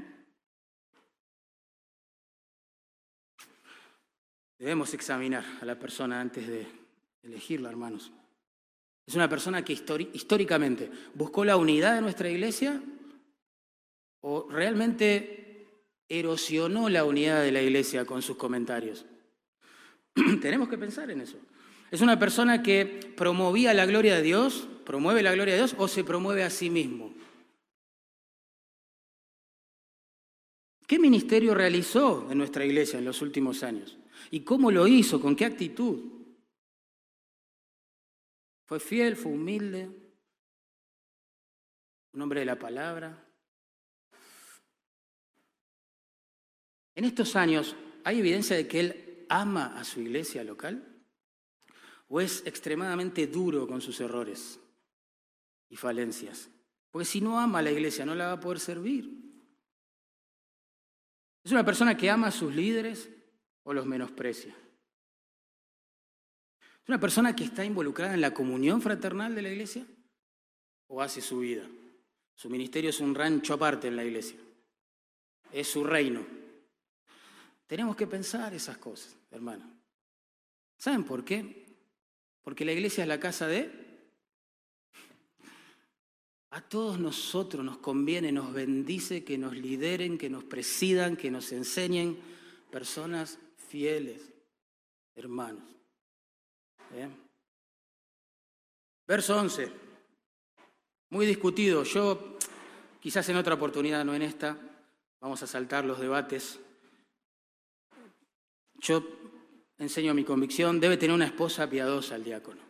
Debemos 4.58 4.94
examinar 4.94 5.44
a 5.62 5.66
la 5.66 5.78
persona 5.78 6.20
antes 6.20 6.48
de 6.48 6.68
elegirla, 7.24 7.70
hermanos. 7.70 8.12
¿Es 9.06 9.16
una 9.16 9.30
persona 9.30 9.64
que 9.64 9.74
históricamente 9.74 10.90
buscó 11.14 11.46
la 11.46 11.58
unidad 11.58 11.96
de 11.96 12.02
nuestra 12.02 12.30
iglesia 12.30 12.82
o 14.22 14.48
realmente 14.50 15.46
erosionó 16.10 16.90
la 16.90 17.06
unidad 17.06 17.42
de 17.42 17.52
la 17.52 17.62
iglesia 17.62 18.06
con 18.06 18.22
sus 18.22 18.38
comentarios. 18.38 19.06
Tenemos 20.42 20.70
que 20.70 20.78
pensar 20.78 21.10
en 21.12 21.22
eso. 21.22 21.38
¿Es 21.92 22.02
una 22.02 22.20
persona 22.20 22.64
que 22.64 22.86
promovía 23.16 23.74
la 23.74 23.86
gloria 23.86 24.16
de 24.16 24.22
Dios, 24.22 24.68
promueve 24.86 25.22
la 25.22 25.34
gloria 25.34 25.54
de 25.54 25.60
Dios 25.62 25.76
o 25.78 25.88
se 25.88 26.04
promueve 26.04 26.44
a 26.44 26.50
sí 26.50 26.70
mismo? 26.70 27.14
¿Qué 30.88 31.00
ministerio 31.00 31.56
realizó 31.56 32.30
en 32.32 32.38
nuestra 32.38 32.66
iglesia 32.66 33.00
en 33.00 33.06
los 33.06 33.22
últimos 33.22 33.64
años? 33.64 33.98
¿Y 34.30 34.42
cómo 34.42 34.72
lo 34.72 34.88
hizo? 34.88 35.20
¿Con 35.20 35.36
qué 35.36 35.46
actitud? 35.46 36.12
¿Fue 38.66 38.80
fiel? 38.80 39.16
¿Fue 39.16 39.32
humilde? 39.32 39.90
¿Un 42.14 42.22
hombre 42.22 42.42
de 42.42 42.46
la 42.46 42.58
palabra? 42.58 43.26
En 46.96 47.04
estos 47.04 47.36
años, 47.36 47.76
¿hay 48.04 48.20
evidencia 48.20 48.56
de 48.56 48.68
que 48.68 48.80
él 48.80 49.26
ama 49.28 49.78
a 49.78 49.84
su 49.84 50.02
iglesia 50.02 50.44
local? 50.44 50.95
¿O 52.08 52.22
es 52.22 52.46
extremadamente 52.46 53.28
duro 53.28 53.68
con 53.68 53.82
sus 53.82 54.00
errores 54.00 54.60
y 55.70 55.76
falencias? 55.76 56.50
Porque 56.92 57.06
si 57.06 57.20
no 57.20 57.40
ama 57.40 57.60
a 57.60 57.62
la 57.62 57.72
iglesia, 57.72 58.06
no 58.06 58.16
la 58.16 58.28
va 58.28 58.32
a 58.34 58.40
poder 58.40 58.60
servir. 58.60 59.10
¿Es 61.44 61.52
una 61.52 61.66
persona 61.66 61.96
que 61.98 62.10
ama 62.10 62.28
a 62.28 62.32
sus 62.32 62.56
líderes 62.56 63.10
o 63.64 63.74
los 63.74 63.86
menosprecia? 63.86 64.56
¿Es 66.84 66.90
una 66.90 67.00
persona 67.00 67.36
que 67.36 67.44
está 67.44 67.66
involucrada 67.66 68.14
en 68.14 68.22
la 68.22 68.34
comunión 68.34 68.82
fraternal 68.82 69.34
de 69.34 69.42
la 69.42 69.50
iglesia 69.50 69.86
o 70.88 71.02
hace 71.02 71.22
su 71.22 71.40
vida? 71.40 71.68
Su 72.36 72.50
ministerio 72.50 72.92
es 72.92 73.00
un 73.00 73.16
rancho 73.16 73.56
aparte 73.56 73.88
en 73.88 73.96
la 73.96 74.04
iglesia. 74.04 74.38
Es 75.52 75.68
su 75.68 75.84
reino. 75.84 76.26
Tenemos 77.66 77.96
que 77.96 78.08
pensar 78.08 78.54
esas 78.54 78.78
cosas, 78.78 79.18
hermano. 79.32 79.68
¿Saben 80.78 81.04
por 81.04 81.26
qué? 81.26 81.65
Porque 82.46 82.64
la 82.64 82.72
iglesia 82.72 83.02
es 83.04 83.08
la 83.10 83.20
casa 83.20 83.48
de 83.48 83.70
a 86.52 86.62
todos 86.62 86.98
nosotros 87.00 87.66
nos 87.66 87.80
conviene, 87.80 88.32
nos 88.32 88.54
bendice 88.54 89.26
que 89.26 89.38
nos 89.38 89.54
lideren, 89.58 90.18
que 90.18 90.30
nos 90.30 90.46
presidan, 90.46 91.18
que 91.18 91.30
nos 91.30 91.52
enseñen 91.52 92.18
personas 92.72 93.38
fieles, 93.68 94.22
hermanos. 95.16 95.66
¿Eh? 96.94 97.10
Verso 99.06 99.38
11, 99.38 99.70
muy 101.10 101.26
discutido. 101.26 101.84
Yo, 101.84 102.38
quizás 103.02 103.28
en 103.28 103.36
otra 103.36 103.56
oportunidad, 103.56 104.06
no 104.06 104.14
en 104.14 104.22
esta, 104.22 104.58
vamos 105.20 105.44
a 105.44 105.48
saltar 105.48 105.84
los 105.84 106.00
debates. 106.00 106.58
Yo 108.76 109.25
enseño 109.78 110.14
mi 110.14 110.24
convicción, 110.24 110.80
debe 110.80 110.98
tener 110.98 111.14
una 111.16 111.26
esposa 111.26 111.70
piadosa 111.70 112.16
el 112.16 112.24
diácono, 112.24 112.62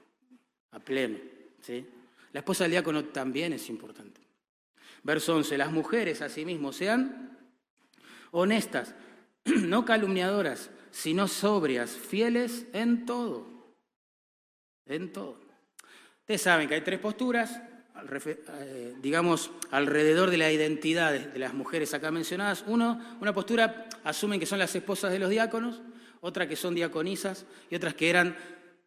a 0.72 0.80
pleno, 0.80 1.18
¿sí? 1.62 1.86
La 2.34 2.39
esposa 2.39 2.66
del 2.66 2.72
diácono 2.72 3.06
también 3.06 3.53
es 3.53 3.70
importante. 3.70 4.22
Verso 5.03 5.36
11, 5.36 5.58
las 5.58 5.72
mujeres 5.72 6.22
asimismo 6.22 6.74
sean 6.74 7.38
honestas, 8.32 8.93
no 9.45 9.86
calumniadoras, 9.86 10.72
sino 10.91 11.28
sobrias, 11.28 11.91
fieles 11.91 12.66
en 12.74 13.06
todo. 13.06 13.47
En 14.86 15.14
todo. 15.14 15.39
Ustedes 16.22 16.41
saben 16.41 16.68
que 16.68 16.74
hay 16.74 16.82
tres 16.82 16.99
posturas, 16.99 17.62
eh, 18.12 18.95
digamos, 19.01 19.51
alrededor 19.72 20.32
de 20.32 20.38
la 20.38 20.51
identidad 20.51 21.14
de 21.14 21.39
las 21.39 21.53
mujeres 21.53 21.93
acá 21.93 22.12
mencionadas. 22.12 22.64
Uno, 22.68 23.18
una 23.22 23.34
postura 23.34 23.88
asumen 24.03 24.39
que 24.39 24.45
son 24.45 24.60
las 24.60 24.76
esposas 24.76 25.12
de 25.12 25.20
los 25.20 25.30
diáconos, 25.30 25.82
otra 26.26 26.47
que 26.47 26.55
son 26.55 26.73
diaconisas 26.73 27.45
y 27.69 27.76
otras 27.76 27.93
que 27.93 28.09
eran 28.09 28.36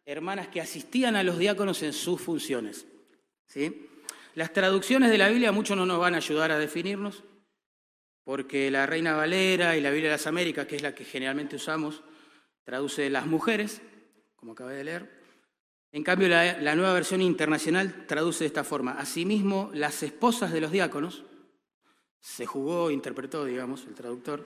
hermanas 0.05 0.49
que 0.49 0.59
asistían 0.59 1.15
a 1.15 1.23
los 1.23 1.37
diáconos 1.37 1.81
en 1.83 1.93
sus 1.93 2.19
funciones. 2.19 2.85
¿sí? 3.47 3.87
Las 4.35 4.51
traducciones 4.51 5.09
de 5.09 5.17
la 5.17 5.29
Biblia 5.29 5.53
muchos 5.53 5.77
no 5.77 5.85
nos 5.85 5.99
van 5.99 6.15
a 6.15 6.17
ayudar 6.17 6.51
a 6.51 6.59
definirnos, 6.59 7.23
porque 8.25 8.69
la 8.69 8.85
Reina 8.85 9.15
Valera 9.15 9.77
y 9.77 9.81
la 9.81 9.89
Biblia 9.89 10.09
de 10.09 10.17
las 10.17 10.27
Américas, 10.27 10.67
que 10.67 10.75
es 10.75 10.81
la 10.81 10.93
que 10.93 11.05
generalmente 11.05 11.55
usamos, 11.55 12.03
traduce 12.65 13.09
las 13.09 13.25
mujeres, 13.25 13.81
como 14.35 14.51
acabé 14.51 14.75
de 14.75 14.83
leer. 14.83 15.09
En 15.93 16.03
cambio, 16.03 16.27
la, 16.27 16.59
la 16.59 16.75
nueva 16.75 16.91
versión 16.91 17.21
internacional 17.21 18.05
traduce 18.05 18.43
de 18.43 18.47
esta 18.47 18.65
forma. 18.65 18.99
Asimismo, 18.99 19.71
las 19.73 20.03
esposas 20.03 20.51
de 20.51 20.59
los 20.59 20.71
diáconos, 20.71 21.23
se 22.19 22.45
jugó, 22.45 22.91
interpretó, 22.91 23.45
digamos, 23.45 23.85
el 23.85 23.95
traductor. 23.95 24.45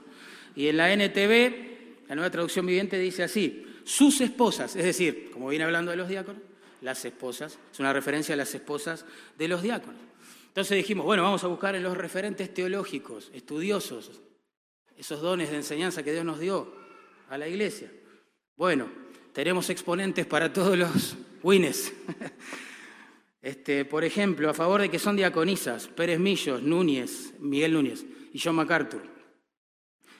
Y 0.54 0.68
en 0.68 0.76
la 0.76 0.92
NTV, 0.92 1.73
la 2.08 2.14
nueva 2.14 2.30
traducción 2.30 2.66
viviente 2.66 2.98
dice 2.98 3.22
así, 3.22 3.66
sus 3.84 4.20
esposas, 4.20 4.76
es 4.76 4.84
decir, 4.84 5.30
como 5.32 5.48
viene 5.48 5.64
hablando 5.64 5.90
de 5.90 5.96
los 5.96 6.08
diáconos, 6.08 6.42
las 6.80 7.04
esposas, 7.04 7.58
es 7.72 7.80
una 7.80 7.92
referencia 7.92 8.34
a 8.34 8.36
las 8.36 8.54
esposas 8.54 9.04
de 9.38 9.48
los 9.48 9.62
diáconos. 9.62 10.00
Entonces 10.48 10.76
dijimos, 10.76 11.04
bueno, 11.04 11.22
vamos 11.22 11.42
a 11.44 11.48
buscar 11.48 11.74
en 11.74 11.82
los 11.82 11.96
referentes 11.96 12.52
teológicos, 12.52 13.30
estudiosos, 13.34 14.20
esos 14.96 15.20
dones 15.20 15.50
de 15.50 15.56
enseñanza 15.56 16.02
que 16.02 16.12
Dios 16.12 16.24
nos 16.24 16.38
dio 16.38 16.72
a 17.28 17.38
la 17.38 17.48
iglesia. 17.48 17.90
Bueno, 18.56 18.88
tenemos 19.32 19.68
exponentes 19.70 20.26
para 20.26 20.52
todos 20.52 20.78
los 20.78 21.16
wines. 21.42 21.92
Este, 23.44 23.84
por 23.84 24.04
ejemplo, 24.04 24.48
a 24.48 24.54
favor 24.54 24.80
de 24.80 24.88
que 24.88 24.98
son 24.98 25.16
diaconisas, 25.16 25.88
Pérez 25.88 26.18
Millos, 26.18 26.62
Núñez, 26.62 27.34
Miguel 27.40 27.74
Núñez 27.74 28.02
y 28.32 28.38
John 28.38 28.56
MacArthur, 28.56 29.02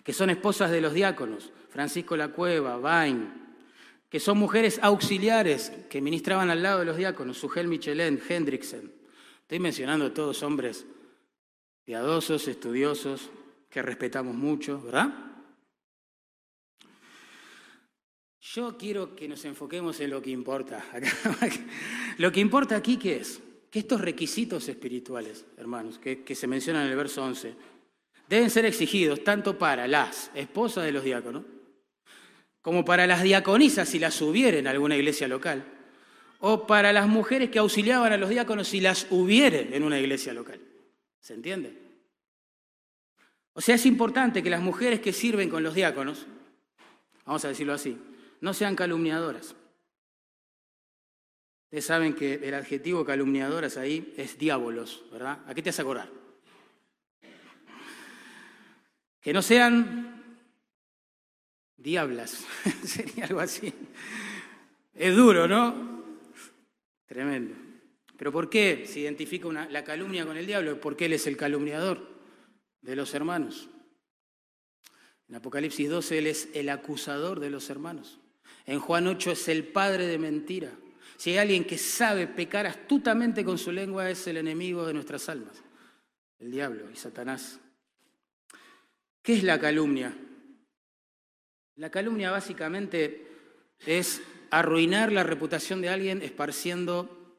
que 0.02 0.12
son 0.12 0.28
esposas 0.28 0.70
de 0.70 0.82
los 0.82 0.92
diáconos, 0.92 1.50
Francisco 1.74 2.16
La 2.16 2.28
Cueva, 2.28 2.76
Vain, 2.76 3.32
que 4.08 4.20
son 4.20 4.38
mujeres 4.38 4.78
auxiliares 4.80 5.72
que 5.90 6.00
ministraban 6.00 6.48
al 6.48 6.62
lado 6.62 6.78
de 6.78 6.84
los 6.84 6.96
diáconos, 6.96 7.36
Sugel 7.36 7.66
Michelin, 7.66 8.22
Hendrickson. 8.28 8.92
Estoy 9.40 9.58
mencionando 9.58 10.06
a 10.06 10.14
todos 10.14 10.44
hombres 10.44 10.86
piadosos, 11.84 12.46
estudiosos, 12.46 13.28
que 13.68 13.82
respetamos 13.82 14.36
mucho, 14.36 14.80
¿verdad? 14.82 15.12
Yo 18.40 18.78
quiero 18.78 19.16
que 19.16 19.26
nos 19.26 19.44
enfoquemos 19.44 19.98
en 19.98 20.10
lo 20.10 20.22
que 20.22 20.30
importa. 20.30 20.84
lo 22.18 22.30
que 22.30 22.38
importa 22.38 22.76
aquí, 22.76 22.98
¿qué 22.98 23.16
es? 23.16 23.40
Que 23.68 23.80
estos 23.80 24.00
requisitos 24.00 24.68
espirituales, 24.68 25.44
hermanos, 25.56 25.98
que, 25.98 26.22
que 26.22 26.36
se 26.36 26.46
mencionan 26.46 26.84
en 26.84 26.92
el 26.92 26.96
verso 26.96 27.24
11, 27.24 27.56
deben 28.28 28.48
ser 28.48 28.64
exigidos 28.64 29.24
tanto 29.24 29.58
para 29.58 29.88
las 29.88 30.30
esposas 30.36 30.84
de 30.84 30.92
los 30.92 31.02
diáconos, 31.02 31.42
como 32.64 32.82
para 32.82 33.06
las 33.06 33.22
diaconisas 33.22 33.90
si 33.90 33.98
las 33.98 34.22
hubiera 34.22 34.56
en 34.56 34.66
alguna 34.66 34.96
iglesia 34.96 35.28
local, 35.28 35.62
o 36.38 36.66
para 36.66 36.94
las 36.94 37.06
mujeres 37.06 37.50
que 37.50 37.58
auxiliaban 37.58 38.14
a 38.14 38.16
los 38.16 38.30
diáconos 38.30 38.68
si 38.68 38.80
las 38.80 39.06
hubiere 39.10 39.76
en 39.76 39.82
una 39.82 40.00
iglesia 40.00 40.32
local. 40.32 40.58
¿Se 41.20 41.34
entiende? 41.34 41.78
O 43.52 43.60
sea, 43.60 43.74
es 43.74 43.84
importante 43.84 44.42
que 44.42 44.48
las 44.48 44.62
mujeres 44.62 45.00
que 45.00 45.12
sirven 45.12 45.50
con 45.50 45.62
los 45.62 45.74
diáconos, 45.74 46.26
vamos 47.26 47.44
a 47.44 47.48
decirlo 47.48 47.74
así, 47.74 47.98
no 48.40 48.54
sean 48.54 48.74
calumniadoras. 48.74 49.54
Ustedes 51.64 51.84
saben 51.84 52.14
que 52.14 52.36
el 52.36 52.54
adjetivo 52.54 53.04
calumniadoras 53.04 53.76
ahí 53.76 54.14
es 54.16 54.38
diábolos, 54.38 55.04
¿verdad? 55.12 55.40
¿A 55.46 55.52
qué 55.52 55.60
te 55.60 55.68
hace 55.68 55.82
acordar? 55.82 56.08
Que 59.20 59.34
no 59.34 59.42
sean 59.42 60.13
diablas, 61.84 62.44
sería 62.84 63.26
algo 63.26 63.40
así. 63.40 63.72
Es 64.94 65.14
duro, 65.14 65.46
¿no? 65.46 66.02
Tremendo. 67.06 67.54
Pero 68.16 68.32
¿por 68.32 68.48
qué 68.48 68.86
se 68.88 69.00
identifica 69.00 69.48
la 69.70 69.84
calumnia 69.84 70.24
con 70.24 70.36
el 70.36 70.46
diablo? 70.46 70.80
Porque 70.80 71.04
él 71.04 71.12
es 71.12 71.26
el 71.26 71.36
calumniador 71.36 72.08
de 72.80 72.96
los 72.96 73.12
hermanos. 73.12 73.68
En 75.28 75.34
Apocalipsis 75.34 75.90
12 75.90 76.18
él 76.18 76.26
es 76.26 76.48
el 76.54 76.70
acusador 76.70 77.38
de 77.38 77.50
los 77.50 77.68
hermanos. 77.68 78.18
En 78.66 78.80
Juan 78.80 79.06
8 79.06 79.32
es 79.32 79.48
el 79.48 79.64
padre 79.64 80.06
de 80.06 80.18
mentira. 80.18 80.72
Si 81.18 81.30
hay 81.30 81.38
alguien 81.38 81.64
que 81.64 81.76
sabe 81.76 82.26
pecar 82.26 82.66
astutamente 82.66 83.44
con 83.44 83.58
su 83.58 83.72
lengua 83.72 84.08
es 84.08 84.26
el 84.26 84.38
enemigo 84.38 84.86
de 84.86 84.94
nuestras 84.94 85.28
almas, 85.28 85.62
el 86.38 86.50
diablo 86.50 86.90
y 86.90 86.96
Satanás. 86.96 87.60
¿Qué 89.22 89.34
es 89.34 89.42
la 89.42 89.58
calumnia? 89.58 90.14
La 91.76 91.90
calumnia 91.90 92.30
básicamente 92.30 93.26
es 93.86 94.22
arruinar 94.50 95.10
la 95.10 95.24
reputación 95.24 95.80
de 95.80 95.88
alguien 95.88 96.22
esparciendo, 96.22 97.36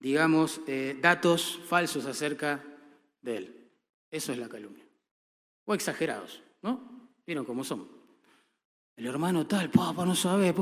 digamos, 0.00 0.60
eh, 0.66 0.98
datos 1.00 1.60
falsos 1.66 2.06
acerca 2.06 2.64
de 3.22 3.36
él. 3.36 3.70
Eso 4.10 4.32
es 4.32 4.38
la 4.38 4.48
calumnia. 4.48 4.84
O 5.64 5.74
exagerados, 5.74 6.42
¿no? 6.62 7.10
Vieron 7.26 7.44
cómo 7.44 7.62
son. 7.64 7.88
El 8.96 9.06
hermano 9.06 9.46
tal, 9.46 9.70
papá 9.70 10.04
no 10.04 10.14
sabe. 10.14 10.54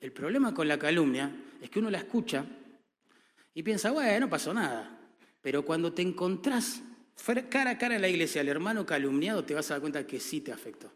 El 0.00 0.12
problema 0.12 0.52
con 0.52 0.68
la 0.68 0.78
calumnia 0.78 1.30
es 1.60 1.70
que 1.70 1.78
uno 1.78 1.90
la 1.90 1.98
escucha 1.98 2.44
y 3.54 3.62
piensa, 3.62 3.90
bueno, 3.90 4.26
no 4.26 4.30
pasó 4.30 4.52
nada. 4.52 4.98
Pero 5.40 5.64
cuando 5.64 5.92
te 5.92 6.02
encontrás 6.02 6.82
cara 7.48 7.72
a 7.72 7.78
cara 7.78 7.96
en 7.96 8.02
la 8.02 8.08
iglesia 8.08 8.40
al 8.40 8.48
hermano 8.48 8.84
calumniado, 8.84 9.44
te 9.44 9.54
vas 9.54 9.70
a 9.70 9.74
dar 9.74 9.80
cuenta 9.80 10.06
que 10.06 10.20
sí 10.20 10.40
te 10.40 10.52
afectó. 10.52 10.92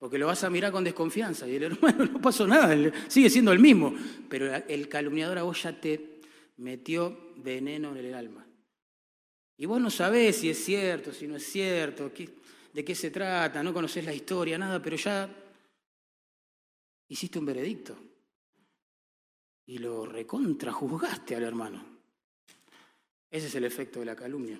Porque 0.00 0.16
lo 0.16 0.26
vas 0.26 0.42
a 0.44 0.50
mirar 0.50 0.72
con 0.72 0.82
desconfianza 0.82 1.46
y 1.46 1.56
el 1.56 1.64
hermano 1.64 2.06
no 2.12 2.20
pasó 2.22 2.46
nada, 2.46 2.74
sigue 3.06 3.28
siendo 3.28 3.52
el 3.52 3.58
mismo. 3.58 3.94
Pero 4.30 4.52
el 4.66 4.88
calumniador 4.88 5.38
a 5.38 5.42
vos 5.42 5.62
ya 5.62 5.78
te 5.78 6.20
metió 6.56 7.34
veneno 7.36 7.94
en 7.94 8.06
el 8.06 8.14
alma. 8.14 8.46
Y 9.58 9.66
vos 9.66 9.78
no 9.78 9.90
sabés 9.90 10.36
si 10.36 10.48
es 10.48 10.64
cierto, 10.64 11.12
si 11.12 11.28
no 11.28 11.36
es 11.36 11.44
cierto. 11.44 12.10
de 12.72 12.82
qué 12.82 12.94
se 12.94 13.10
trata, 13.10 13.62
no 13.62 13.74
conoces 13.74 14.02
la 14.02 14.14
historia, 14.14 14.56
nada, 14.56 14.80
pero 14.80 14.96
ya 14.96 15.28
hiciste 17.08 17.38
un 17.38 17.44
veredicto 17.44 17.94
y 19.66 19.76
lo 19.76 20.06
recontrajuzgaste 20.06 21.36
al 21.36 21.42
hermano. 21.42 21.84
Ese 23.30 23.48
es 23.48 23.54
el 23.54 23.64
efecto 23.64 24.00
de 24.00 24.06
la 24.06 24.16
calumnia. 24.16 24.58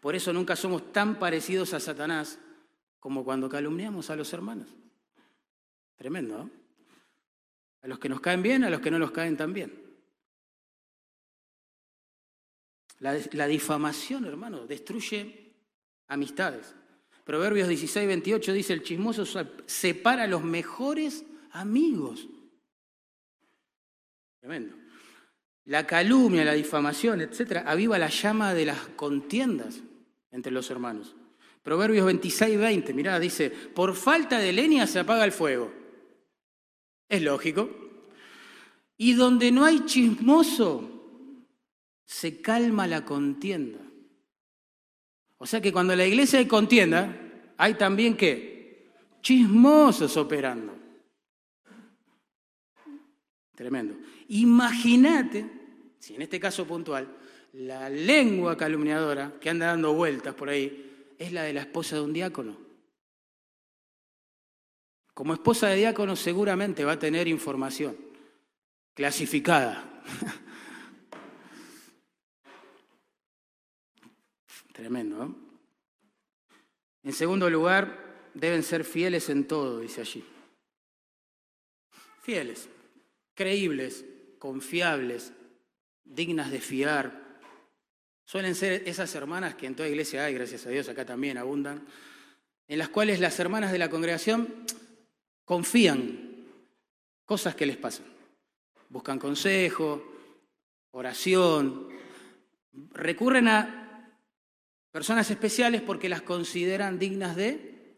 Por 0.00 0.14
eso 0.14 0.34
nunca 0.34 0.54
somos 0.54 0.92
tan 0.92 1.18
parecidos 1.18 1.72
a 1.72 1.80
Satanás 1.80 2.38
como 3.02 3.24
cuando 3.24 3.48
calumniamos 3.48 4.10
a 4.10 4.16
los 4.16 4.32
hermanos. 4.32 4.68
Tremendo, 5.96 6.38
¿no? 6.38 6.50
A 7.82 7.88
los 7.88 7.98
que 7.98 8.08
nos 8.08 8.20
caen 8.20 8.42
bien, 8.42 8.62
a 8.62 8.70
los 8.70 8.80
que 8.80 8.92
no 8.92 8.98
nos 9.00 9.10
caen 9.10 9.36
tan 9.36 9.52
bien. 9.52 9.76
La, 13.00 13.18
la 13.32 13.48
difamación, 13.48 14.24
hermano, 14.26 14.68
destruye 14.68 15.52
amistades. 16.06 16.76
Proverbios 17.24 17.66
16, 17.66 18.06
28 18.06 18.52
dice, 18.52 18.72
el 18.72 18.84
chismoso 18.84 19.24
separa 19.66 20.22
a 20.22 20.28
los 20.28 20.44
mejores 20.44 21.24
amigos. 21.50 22.28
Tremendo. 24.38 24.76
La 25.64 25.88
calumnia, 25.88 26.44
la 26.44 26.52
difamación, 26.52 27.20
etcétera, 27.20 27.64
aviva 27.66 27.98
la 27.98 28.10
llama 28.10 28.54
de 28.54 28.66
las 28.66 28.78
contiendas 28.90 29.80
entre 30.30 30.52
los 30.52 30.70
hermanos. 30.70 31.16
Proverbios 31.62 32.06
26, 32.06 32.58
20, 32.58 32.92
mirá, 32.92 33.20
dice, 33.20 33.50
por 33.50 33.94
falta 33.94 34.38
de 34.38 34.52
leña 34.52 34.86
se 34.86 34.98
apaga 34.98 35.24
el 35.24 35.32
fuego. 35.32 35.72
Es 37.08 37.22
lógico. 37.22 37.70
Y 38.96 39.14
donde 39.14 39.52
no 39.52 39.64
hay 39.64 39.84
chismoso, 39.84 40.92
se 42.04 42.40
calma 42.40 42.86
la 42.86 43.04
contienda. 43.04 43.78
O 45.38 45.46
sea 45.46 45.60
que 45.60 45.72
cuando 45.72 45.92
en 45.92 46.00
la 46.00 46.06
iglesia 46.06 46.38
hay 46.40 46.46
contienda, 46.46 47.16
hay 47.56 47.74
también 47.74 48.16
qué? 48.16 48.90
Chismosos 49.20 50.16
operando. 50.16 50.76
Tremendo. 53.54 53.96
Imagínate, 54.28 55.46
si 55.98 56.14
en 56.14 56.22
este 56.22 56.40
caso 56.40 56.66
puntual, 56.66 57.08
la 57.52 57.88
lengua 57.88 58.56
calumniadora 58.56 59.34
que 59.40 59.50
anda 59.50 59.66
dando 59.66 59.92
vueltas 59.92 60.34
por 60.34 60.48
ahí 60.48 60.91
es 61.22 61.32
la 61.32 61.42
de 61.44 61.52
la 61.52 61.60
esposa 61.60 61.96
de 61.96 62.02
un 62.02 62.12
diácono. 62.12 62.56
Como 65.14 65.34
esposa 65.34 65.68
de 65.68 65.76
diácono 65.76 66.16
seguramente 66.16 66.84
va 66.84 66.92
a 66.92 66.98
tener 66.98 67.28
información 67.28 67.96
clasificada. 68.94 70.02
Tremendo, 74.72 75.16
¿no? 75.16 75.36
En 77.04 77.12
segundo 77.12 77.50
lugar, 77.50 78.30
deben 78.34 78.62
ser 78.62 78.84
fieles 78.84 79.28
en 79.28 79.46
todo, 79.46 79.80
dice 79.80 80.00
allí. 80.00 80.24
Fieles, 82.22 82.68
creíbles, 83.34 84.04
confiables, 84.38 85.32
dignas 86.04 86.50
de 86.50 86.60
fiar. 86.60 87.21
Suelen 88.24 88.54
ser 88.54 88.82
esas 88.86 89.14
hermanas 89.14 89.54
que 89.54 89.66
en 89.66 89.74
toda 89.74 89.88
iglesia 89.88 90.24
hay, 90.24 90.34
gracias 90.34 90.66
a 90.66 90.70
Dios, 90.70 90.88
acá 90.88 91.04
también 91.04 91.38
abundan, 91.38 91.86
en 92.68 92.78
las 92.78 92.88
cuales 92.88 93.20
las 93.20 93.38
hermanas 93.38 93.72
de 93.72 93.78
la 93.78 93.90
congregación 93.90 94.64
confían 95.44 96.46
cosas 97.24 97.54
que 97.54 97.66
les 97.66 97.76
pasan. 97.76 98.06
Buscan 98.88 99.18
consejo, 99.18 100.02
oración, 100.92 101.88
recurren 102.92 103.48
a 103.48 104.10
personas 104.90 105.30
especiales 105.30 105.82
porque 105.82 106.08
las 106.08 106.22
consideran 106.22 106.98
dignas 106.98 107.36
de 107.36 107.96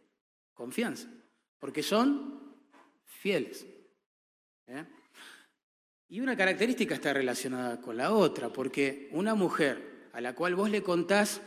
confianza, 0.54 1.08
porque 1.58 1.82
son 1.82 2.56
fieles. 3.04 3.66
¿eh? 4.66 4.84
Y 6.08 6.20
una 6.20 6.36
característica 6.36 6.94
está 6.94 7.12
relacionada 7.12 7.80
con 7.80 7.96
la 7.96 8.12
otra, 8.12 8.52
porque 8.52 9.08
una 9.12 9.34
mujer 9.34 9.93
a 10.14 10.20
la 10.20 10.32
cual 10.32 10.54
vos 10.54 10.70
le 10.70 10.82
contás, 10.82 11.40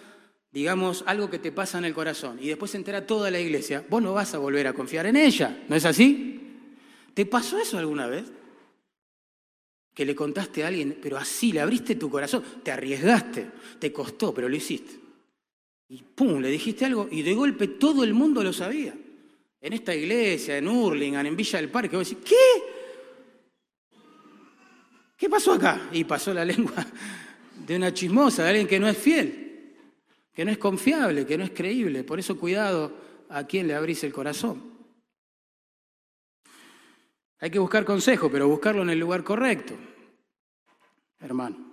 digamos, 0.52 1.04
algo 1.08 1.30
que 1.30 1.40
te 1.40 1.54
pasa 1.54 1.78
en 1.78 1.86
el 1.86 1.94
corazón 1.94 2.38
y 2.42 2.50
después 2.50 2.72
se 2.72 2.78
entera 2.78 3.08
toda 3.08 3.32
la 3.32 3.40
iglesia, 3.40 3.86
vos 3.90 4.04
no 4.04 4.14
vas 4.14 4.34
a 4.34 4.40
volver 4.40 4.68
a 4.68 4.74
confiar 4.74 5.06
en 5.06 5.16
ella, 5.16 5.64
¿no 5.70 5.76
es 5.76 5.86
así? 5.86 6.42
¿Te 7.14 7.26
pasó 7.26 7.58
eso 7.58 7.78
alguna 7.78 8.08
vez? 8.08 8.26
Que 9.94 10.06
le 10.06 10.14
contaste 10.14 10.64
a 10.64 10.68
alguien, 10.68 11.00
pero 11.02 11.18
así, 11.18 11.54
le 11.54 11.62
abriste 11.62 11.96
tu 11.96 12.10
corazón, 12.10 12.44
te 12.62 12.72
arriesgaste, 12.72 13.48
te 13.80 13.92
costó, 13.92 14.34
pero 14.34 14.50
lo 14.50 14.56
hiciste. 14.56 15.00
Y 15.88 16.04
pum, 16.04 16.42
le 16.42 16.50
dijiste 16.50 16.84
algo 16.86 17.08
y 17.10 17.22
de 17.22 17.34
golpe 17.34 17.70
todo 17.70 18.04
el 18.04 18.14
mundo 18.14 18.44
lo 18.44 18.52
sabía. 18.52 18.94
En 19.62 19.74
esta 19.74 19.96
iglesia, 19.96 20.58
en 20.58 20.68
Hurlingham, 20.68 21.26
en 21.26 21.36
Villa 21.38 21.60
del 21.60 21.70
Parque, 21.70 21.96
vos 21.96 22.08
decís, 22.08 22.24
¿qué? 22.28 23.96
¿Qué 25.16 25.30
pasó 25.30 25.54
acá? 25.54 25.90
Y 25.94 26.04
pasó 26.04 26.34
la 26.34 26.46
lengua 26.46 26.86
de 27.66 27.76
una 27.76 27.94
chismosa, 27.94 28.44
de 28.44 28.50
alguien 28.50 28.68
que 28.68 28.80
no 28.80 28.88
es 28.88 28.98
fiel, 28.98 29.76
que 30.34 30.46
no 30.46 30.52
es 30.52 30.58
confiable, 30.58 31.26
que 31.26 31.38
no 31.38 31.44
es 31.44 31.52
creíble. 31.52 32.04
Por 32.04 32.20
eso 32.20 32.38
cuidado 32.38 32.94
a 33.30 33.46
quien 33.46 33.68
le 33.68 33.76
abrís 33.76 34.04
el 34.04 34.14
corazón. 34.14 34.78
Hay 37.40 37.52
que 37.52 37.60
buscar 37.60 37.86
consejo, 37.86 38.32
pero 38.32 38.48
buscarlo 38.48 38.82
en 38.82 38.90
el 38.90 39.00
lugar 39.00 39.24
correcto, 39.24 39.76
hermano. 41.20 41.68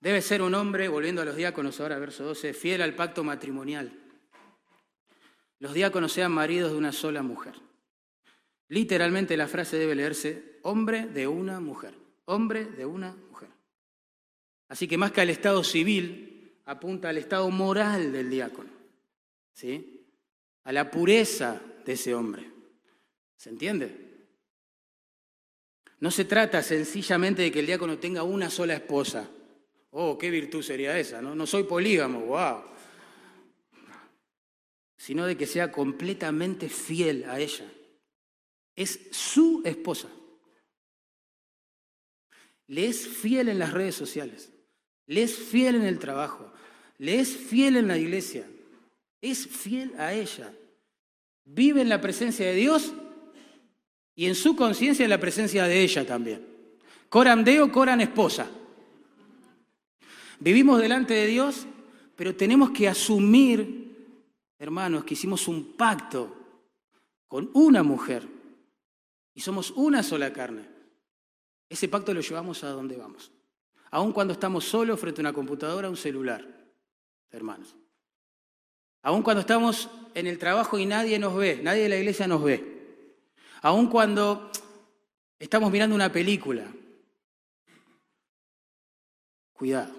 Debe 0.00 0.20
ser 0.20 0.42
un 0.42 0.54
hombre, 0.54 0.86
volviendo 0.88 1.22
a 1.22 1.24
los 1.24 1.34
diáconos 1.34 1.80
ahora, 1.80 1.98
verso 1.98 2.24
12, 2.24 2.52
fiel 2.52 2.82
al 2.82 2.94
pacto 2.94 3.24
matrimonial. 3.24 3.90
Los 5.58 5.72
diáconos 5.72 6.12
sean 6.12 6.30
maridos 6.30 6.72
de 6.72 6.78
una 6.78 6.92
sola 6.92 7.22
mujer. 7.22 7.54
Literalmente 8.68 9.36
la 9.36 9.48
frase 9.48 9.78
debe 9.78 9.94
leerse 9.94 10.58
hombre 10.62 11.06
de 11.06 11.26
una 11.26 11.58
mujer, 11.58 11.94
hombre 12.26 12.64
de 12.64 12.86
una 12.86 13.14
mujer. 13.30 13.48
Así 14.68 14.88
que 14.88 14.98
más 14.98 15.12
que 15.12 15.20
al 15.20 15.30
estado 15.30 15.62
civil, 15.62 16.58
apunta 16.64 17.08
al 17.10 17.18
estado 17.18 17.50
moral 17.50 18.12
del 18.12 18.30
diácono, 18.30 18.70
¿sí? 19.52 20.06
A 20.64 20.72
la 20.72 20.90
pureza 20.90 21.60
de 21.84 21.92
ese 21.92 22.14
hombre. 22.14 22.50
¿Se 23.36 23.50
entiende? 23.50 24.04
No 26.00 26.10
se 26.10 26.24
trata 26.24 26.62
sencillamente 26.62 27.42
de 27.42 27.52
que 27.52 27.60
el 27.60 27.66
diácono 27.66 27.98
tenga 27.98 28.22
una 28.22 28.50
sola 28.50 28.74
esposa. 28.74 29.28
Oh, 29.90 30.18
qué 30.18 30.30
virtud 30.30 30.62
sería 30.62 30.98
esa, 30.98 31.22
¿no? 31.22 31.34
No 31.34 31.46
soy 31.46 31.64
polígamo, 31.64 32.20
wow. 32.20 32.62
Sino 34.96 35.26
de 35.26 35.36
que 35.36 35.46
sea 35.46 35.70
completamente 35.70 36.68
fiel 36.68 37.24
a 37.28 37.38
ella. 37.38 37.70
Es 38.74 39.08
su 39.12 39.62
esposa. 39.64 40.08
Le 42.66 42.86
es 42.86 43.06
fiel 43.06 43.48
en 43.48 43.58
las 43.58 43.72
redes 43.72 43.94
sociales. 43.94 44.52
Le 45.06 45.22
es 45.22 45.36
fiel 45.36 45.76
en 45.76 45.82
el 45.82 45.98
trabajo. 45.98 46.52
Le 46.98 47.20
es 47.20 47.36
fiel 47.36 47.76
en 47.76 47.88
la 47.88 47.98
iglesia. 47.98 48.46
Es 49.20 49.46
fiel 49.46 49.92
a 49.98 50.14
ella. 50.14 50.52
Vive 51.44 51.82
en 51.82 51.88
la 51.88 52.00
presencia 52.00 52.46
de 52.46 52.54
Dios 52.54 52.94
y 54.14 54.26
en 54.26 54.34
su 54.34 54.56
conciencia 54.56 55.04
en 55.04 55.10
la 55.10 55.20
presencia 55.20 55.64
de 55.64 55.82
ella 55.82 56.06
también. 56.06 56.46
Coran 57.08 57.44
Deo, 57.44 57.70
Coran 57.70 58.00
esposa. 58.00 58.48
Vivimos 60.40 60.80
delante 60.80 61.14
de 61.14 61.26
Dios, 61.26 61.66
pero 62.16 62.34
tenemos 62.34 62.70
que 62.70 62.88
asumir, 62.88 64.18
hermanos, 64.58 65.04
que 65.04 65.14
hicimos 65.14 65.48
un 65.48 65.76
pacto 65.76 66.36
con 67.28 67.50
una 67.54 67.82
mujer 67.82 68.26
y 69.34 69.40
somos 69.40 69.70
una 69.72 70.02
sola 70.02 70.32
carne. 70.32 70.73
Ese 71.68 71.88
pacto 71.88 72.12
lo 72.14 72.20
llevamos 72.20 72.62
a 72.64 72.70
donde 72.70 72.96
vamos. 72.96 73.32
Aun 73.90 74.12
cuando 74.12 74.32
estamos 74.32 74.64
solos 74.64 74.98
frente 74.98 75.20
a 75.20 75.22
una 75.22 75.32
computadora 75.32 75.88
un 75.88 75.96
celular, 75.96 76.44
hermanos. 77.30 77.76
Aun 79.02 79.22
cuando 79.22 79.40
estamos 79.40 79.88
en 80.14 80.26
el 80.26 80.38
trabajo 80.38 80.78
y 80.78 80.86
nadie 80.86 81.18
nos 81.18 81.36
ve, 81.36 81.60
nadie 81.62 81.82
de 81.82 81.88
la 81.88 81.96
iglesia 81.96 82.26
nos 82.26 82.42
ve. 82.42 82.74
Aun 83.62 83.88
cuando 83.88 84.50
estamos 85.38 85.70
mirando 85.70 85.94
una 85.94 86.10
película. 86.10 86.66
Cuidado, 89.52 89.94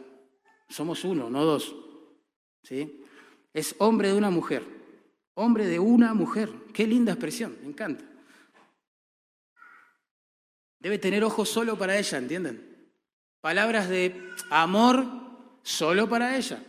somos 0.69 1.03
uno, 1.03 1.29
no 1.29 1.45
dos. 1.45 1.75
¿Sí? 2.63 3.03
Es 3.53 3.75
hombre 3.77 4.09
de 4.09 4.15
una 4.15 4.29
mujer. 4.29 4.63
Hombre 5.35 5.67
de 5.67 5.79
una 5.79 6.13
mujer. 6.13 6.51
Qué 6.73 6.85
linda 6.87 7.13
expresión, 7.13 7.57
me 7.61 7.69
encanta. 7.69 8.03
Debe 10.85 10.99
tener 10.99 11.23
ojos 11.23 11.49
solo 11.49 11.79
para 11.79 11.97
ella, 11.97 12.19
¿entienden? 12.19 12.91
Palabras 13.41 13.89
de 13.89 14.29
amor 14.51 15.03
solo 15.63 16.07
para 16.07 16.37
ella. 16.37 16.63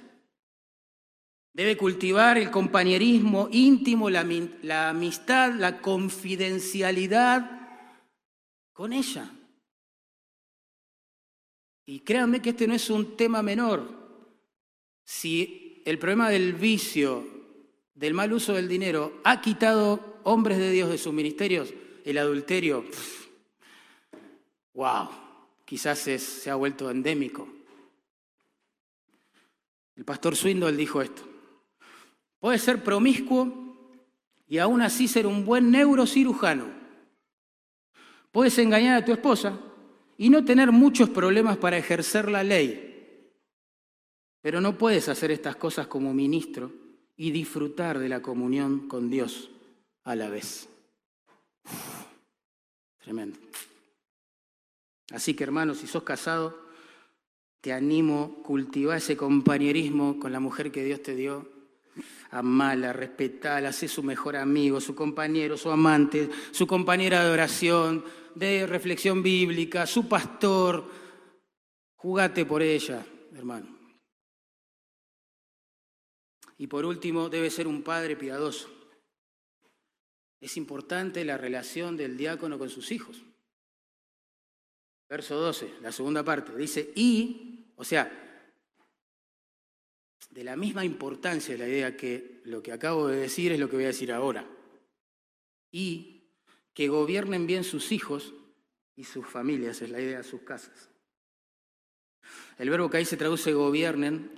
Debe 1.52 1.76
cultivar 1.76 2.38
el 2.38 2.50
compañerismo 2.50 3.50
íntimo, 3.52 4.08
la, 4.08 4.88
amistad, 4.88 5.52
la 5.56 5.82
confidencialidad 5.82 7.50
con 8.72 8.94
ella. 8.94 9.30
Y 11.84 12.00
créanme 12.00 12.40
que 12.40 12.50
este 12.50 12.66
no 12.66 12.72
es 12.72 12.88
un 12.88 13.18
tema 13.18 13.42
menor. 13.42 13.86
Si 15.04 15.82
el 15.84 15.98
problema 15.98 16.30
del 16.30 16.54
vicio, 16.54 17.22
del 17.92 18.14
mal 18.14 18.32
uso 18.32 18.54
del 18.54 18.66
dinero, 18.66 19.20
ha 19.24 19.42
quitado 19.42 20.20
hombres 20.22 20.56
de 20.56 20.70
Dios 20.70 20.88
de 20.88 20.96
sus 20.96 21.12
ministerios, 21.12 21.74
el 22.06 22.16
adulterio, 22.16 22.82
wow, 24.76 25.08
quizás 25.64 25.98
se 25.98 26.50
ha 26.50 26.54
vuelto 26.54 26.90
endémico. 26.90 27.48
El 29.96 30.04
pastor 30.04 30.36
Swindle 30.36 30.76
dijo 30.76 31.02
esto. 31.02 31.22
Puedes 32.38 32.62
ser 32.62 32.84
promiscuo 32.84 33.66
y 34.46 34.58
aún 34.58 34.82
así 34.82 35.08
ser 35.08 35.26
un 35.26 35.44
buen 35.44 35.70
neurocirujano. 35.70 36.66
Puedes 38.30 38.58
engañar 38.58 39.02
a 39.02 39.04
tu 39.04 39.12
esposa 39.12 39.58
y 40.18 40.28
no 40.28 40.44
tener 40.44 40.70
muchos 40.70 41.08
problemas 41.08 41.56
para 41.56 41.78
ejercer 41.78 42.30
la 42.30 42.44
ley. 42.44 43.32
Pero 44.42 44.60
no 44.60 44.76
puedes 44.76 45.08
hacer 45.08 45.30
estas 45.30 45.56
cosas 45.56 45.86
como 45.86 46.12
ministro 46.12 46.70
y 47.16 47.30
disfrutar 47.30 47.98
de 47.98 48.10
la 48.10 48.20
comunión 48.20 48.86
con 48.88 49.08
Dios 49.08 49.50
a 50.04 50.14
la 50.14 50.28
vez. 50.28 50.68
tremendo. 52.98 53.38
Así 55.12 55.34
que 55.34 55.44
hermanos, 55.44 55.78
si 55.78 55.86
sos 55.86 56.02
casado, 56.02 56.66
te 57.60 57.72
animo, 57.72 58.42
cultivar 58.42 58.98
ese 58.98 59.16
compañerismo 59.16 60.18
con 60.18 60.32
la 60.32 60.40
mujer 60.40 60.70
que 60.70 60.84
Dios 60.84 61.02
te 61.02 61.14
dio. 61.14 61.50
Amala, 62.30 62.92
respetala, 62.92 63.72
sé 63.72 63.88
su 63.88 64.02
mejor 64.02 64.36
amigo, 64.36 64.80
su 64.80 64.94
compañero, 64.94 65.56
su 65.56 65.70
amante, 65.70 66.28
su 66.50 66.66
compañera 66.66 67.24
de 67.24 67.30
oración, 67.30 68.04
de 68.34 68.66
reflexión 68.66 69.22
bíblica, 69.22 69.86
su 69.86 70.08
pastor. 70.08 70.90
Jugate 71.94 72.44
por 72.44 72.62
ella, 72.62 73.04
hermano. 73.34 73.76
Y 76.58 76.66
por 76.66 76.84
último, 76.84 77.28
debe 77.28 77.50
ser 77.50 77.66
un 77.66 77.82
padre 77.82 78.16
piadoso. 78.16 78.68
Es 80.40 80.56
importante 80.56 81.24
la 81.24 81.38
relación 81.38 81.96
del 81.96 82.16
diácono 82.16 82.58
con 82.58 82.70
sus 82.70 82.92
hijos. 82.92 83.22
Verso 85.08 85.36
12, 85.36 85.74
la 85.82 85.92
segunda 85.92 86.24
parte, 86.24 86.56
dice, 86.56 86.92
y, 86.96 87.72
o 87.76 87.84
sea, 87.84 88.10
de 90.30 90.44
la 90.44 90.56
misma 90.56 90.84
importancia 90.84 91.56
la 91.56 91.68
idea 91.68 91.96
que 91.96 92.42
lo 92.44 92.62
que 92.62 92.72
acabo 92.72 93.08
de 93.08 93.16
decir 93.16 93.52
es 93.52 93.60
lo 93.60 93.70
que 93.70 93.76
voy 93.76 93.84
a 93.84 93.88
decir 93.88 94.12
ahora. 94.12 94.46
Y 95.70 96.24
que 96.74 96.88
gobiernen 96.88 97.46
bien 97.46 97.64
sus 97.64 97.92
hijos 97.92 98.34
y 98.96 99.04
sus 99.04 99.26
familias, 99.26 99.80
es 99.80 99.90
la 99.90 100.00
idea 100.00 100.18
de 100.18 100.24
sus 100.24 100.42
casas. 100.42 100.90
El 102.58 102.70
verbo 102.70 102.90
que 102.90 102.98
ahí 102.98 103.04
se 103.04 103.16
traduce 103.16 103.52
gobiernen 103.52 104.30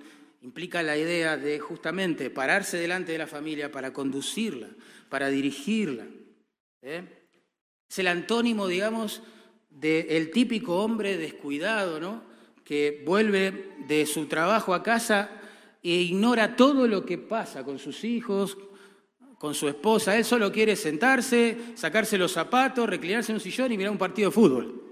implica 0.43 0.83
la 0.83 0.97
idea 0.97 1.37
de 1.37 1.59
justamente 1.59 2.31
pararse 2.31 2.77
delante 2.77 3.13
de 3.13 3.19
la 3.19 3.27
familia 3.27 3.73
para 3.73 3.93
conducirla, 3.93 4.69
para 5.09 5.29
dirigirla. 5.29 6.07
¿eh? 6.83 7.27
Es 7.89 7.99
el 7.99 8.09
antónimo, 8.09 8.69
digamos, 8.69 9.23
del 9.81 10.31
típico 10.31 10.83
hombre 10.83 11.17
descuidado, 11.17 12.01
¿no? 12.01 12.23
que 12.65 13.03
vuelve 13.07 13.77
de 13.87 14.05
su 14.05 14.27
trabajo 14.27 14.75
a 14.75 14.83
casa 14.83 15.31
e 15.83 15.89
ignora 15.89 16.55
todo 16.55 16.87
lo 16.87 17.07
que 17.07 17.17
pasa 17.17 17.65
con 17.65 17.79
sus 17.79 18.05
hijos, 18.05 18.59
con 19.39 19.55
su 19.55 19.69
esposa. 19.69 20.17
Él 20.17 20.25
solo 20.25 20.53
quiere 20.53 20.77
sentarse, 20.77 21.57
sacarse 21.75 22.19
los 22.19 22.33
zapatos, 22.33 22.87
reclinarse 22.87 23.33
en 23.33 23.37
un 23.37 23.41
sillón 23.41 23.73
y 23.73 23.79
mirar 23.79 23.93
un 23.93 23.99
partido 23.99 24.29
de 24.29 24.35
fútbol. 24.35 24.83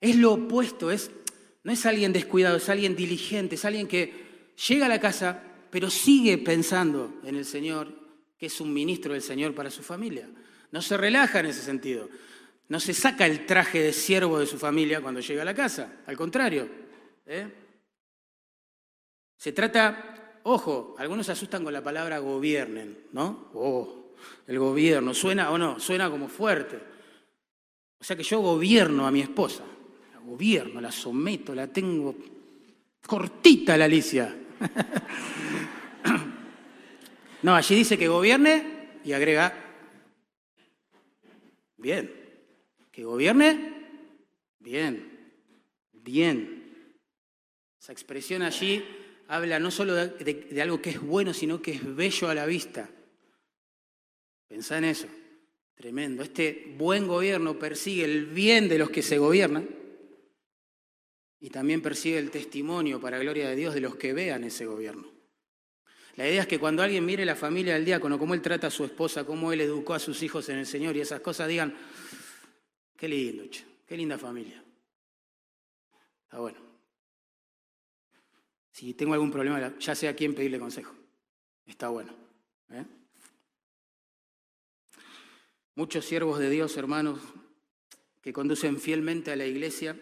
Es 0.00 0.14
lo 0.14 0.34
opuesto, 0.34 0.90
es, 0.90 1.10
no 1.64 1.72
es 1.72 1.84
alguien 1.84 2.12
descuidado, 2.12 2.58
es 2.58 2.68
alguien 2.68 2.94
diligente, 2.94 3.56
es 3.56 3.64
alguien 3.64 3.88
que 3.88 4.52
llega 4.68 4.86
a 4.86 4.88
la 4.88 5.00
casa, 5.00 5.42
pero 5.70 5.90
sigue 5.90 6.38
pensando 6.38 7.14
en 7.24 7.34
el 7.34 7.44
Señor, 7.44 7.88
que 8.38 8.46
es 8.46 8.60
un 8.60 8.72
ministro 8.72 9.14
del 9.14 9.22
Señor 9.22 9.54
para 9.54 9.70
su 9.70 9.82
familia. 9.82 10.28
No 10.70 10.80
se 10.80 10.96
relaja 10.96 11.40
en 11.40 11.46
ese 11.46 11.62
sentido. 11.62 12.08
No 12.68 12.80
se 12.80 12.94
saca 12.94 13.26
el 13.26 13.46
traje 13.46 13.82
de 13.82 13.92
siervo 13.92 14.38
de 14.38 14.46
su 14.46 14.58
familia 14.58 15.00
cuando 15.00 15.20
llega 15.20 15.42
a 15.42 15.44
la 15.44 15.54
casa, 15.54 16.00
al 16.06 16.16
contrario. 16.16 16.68
¿eh? 17.26 17.48
Se 19.36 19.52
trata, 19.52 20.40
ojo, 20.44 20.94
algunos 20.98 21.26
se 21.26 21.32
asustan 21.32 21.64
con 21.64 21.72
la 21.72 21.82
palabra 21.82 22.18
gobiernen, 22.18 23.06
¿no? 23.12 23.50
Oh, 23.54 24.12
el 24.46 24.58
gobierno, 24.58 25.14
¿suena 25.14 25.50
o 25.50 25.58
no? 25.58 25.80
Suena 25.80 26.08
como 26.08 26.28
fuerte. 26.28 26.78
O 27.98 28.04
sea 28.04 28.16
que 28.16 28.22
yo 28.22 28.40
gobierno 28.40 29.06
a 29.06 29.10
mi 29.10 29.20
esposa, 29.20 29.64
la 30.12 30.20
gobierno, 30.20 30.80
la 30.80 30.90
someto, 30.90 31.54
la 31.54 31.66
tengo 31.66 32.14
cortita 33.06 33.76
la 33.76 33.84
Alicia. 33.84 34.34
no, 37.42 37.54
allí 37.54 37.74
dice 37.74 37.98
que 37.98 38.08
gobierne 38.08 39.00
y 39.04 39.12
agrega, 39.12 39.52
bien, 41.76 42.21
¿Que 42.92 43.04
gobierne? 43.04 43.72
Bien, 44.58 45.32
bien. 45.92 46.94
Esa 47.80 47.92
expresión 47.92 48.42
allí 48.42 48.84
habla 49.28 49.58
no 49.58 49.70
solo 49.70 49.94
de, 49.94 50.62
algo 50.62 50.82
que 50.82 50.90
es 50.90 51.00
bueno, 51.00 51.32
sino 51.32 51.62
que 51.62 51.72
es 51.72 51.96
bello 51.96 52.28
a 52.28 52.34
la 52.34 52.44
vista. 52.44 52.88
Pensá 54.46 54.76
en 54.76 54.84
eso. 54.84 55.08
Tremendo. 55.74 56.22
Este 56.22 56.74
buen 56.76 57.08
gobierno 57.08 57.58
persigue 57.58 58.04
el 58.04 58.26
bien 58.26 58.68
de 58.68 58.78
los 58.78 58.90
que 58.90 59.02
se 59.02 59.16
gobiernan 59.16 59.68
y 61.40 61.48
también 61.48 61.80
persigue 61.80 62.18
el 62.18 62.30
testimonio 62.30 63.00
para 63.00 63.18
gloria 63.18 63.48
de 63.48 63.56
Dios 63.56 63.74
de 63.74 63.80
los 63.80 63.96
que 63.96 64.12
vean 64.12 64.44
ese 64.44 64.66
gobierno. 64.66 65.10
La 66.16 66.28
idea 66.28 66.42
es 66.42 66.46
que 66.46 66.58
cuando 66.58 66.82
alguien 66.82 67.06
mire 67.06 67.24
la 67.24 67.34
familia 67.34 67.72
del 67.72 67.86
diácono, 67.86 68.18
cómo 68.18 68.34
él 68.34 68.42
trata 68.42 68.66
a 68.66 68.70
su 68.70 68.84
esposa, 68.84 69.24
cómo 69.24 69.50
él 69.50 69.62
educó 69.62 69.94
a 69.94 69.98
sus 69.98 70.22
hijos 70.22 70.50
en 70.50 70.58
el 70.58 70.66
Señor 70.66 70.94
y 70.94 71.00
esas 71.00 71.20
cosas, 71.20 71.48
digan, 71.48 71.74
Qué 73.02 73.08
lindo, 73.08 73.42
qué 73.84 73.96
linda 73.96 74.16
familia. 74.16 74.62
Está 76.22 76.38
bueno. 76.38 76.60
Si 78.70 78.94
tengo 78.94 79.14
algún 79.14 79.32
problema, 79.32 79.76
ya 79.76 79.94
sé 79.96 80.06
a 80.06 80.14
quién 80.14 80.36
pedirle 80.36 80.60
consejo. 80.60 80.94
Está 81.66 81.88
bueno. 81.88 82.14
¿eh? 82.70 82.84
Muchos 85.74 86.04
siervos 86.04 86.38
de 86.38 86.48
Dios, 86.48 86.76
hermanos, 86.76 87.18
que 88.20 88.32
conducen 88.32 88.78
fielmente 88.78 89.32
a 89.32 89.36
la 89.36 89.46
iglesia, 89.46 89.98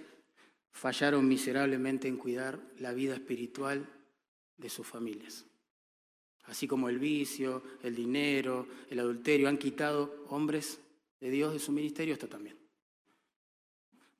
fallaron 0.70 1.26
miserablemente 1.26 2.06
en 2.06 2.18
cuidar 2.18 2.60
la 2.80 2.92
vida 2.92 3.14
espiritual 3.14 3.88
de 4.58 4.68
sus 4.68 4.86
familias. 4.86 5.46
Así 6.44 6.68
como 6.68 6.90
el 6.90 6.98
vicio, 6.98 7.62
el 7.82 7.94
dinero, 7.94 8.68
el 8.90 8.98
adulterio 8.98 9.48
han 9.48 9.56
quitado 9.56 10.26
hombres 10.28 10.80
de 11.18 11.30
Dios 11.30 11.54
de 11.54 11.60
su 11.60 11.72
ministerio, 11.72 12.12
esto 12.12 12.28
también. 12.28 12.59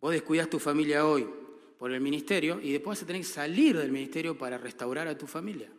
Vos 0.01 0.13
descuidas 0.13 0.49
tu 0.49 0.59
familia 0.59 1.07
hoy 1.07 1.29
por 1.79 1.93
el 1.93 2.01
ministerio 2.01 2.61
y 2.61 2.73
después 2.73 2.99
vas 2.99 3.03
a 3.05 3.07
tener 3.07 3.23
que 3.23 3.29
salir 3.29 3.77
del 3.77 3.93
ministerio 3.93 4.37
para 4.37 4.57
restaurar 4.57 5.07
a 5.09 5.17
tu 5.17 5.27
familia. 5.27 5.71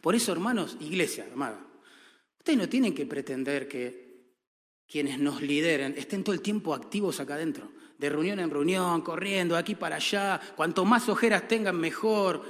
Por 0.00 0.14
eso, 0.14 0.32
hermanos, 0.32 0.76
iglesia, 0.80 1.26
amada, 1.32 1.60
ustedes 2.38 2.58
no 2.58 2.68
tienen 2.68 2.94
que 2.94 3.06
pretender 3.06 3.68
que 3.68 4.08
quienes 4.86 5.18
nos 5.18 5.42
lideren 5.42 5.94
estén 5.98 6.24
todo 6.24 6.34
el 6.34 6.40
tiempo 6.40 6.74
activos 6.74 7.20
acá 7.20 7.34
adentro, 7.34 7.70
de 7.98 8.08
reunión 8.08 8.40
en 8.40 8.50
reunión, 8.50 9.02
corriendo 9.02 9.54
de 9.54 9.60
aquí 9.60 9.74
para 9.74 9.96
allá, 9.96 10.40
cuanto 10.56 10.84
más 10.84 11.08
ojeras 11.08 11.46
tengan, 11.46 11.76
mejor. 11.76 12.42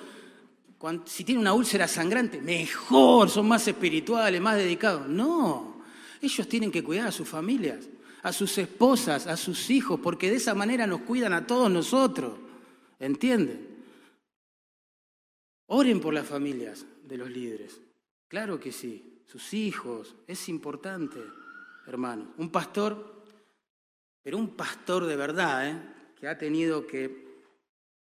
si 1.06 1.24
tienen 1.24 1.40
una 1.40 1.52
úlcera 1.52 1.88
sangrante, 1.88 2.40
mejor, 2.40 3.28
son 3.28 3.48
más 3.48 3.66
espirituales, 3.66 4.40
más 4.40 4.56
dedicados. 4.56 5.08
No, 5.08 5.82
ellos 6.20 6.48
tienen 6.48 6.70
que 6.70 6.84
cuidar 6.84 7.08
a 7.08 7.12
sus 7.12 7.28
familias 7.28 7.88
a 8.22 8.32
sus 8.32 8.58
esposas, 8.58 9.26
a 9.26 9.36
sus 9.36 9.70
hijos, 9.70 10.00
porque 10.00 10.30
de 10.30 10.36
esa 10.36 10.54
manera 10.54 10.86
nos 10.86 11.02
cuidan 11.02 11.32
a 11.32 11.46
todos 11.46 11.70
nosotros. 11.70 12.38
¿Entienden? 12.98 13.84
Oren 15.66 16.00
por 16.00 16.14
las 16.14 16.26
familias 16.26 16.84
de 17.04 17.16
los 17.16 17.30
líderes. 17.30 17.80
Claro 18.26 18.58
que 18.58 18.72
sí, 18.72 19.22
sus 19.26 19.54
hijos, 19.54 20.16
es 20.26 20.48
importante, 20.48 21.22
hermano. 21.86 22.32
Un 22.38 22.50
pastor, 22.50 23.22
pero 24.22 24.38
un 24.38 24.56
pastor 24.56 25.06
de 25.06 25.16
verdad, 25.16 25.68
¿eh? 25.68 25.82
que 26.18 26.26
ha 26.26 26.36
tenido 26.36 26.86
que 26.86 27.28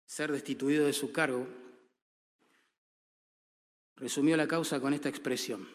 ser 0.05 0.31
destituido 0.31 0.85
de 0.85 0.93
su 0.93 1.11
cargo, 1.11 1.47
resumió 3.95 4.37
la 4.37 4.47
causa 4.47 4.79
con 4.79 4.93
esta 4.93 5.09
expresión. 5.09 5.67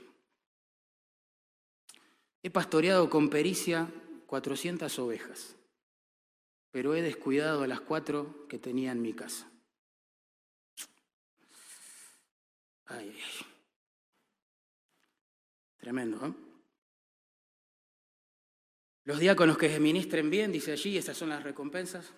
He 2.42 2.50
pastoreado 2.50 3.10
con 3.10 3.28
pericia 3.28 3.88
400 4.30 4.96
ovejas, 5.00 5.56
pero 6.70 6.94
he 6.94 7.02
descuidado 7.02 7.64
a 7.64 7.66
las 7.66 7.80
cuatro 7.80 8.46
que 8.46 8.60
tenía 8.60 8.92
en 8.92 9.02
mi 9.02 9.12
casa. 9.12 9.50
Ay, 12.86 13.12
Tremendo, 15.78 16.24
¿eh? 16.24 16.32
Los 19.02 19.18
diáconos 19.18 19.58
que 19.58 19.68
se 19.68 19.80
ministren 19.80 20.30
bien, 20.30 20.52
dice 20.52 20.70
allí, 20.70 20.96
estas 20.96 21.16
son 21.16 21.30
las 21.30 21.42
recompensas, 21.42 22.12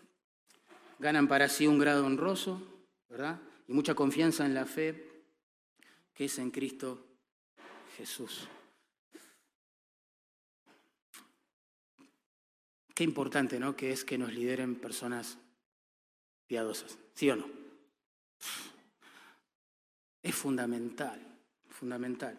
ganan 0.98 1.26
para 1.28 1.48
sí 1.48 1.66
un 1.66 1.78
grado 1.78 2.04
honroso, 2.04 2.60
¿verdad? 3.08 3.40
y 3.66 3.72
mucha 3.72 3.94
confianza 3.94 4.44
en 4.44 4.52
la 4.52 4.66
fe 4.66 5.24
que 6.12 6.26
es 6.26 6.38
en 6.38 6.50
Cristo 6.50 7.06
Jesús. 7.96 8.46
Qué 12.94 13.04
importante, 13.04 13.58
¿no? 13.58 13.74
Que 13.74 13.92
es 13.92 14.04
que 14.04 14.18
nos 14.18 14.32
lideren 14.32 14.76
personas 14.76 15.38
piadosas, 16.46 16.98
¿sí 17.14 17.30
o 17.30 17.36
no? 17.36 17.46
Es 20.22 20.34
fundamental, 20.34 21.20
fundamental. 21.68 22.38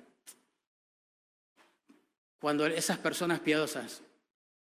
Cuando 2.40 2.66
esas 2.68 2.98
personas 2.98 3.40
piadosas 3.40 4.04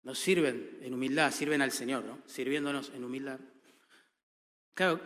nos 0.02 0.18
sirven 0.18 0.78
en 0.82 0.94
humildad, 0.94 1.32
sirven 1.32 1.62
al 1.62 1.72
Señor, 1.72 2.04
¿no? 2.04 2.18
Sirviéndonos 2.26 2.90
en 2.94 3.04
humildad. 3.04 3.40
Claro, 4.74 5.00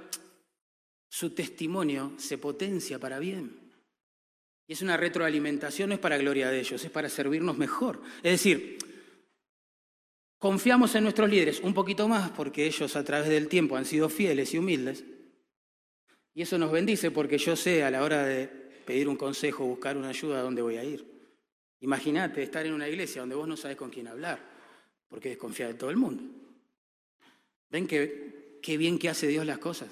su 1.09 1.30
testimonio 1.30 2.14
se 2.18 2.39
potencia 2.39 2.99
para 2.99 3.18
bien. 3.18 3.61
Y 4.66 4.72
es 4.72 4.83
una 4.83 4.97
retroalimentación, 4.97 5.91
no 5.91 5.95
es 5.95 6.01
para 6.01 6.18
gloria 6.18 6.49
de 6.51 6.61
ellos, 6.61 6.85
es 6.85 6.91
para 6.91 7.09
servirnos 7.09 7.59
mejor. 7.59 8.03
Es 8.22 8.33
decir, 8.33 8.78
Confiamos 10.43 10.93
en 10.97 11.05
nuestros 11.05 11.30
líderes 11.30 11.61
un 11.61 11.72
poquito 11.72 12.09
más 12.09 12.32
porque 12.32 12.66
ellos 12.66 12.97
a 12.97 13.05
través 13.05 13.28
del 13.28 13.47
tiempo 13.47 13.76
han 13.76 13.84
sido 13.84 14.09
fieles 14.09 14.53
y 14.53 14.59
humildes. 14.59 15.05
Y 16.34 16.43
eso 16.43 16.59
nos 16.59 16.72
bendice 16.72 17.12
porque 17.12 17.38
yo 17.38 17.55
sé 17.55 17.84
a 17.84 17.93
la 17.93 18.03
hora 18.03 18.24
de 18.24 18.49
pedir 18.84 19.07
un 19.07 19.14
consejo, 19.14 19.64
buscar 19.64 19.97
una 19.97 20.09
ayuda, 20.09 20.40
a 20.40 20.43
dónde 20.43 20.61
voy 20.61 20.78
a 20.78 20.82
ir. 20.82 21.07
Imagínate 21.78 22.43
estar 22.43 22.66
en 22.66 22.72
una 22.72 22.88
iglesia 22.88 23.22
donde 23.22 23.36
vos 23.36 23.47
no 23.47 23.57
sabes 23.57 23.76
con 23.76 23.88
quién 23.88 24.09
hablar, 24.09 24.40
porque 25.09 25.28
desconfía 25.28 25.68
de 25.68 25.74
todo 25.74 25.90
el 25.90 25.97
mundo. 25.97 26.24
¿Ven 27.70 27.86
qué, 27.86 28.59
qué 28.61 28.76
bien 28.76 28.99
que 28.99 29.11
hace 29.11 29.28
Dios 29.28 29.47
las 29.47 29.59
cosas? 29.59 29.90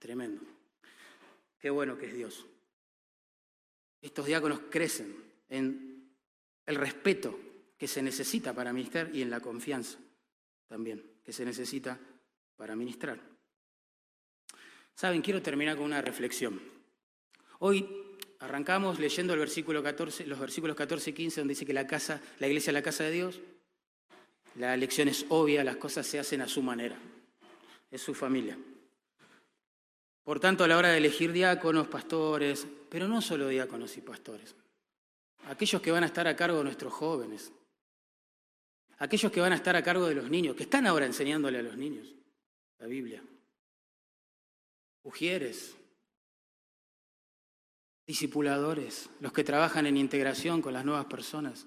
Tremendo. 0.00 0.42
Qué 1.60 1.70
bueno 1.70 1.96
que 1.96 2.06
es 2.06 2.14
Dios. 2.16 2.44
Estos 4.00 4.26
diáconos 4.26 4.62
crecen 4.68 5.14
en 5.48 6.10
el 6.66 6.74
respeto 6.74 7.51
que 7.82 7.88
se 7.88 8.00
necesita 8.00 8.54
para 8.54 8.72
ministrar 8.72 9.10
y 9.12 9.22
en 9.22 9.30
la 9.30 9.40
confianza 9.40 9.98
también 10.68 11.02
que 11.24 11.32
se 11.32 11.44
necesita 11.44 11.98
para 12.56 12.76
ministrar. 12.76 13.18
Saben, 14.94 15.20
quiero 15.20 15.42
terminar 15.42 15.74
con 15.74 15.86
una 15.86 16.00
reflexión. 16.00 16.62
Hoy 17.58 17.84
arrancamos 18.38 19.00
leyendo 19.00 19.32
el 19.32 19.40
versículo 19.40 19.82
14, 19.82 20.28
los 20.28 20.38
versículos 20.38 20.76
14 20.76 21.10
y 21.10 21.12
15 21.12 21.40
donde 21.40 21.54
dice 21.54 21.66
que 21.66 21.72
la 21.72 21.88
casa, 21.88 22.22
la 22.38 22.46
iglesia 22.46 22.70
es 22.70 22.74
la 22.74 22.82
casa 22.82 23.02
de 23.02 23.10
Dios. 23.10 23.40
La 24.54 24.76
lección 24.76 25.08
es 25.08 25.26
obvia, 25.30 25.64
las 25.64 25.78
cosas 25.78 26.06
se 26.06 26.20
hacen 26.20 26.40
a 26.40 26.46
su 26.46 26.62
manera. 26.62 26.96
Es 27.90 28.00
su 28.00 28.14
familia. 28.14 28.56
Por 30.22 30.38
tanto, 30.38 30.62
a 30.62 30.68
la 30.68 30.78
hora 30.78 30.90
de 30.90 30.98
elegir 30.98 31.32
diáconos, 31.32 31.88
pastores, 31.88 32.64
pero 32.88 33.08
no 33.08 33.20
solo 33.20 33.48
diáconos 33.48 33.96
y 33.96 34.02
pastores, 34.02 34.54
aquellos 35.48 35.82
que 35.82 35.90
van 35.90 36.04
a 36.04 36.06
estar 36.06 36.28
a 36.28 36.36
cargo 36.36 36.58
de 36.58 36.64
nuestros 36.64 36.92
jóvenes, 36.92 37.50
aquellos 38.98 39.32
que 39.32 39.40
van 39.40 39.52
a 39.52 39.56
estar 39.56 39.74
a 39.76 39.82
cargo 39.82 40.06
de 40.06 40.14
los 40.14 40.30
niños, 40.30 40.56
que 40.56 40.64
están 40.64 40.86
ahora 40.86 41.06
enseñándole 41.06 41.58
a 41.58 41.62
los 41.62 41.76
niños 41.76 42.14
la 42.78 42.86
Biblia. 42.86 43.22
Ujieres, 45.04 45.76
discipuladores, 48.06 49.08
los 49.20 49.32
que 49.32 49.44
trabajan 49.44 49.86
en 49.86 49.96
integración 49.96 50.60
con 50.60 50.72
las 50.72 50.84
nuevas 50.84 51.06
personas. 51.06 51.66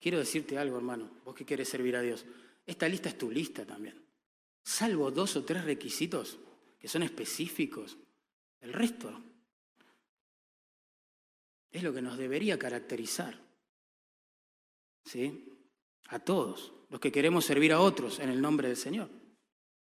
Quiero 0.00 0.18
decirte 0.18 0.58
algo, 0.58 0.76
hermano, 0.76 1.10
vos 1.24 1.34
que 1.34 1.44
quieres 1.44 1.68
servir 1.68 1.96
a 1.96 2.02
Dios. 2.02 2.26
Esta 2.66 2.88
lista 2.88 3.08
es 3.08 3.18
tu 3.18 3.30
lista 3.30 3.64
también. 3.64 4.04
Salvo 4.62 5.10
dos 5.10 5.36
o 5.36 5.44
tres 5.44 5.64
requisitos 5.64 6.38
que 6.78 6.88
son 6.88 7.02
específicos, 7.02 7.96
el 8.60 8.72
resto 8.72 9.22
es 11.70 11.82
lo 11.82 11.92
que 11.92 12.02
nos 12.02 12.16
debería 12.16 12.58
caracterizar. 12.58 13.38
¿Sí? 15.04 15.53
A 16.14 16.20
todos, 16.20 16.72
los 16.90 17.00
que 17.00 17.10
queremos 17.10 17.44
servir 17.44 17.72
a 17.72 17.80
otros 17.80 18.20
en 18.20 18.28
el 18.28 18.40
nombre 18.40 18.68
del 18.68 18.76
Señor. 18.76 19.10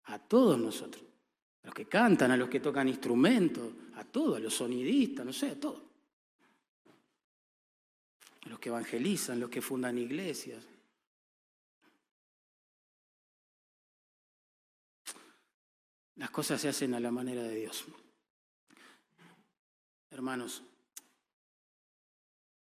A 0.04 0.18
todos 0.18 0.58
nosotros. 0.58 1.02
A 1.62 1.68
los 1.68 1.74
que 1.74 1.86
cantan, 1.86 2.30
a 2.30 2.36
los 2.36 2.50
que 2.50 2.60
tocan 2.60 2.88
instrumentos, 2.88 3.72
a 3.94 4.04
todos, 4.04 4.36
a 4.36 4.40
los 4.40 4.52
sonidistas, 4.52 5.24
no 5.24 5.32
sé, 5.32 5.52
a 5.52 5.58
todos. 5.58 5.82
A 8.42 8.50
los 8.50 8.58
que 8.58 8.68
evangelizan, 8.68 9.40
los 9.40 9.48
que 9.48 9.62
fundan 9.62 9.96
iglesias. 9.96 10.62
Las 16.16 16.30
cosas 16.30 16.60
se 16.60 16.68
hacen 16.68 16.92
a 16.92 17.00
la 17.00 17.10
manera 17.10 17.44
de 17.44 17.54
Dios. 17.60 17.86
Hermanos, 20.10 20.62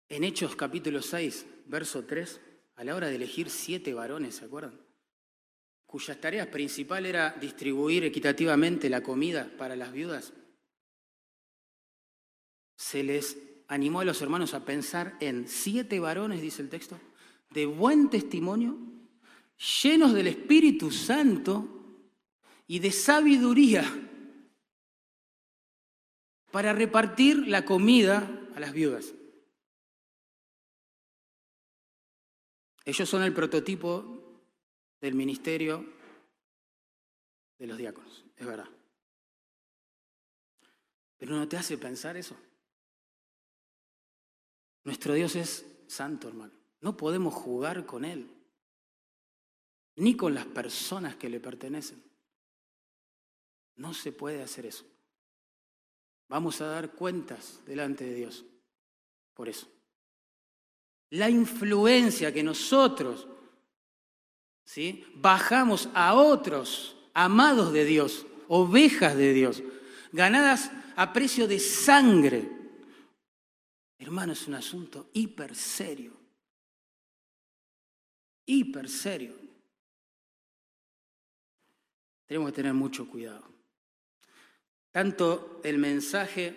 en 0.09 0.23
Hechos 0.23 0.55
capítulo 0.55 1.03
6, 1.03 1.45
verso 1.67 2.05
3, 2.05 2.43
a 2.79 2.85
la 2.85 2.95
hora 2.95 3.09
de 3.09 3.17
elegir 3.17 3.51
siete 3.51 3.93
varones, 3.93 4.37
¿se 4.37 4.45
acuerdan? 4.45 4.81
Cuyas 5.85 6.21
tareas 6.21 6.47
principal 6.47 7.07
era 7.07 7.33
distribuir 7.41 8.05
equitativamente 8.05 8.89
la 8.89 9.03
comida 9.03 9.51
para 9.59 9.75
las 9.75 9.93
viudas. 9.93 10.33
Se 12.77 13.03
les 13.03 13.37
animó 13.67 14.01
a 14.01 14.05
los 14.05 14.23
hermanos 14.23 14.55
a 14.55 14.65
pensar 14.65 15.17
en 15.19 15.49
siete 15.49 15.99
varones, 15.99 16.41
dice 16.41 16.63
el 16.63 16.69
texto, 16.69 17.01
de 17.51 17.67
buen 17.67 18.11
testimonio, 18.11 18.79
llenos 19.83 20.15
del 20.15 20.29
Espíritu 20.29 20.93
Santo 20.93 21.67
y 22.69 22.79
de 22.79 22.93
sabiduría 22.93 23.85
para 26.53 26.73
repartir 26.73 27.49
la 27.49 27.65
comida 27.65 28.49
a 28.55 28.61
las 28.61 28.73
viudas. 28.73 29.15
Ellos 32.89 33.07
son 33.07 33.23
el 33.23 33.35
prototipo 33.35 34.03
del 34.99 35.15
ministerio 35.15 35.85
de 37.59 37.67
los 37.67 37.77
diáconos, 37.77 38.25
es 38.35 38.47
verdad. 38.47 38.67
Pero 41.19 41.37
no 41.37 41.47
te 41.47 41.59
hace 41.59 41.77
pensar 41.77 42.17
eso. 42.17 42.35
Nuestro 44.85 45.13
Dios 45.13 45.37
es 45.37 45.67
santo, 45.87 46.29
hermano. 46.29 46.55
No 46.81 46.97
podemos 46.97 47.35
jugar 47.35 47.85
con 47.85 48.07
Él, 48.07 48.35
ni 49.97 50.17
con 50.17 50.33
las 50.33 50.47
personas 50.47 51.15
que 51.17 51.29
le 51.29 51.41
pertenecen. 51.41 52.03
No 53.77 53.93
se 53.93 54.13
puede 54.13 54.43
hacer 54.43 54.65
eso. 54.65 54.87
Vamos 56.29 56.63
a 56.63 56.69
dar 56.69 56.95
cuentas 56.95 57.61
delante 57.67 58.05
de 58.05 58.15
Dios 58.15 58.47
por 59.35 59.51
eso 59.51 59.78
la 61.11 61.31
influencia 61.31 62.33
que 62.33 62.43
nosotros 62.43 63.27
¿sí? 64.65 65.05
bajamos 65.15 65.89
a 65.95 66.15
otros 66.15 66.97
amados 67.15 67.73
de 67.73 67.85
Dios, 67.85 68.27
ovejas 68.49 69.17
de 69.17 69.33
Dios, 69.33 69.63
ganadas 70.13 70.71
a 70.97 71.13
precio 71.13 71.49
de 71.49 71.59
sangre. 71.59 72.49
Hermano, 73.99 74.33
es 74.33 74.47
un 74.47 74.55
asunto 74.55 75.11
hiper 75.13 75.55
serio. 75.55 76.13
Hiper 78.47 78.89
serio. 78.89 79.35
Tenemos 82.27 82.51
que 82.51 82.57
tener 82.57 82.75
mucho 82.75 83.09
cuidado. 83.09 83.49
Tanto 84.91 85.61
el 85.65 85.79
mensaje, 85.79 86.55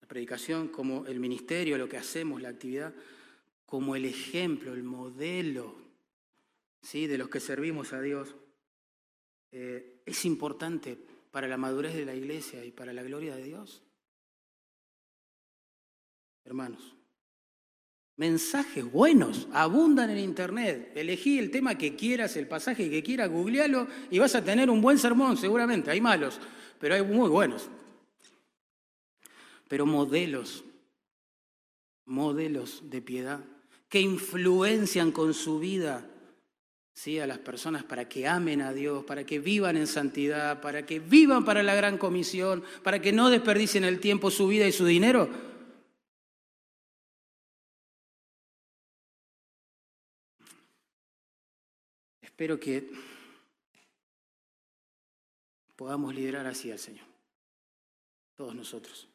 la 0.00 0.08
predicación, 0.08 0.68
como 0.68 1.06
el 1.06 1.20
ministerio, 1.20 1.78
lo 1.78 1.88
que 1.88 1.98
hacemos, 1.98 2.40
la 2.40 2.48
actividad, 2.48 2.94
como 3.68 3.94
el 3.94 4.06
ejemplo, 4.06 4.72
el 4.72 4.82
modelo 4.82 5.74
¿sí? 6.80 7.06
de 7.06 7.18
los 7.18 7.28
que 7.28 7.38
servimos 7.38 7.92
a 7.92 8.00
Dios, 8.00 8.34
eh, 9.52 10.00
es 10.06 10.24
importante 10.24 10.96
para 11.30 11.46
la 11.48 11.58
madurez 11.58 11.94
de 11.94 12.06
la 12.06 12.14
iglesia 12.14 12.64
y 12.64 12.70
para 12.70 12.94
la 12.94 13.02
gloria 13.02 13.36
de 13.36 13.42
Dios. 13.42 13.82
Hermanos, 16.46 16.96
mensajes 18.16 18.90
buenos 18.90 19.46
abundan 19.52 20.08
en 20.08 20.18
Internet. 20.18 20.92
Elegí 20.94 21.38
el 21.38 21.50
tema 21.50 21.76
que 21.76 21.94
quieras, 21.94 22.38
el 22.38 22.48
pasaje 22.48 22.88
que 22.88 23.02
quieras, 23.02 23.28
googlealo 23.28 23.86
y 24.10 24.18
vas 24.18 24.34
a 24.34 24.42
tener 24.42 24.70
un 24.70 24.80
buen 24.80 24.96
sermón, 24.96 25.36
seguramente. 25.36 25.90
Hay 25.90 26.00
malos, 26.00 26.40
pero 26.80 26.94
hay 26.94 27.02
muy 27.02 27.28
buenos. 27.28 27.68
Pero 29.68 29.84
modelos, 29.84 30.64
modelos 32.06 32.88
de 32.88 33.02
piedad 33.02 33.44
que 33.88 34.00
influencian 34.00 35.12
con 35.12 35.34
su 35.34 35.58
vida 35.58 36.06
¿sí? 36.92 37.18
a 37.18 37.26
las 37.26 37.38
personas 37.38 37.84
para 37.84 38.08
que 38.08 38.26
amen 38.26 38.60
a 38.60 38.72
Dios, 38.72 39.04
para 39.04 39.24
que 39.24 39.38
vivan 39.38 39.76
en 39.76 39.86
santidad, 39.86 40.60
para 40.60 40.84
que 40.84 40.98
vivan 40.98 41.44
para 41.44 41.62
la 41.62 41.74
gran 41.74 41.96
comisión, 41.96 42.62
para 42.82 43.00
que 43.00 43.12
no 43.12 43.30
desperdicien 43.30 43.84
el 43.84 44.00
tiempo, 44.00 44.30
su 44.30 44.48
vida 44.48 44.66
y 44.66 44.72
su 44.72 44.84
dinero. 44.84 45.28
Espero 52.20 52.60
que 52.60 52.88
podamos 55.74 56.14
liderar 56.14 56.46
así 56.46 56.70
al 56.70 56.78
Señor. 56.78 57.06
Todos 58.36 58.54
nosotros. 58.54 59.08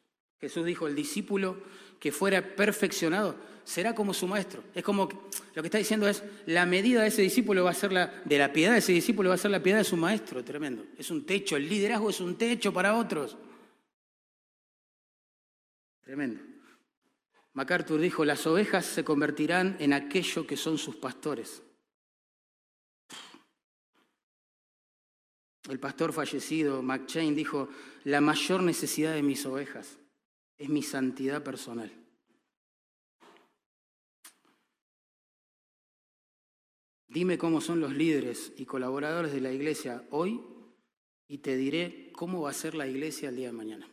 Jesús 0.44 0.66
dijo, 0.66 0.86
el 0.86 0.94
discípulo 0.94 1.56
que 1.98 2.12
fuera 2.12 2.54
perfeccionado 2.54 3.34
será 3.64 3.94
como 3.94 4.12
su 4.12 4.26
maestro. 4.26 4.62
Es 4.74 4.84
como 4.84 5.08
lo 5.54 5.62
que 5.62 5.68
está 5.68 5.78
diciendo 5.78 6.06
es, 6.06 6.22
la 6.44 6.66
medida 6.66 7.00
de 7.00 7.08
ese 7.08 7.22
discípulo 7.22 7.64
va 7.64 7.70
a 7.70 7.74
ser 7.74 7.92
la, 7.92 8.22
de 8.26 8.36
la 8.36 8.52
piedad 8.52 8.72
de 8.72 8.80
ese 8.80 8.92
discípulo 8.92 9.30
va 9.30 9.36
a 9.36 9.38
ser 9.38 9.50
la 9.52 9.62
piedad 9.62 9.78
de 9.78 9.84
su 9.84 9.96
maestro. 9.96 10.44
Tremendo. 10.44 10.84
Es 10.98 11.10
un 11.10 11.24
techo, 11.24 11.56
el 11.56 11.66
liderazgo 11.66 12.10
es 12.10 12.20
un 12.20 12.36
techo 12.36 12.74
para 12.74 12.94
otros. 12.94 13.38
Tremendo. 16.02 16.42
MacArthur 17.54 17.98
dijo, 17.98 18.26
las 18.26 18.46
ovejas 18.46 18.84
se 18.84 19.02
convertirán 19.02 19.78
en 19.80 19.94
aquello 19.94 20.46
que 20.46 20.58
son 20.58 20.76
sus 20.76 20.96
pastores. 20.96 21.62
El 25.70 25.80
pastor 25.80 26.12
fallecido, 26.12 26.82
McChain, 26.82 27.34
dijo, 27.34 27.70
la 28.04 28.20
mayor 28.20 28.62
necesidad 28.62 29.14
de 29.14 29.22
mis 29.22 29.46
ovejas 29.46 29.96
es 30.58 30.68
mi 30.68 30.82
santidad 30.82 31.42
personal. 31.42 31.92
Dime 37.08 37.38
cómo 37.38 37.60
son 37.60 37.80
los 37.80 37.94
líderes 37.94 38.52
y 38.56 38.64
colaboradores 38.64 39.32
de 39.32 39.40
la 39.40 39.52
iglesia 39.52 40.04
hoy 40.10 40.40
y 41.28 41.38
te 41.38 41.56
diré 41.56 42.10
cómo 42.12 42.42
va 42.42 42.50
a 42.50 42.54
ser 42.54 42.74
la 42.74 42.88
iglesia 42.88 43.28
el 43.28 43.36
día 43.36 43.46
de 43.46 43.52
mañana. 43.52 43.88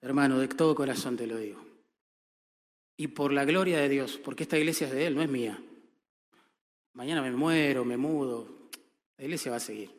Hermano, 0.00 0.38
de 0.38 0.48
todo 0.48 0.74
corazón 0.74 1.16
te 1.16 1.26
lo 1.26 1.36
digo. 1.36 1.64
Y 2.96 3.08
por 3.08 3.32
la 3.32 3.44
gloria 3.44 3.78
de 3.78 3.88
Dios, 3.88 4.18
porque 4.18 4.42
esta 4.42 4.58
iglesia 4.58 4.86
es 4.86 4.92
de 4.92 5.06
Él, 5.06 5.14
no 5.14 5.22
es 5.22 5.30
mía. 5.30 5.62
Mañana 6.92 7.22
me 7.22 7.32
muero, 7.32 7.84
me 7.84 7.96
mudo. 7.96 8.70
La 9.16 9.24
iglesia 9.24 9.50
va 9.50 9.58
a 9.58 9.60
seguir. 9.60 9.90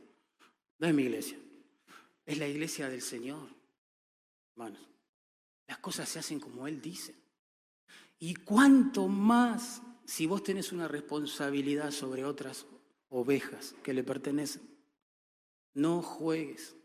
No 0.79 0.87
es 0.87 0.93
mi 0.93 1.03
iglesia. 1.03 1.37
Es 2.25 2.37
la 2.37 2.47
iglesia 2.47 2.89
del 2.89 3.01
Señor. 3.01 3.47
Hermanos, 4.51 4.81
las 5.67 5.77
cosas 5.79 6.09
se 6.09 6.19
hacen 6.19 6.39
como 6.39 6.67
Él 6.67 6.81
dice. 6.81 7.15
Y 8.19 8.35
cuánto 8.35 9.07
más 9.07 9.81
si 10.05 10.25
vos 10.25 10.43
tenés 10.43 10.71
una 10.71 10.87
responsabilidad 10.87 11.91
sobre 11.91 12.25
otras 12.25 12.65
ovejas 13.09 13.75
que 13.83 13.93
le 13.93 14.03
pertenecen. 14.03 14.61
No 15.73 16.01
juegues. 16.01 16.75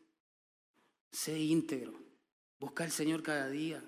Sé 1.11 1.38
íntegro. 1.38 1.93
Busca 2.59 2.84
al 2.84 2.91
Señor 2.91 3.22
cada 3.22 3.49
día. 3.49 3.82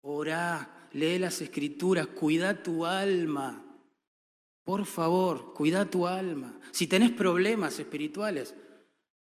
Orá, 0.00 0.88
lee 0.92 1.18
las 1.18 1.40
escrituras, 1.40 2.06
cuida 2.06 2.62
tu 2.62 2.84
alma. 2.84 3.64
Por 4.64 4.86
favor, 4.86 5.52
cuida 5.54 5.88
tu 5.88 6.06
alma. 6.06 6.58
Si 6.72 6.86
tenés 6.86 7.10
problemas 7.12 7.78
espirituales, 7.78 8.54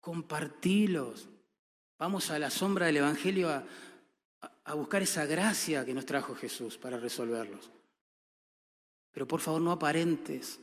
compartilos. 0.00 1.29
Vamos 2.00 2.30
a 2.30 2.38
la 2.38 2.48
sombra 2.48 2.86
del 2.86 2.96
Evangelio 2.96 3.50
a, 3.50 3.62
buscar 4.74 5.02
esa 5.02 5.26
gracia 5.26 5.84
que 5.84 5.92
nos 5.92 6.06
trajo 6.06 6.34
Jesús 6.34 6.78
para 6.78 6.96
resolverlos. 6.96 7.70
Pero 9.12 9.28
por 9.28 9.40
favor 9.40 9.60
no 9.60 9.70
aparentes, 9.70 10.58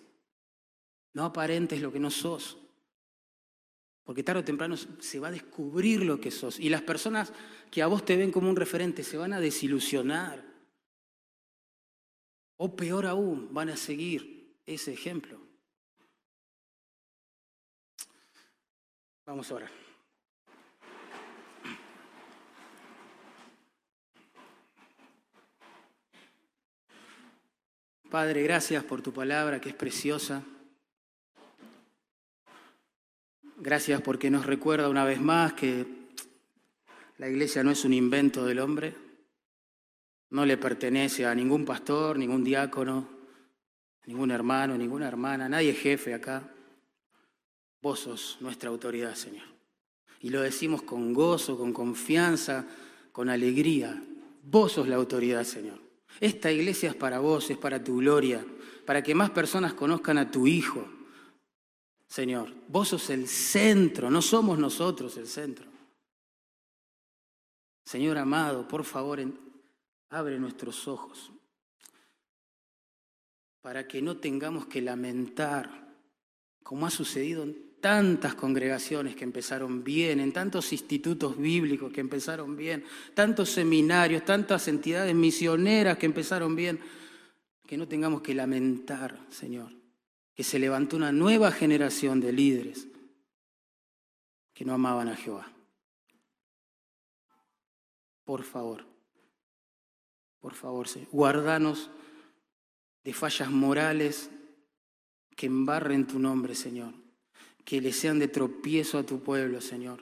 no 1.14 1.26
aparentes 1.26 1.80
lo 1.80 1.92
que 1.92 2.00
no 2.00 2.10
sos, 2.10 2.58
porque 4.04 4.24
tarde 4.24 4.42
o 4.42 4.46
temprano 4.46 4.76
se 4.78 5.20
va 5.20 5.28
a 5.28 5.32
descubrir 5.32 6.04
lo 6.04 6.20
que 6.20 6.32
sos. 6.32 6.60
Y 6.60 6.70
las 6.70 6.82
personas 6.82 7.32
que 7.70 7.84
a 7.84 7.88
vos 7.88 8.04
te 8.04 8.18
ven 8.18 8.32
como 8.32 8.50
un 8.50 8.56
referente 8.56 9.04
se 9.04 9.18
van 9.18 9.34
a 9.34 9.40
desilusionar. 9.40 10.44
O 12.56 12.76
peor 12.76 13.06
aún, 13.06 13.54
van 13.54 13.70
a 13.70 13.78
seguir 13.78 14.58
ese 14.66 14.92
ejemplo. 14.92 15.40
Vamos 19.24 19.52
a 19.52 19.56
orar. 19.56 19.87
Padre, 28.10 28.42
gracias 28.42 28.86
por 28.86 29.02
tu 29.02 29.12
palabra 29.12 29.60
que 29.60 29.68
es 29.68 29.76
preciosa. 29.76 30.42
Gracias 33.58 34.02
porque 34.02 34.30
nos 34.30 34.46
recuerda 34.46 34.88
una 34.88 35.04
vez 35.04 35.20
más 35.20 35.52
que 35.54 35.86
la 37.18 37.28
iglesia 37.28 37.64
no 37.64 37.72
es 37.72 37.84
un 37.84 37.92
invento 37.92 38.46
del 38.46 38.60
hombre, 38.60 38.96
no 40.30 40.46
le 40.46 40.56
pertenece 40.56 41.26
a 41.26 41.36
ningún 41.36 41.66
pastor, 41.66 42.18
ningún 42.18 42.46
diácono, 42.46 43.10
ningún 44.06 44.32
hermano, 44.32 44.78
ninguna 44.78 45.08
hermana, 45.10 45.50
nadie 45.50 45.74
jefe 45.74 46.14
acá. 46.14 46.50
Vos 47.82 48.00
sos 48.00 48.38
nuestra 48.40 48.70
autoridad, 48.70 49.16
Señor. 49.16 49.48
Y 50.22 50.30
lo 50.30 50.42
decimos 50.42 50.82
con 50.82 51.14
gozo, 51.14 51.58
con 51.58 51.74
confianza, 51.74 52.66
con 53.12 53.30
alegría. 53.30 54.02
Vos 54.44 54.74
sos 54.74 54.88
la 54.88 54.96
autoridad, 54.96 55.44
Señor. 55.44 55.87
Esta 56.20 56.52
iglesia 56.52 56.90
es 56.90 56.96
para 56.96 57.20
vos, 57.20 57.50
es 57.50 57.58
para 57.58 57.84
tu 57.84 57.98
gloria, 57.98 58.46
para 58.86 59.04
que 59.04 59.16
más 59.16 59.30
personas 59.30 59.74
conozcan 59.74 60.18
a 60.18 60.32
tu 60.32 60.48
Hijo. 60.48 60.88
Señor, 62.08 62.54
vos 62.68 62.90
sos 62.90 63.10
el 63.10 63.28
centro, 63.28 64.10
no 64.10 64.22
somos 64.22 64.58
nosotros 64.58 65.18
el 65.18 65.28
centro. 65.28 65.68
Señor 67.86 68.18
amado, 68.18 68.68
por 68.68 68.84
favor, 68.84 69.20
abre 70.10 70.40
nuestros 70.40 70.88
ojos 70.88 71.32
para 73.68 73.86
que 73.86 74.02
no 74.02 74.16
tengamos 74.16 74.66
que 74.68 74.82
lamentar, 74.82 75.94
como 76.64 76.86
ha 76.86 76.90
sucedido 76.90 77.44
en 77.44 77.67
tantas 77.88 78.36
congregaciones 78.36 79.16
que 79.16 79.24
empezaron 79.24 79.82
bien, 79.82 80.20
en 80.20 80.34
tantos 80.34 80.74
institutos 80.74 81.38
bíblicos 81.38 81.90
que 81.94 82.02
empezaron 82.02 82.58
bien, 82.58 82.84
tantos 83.14 83.50
seminarios, 83.50 84.26
tantas 84.26 84.68
entidades 84.68 85.16
misioneras 85.16 85.98
que 85.98 86.06
empezaron 86.06 86.54
bien, 86.54 86.82
que 87.66 87.78
no 87.78 87.88
tengamos 87.88 88.22
que 88.22 88.36
lamentar, 88.36 89.18
Señor, 89.30 89.72
que 90.36 90.44
se 90.44 90.60
levantó 90.60 90.98
una 90.98 91.14
nueva 91.14 91.50
generación 91.50 92.20
de 92.20 92.34
líderes 92.34 92.90
que 94.54 94.66
no 94.66 94.74
amaban 94.74 95.08
a 95.08 95.16
Jehová. 95.16 95.50
Por 98.26 98.44
favor, 98.44 98.86
por 100.42 100.56
favor, 100.56 100.88
guardanos 101.10 101.90
de 103.06 103.14
fallas 103.14 103.50
morales 103.50 104.30
que 105.38 105.46
embarren 105.46 106.06
tu 106.06 106.20
nombre, 106.20 106.54
Señor, 106.54 107.07
que 107.68 107.82
le 107.82 107.92
sean 107.92 108.18
de 108.18 108.30
tropiezo 108.30 108.98
a 108.98 109.04
tu 109.04 109.20
pueblo, 109.20 109.60
Señor. 109.60 110.02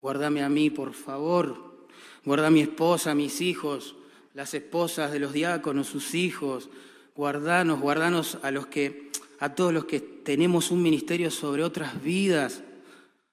Guárdame 0.00 0.42
a 0.42 0.48
mí, 0.48 0.70
por 0.70 0.94
favor. 0.94 1.86
Guarda 2.24 2.46
a 2.46 2.50
mi 2.50 2.62
esposa, 2.62 3.10
a 3.10 3.14
mis 3.14 3.42
hijos, 3.42 3.96
las 4.32 4.54
esposas 4.54 5.12
de 5.12 5.18
los 5.18 5.34
diáconos, 5.34 5.88
sus 5.88 6.14
hijos. 6.14 6.70
Guardanos, 7.14 7.80
guardanos 7.80 8.38
a 8.42 8.50
los 8.50 8.66
que, 8.66 9.10
a 9.40 9.54
todos 9.54 9.74
los 9.74 9.84
que 9.84 10.00
tenemos 10.00 10.70
un 10.70 10.82
ministerio 10.82 11.30
sobre 11.30 11.62
otras 11.62 12.02
vidas, 12.02 12.62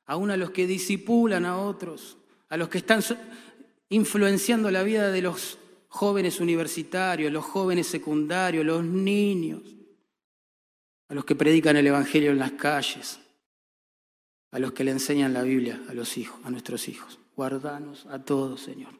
aún 0.05 0.29
a 0.29 0.35
los 0.35 0.49
que 0.51 0.67
disipulan 0.67 1.45
a 1.45 1.57
otros, 1.57 2.17
a 2.49 2.57
los 2.57 2.67
que 2.67 2.79
están 2.79 3.01
influenciando 3.87 4.71
la 4.71 4.83
vida 4.83 5.09
de 5.09 5.21
los 5.21 5.57
jóvenes 5.87 6.41
universitarios, 6.41 7.31
los 7.31 7.45
jóvenes 7.45 7.87
secundarios, 7.87 8.65
los 8.65 8.83
niños, 8.83 9.61
a 11.07 11.13
los 11.13 11.23
que 11.23 11.35
predican 11.35 11.77
el 11.77 11.87
Evangelio 11.87 12.31
en 12.31 12.39
las 12.39 12.51
calles, 12.51 13.21
a 14.51 14.59
los 14.59 14.73
que 14.73 14.83
le 14.83 14.91
enseñan 14.91 15.33
la 15.33 15.43
Biblia 15.43 15.81
a 15.89 15.93
los 15.93 16.17
hijos, 16.17 16.39
a 16.43 16.49
nuestros 16.49 16.87
hijos. 16.87 17.19
Guardanos 17.35 18.05
a 18.07 18.19
todos, 18.19 18.61
Señor. 18.61 18.93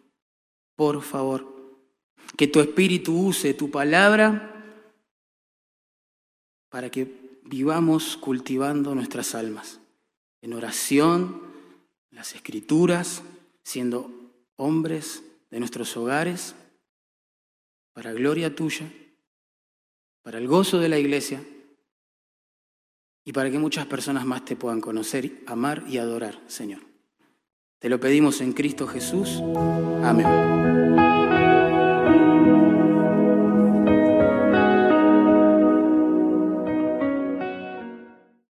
Por 0.76 1.02
favor, 1.02 1.46
que 2.38 2.48
tu 2.48 2.60
Espíritu 2.60 3.14
use 3.14 3.54
tu 3.54 3.72
palabra 3.72 4.56
para 6.70 6.90
que 6.90 7.40
vivamos 7.44 8.16
cultivando 8.18 8.94
nuestras 8.94 9.34
almas 9.34 9.80
en 10.42 10.54
oración, 10.54 11.42
en 12.12 12.18
las 12.18 12.36
escrituras, 12.36 13.24
siendo 13.64 14.12
hombres 14.56 15.24
de 15.50 15.60
nuestros 15.60 15.98
hogares 15.98 16.56
para 17.94 18.14
gloria 18.14 18.56
tuya, 18.56 18.90
para 20.22 20.38
el 20.38 20.48
gozo 20.48 20.80
de 20.80 20.90
la 20.90 21.00
iglesia 21.00 21.44
y 23.26 23.34
para 23.34 23.52
que 23.52 23.60
muchas 23.60 23.86
personas 23.86 24.26
más 24.26 24.46
te 24.46 24.56
puedan 24.56 24.82
conocer, 24.82 25.44
amar 25.46 25.84
y 25.88 25.98
adorar, 25.98 26.40
Señor. 26.48 26.82
Te 27.80 27.90
lo 27.90 28.00
pedimos 28.00 28.42
en 28.42 28.54
Cristo 28.54 28.88
Jesús. 28.88 29.42
Amén. 30.04 31.29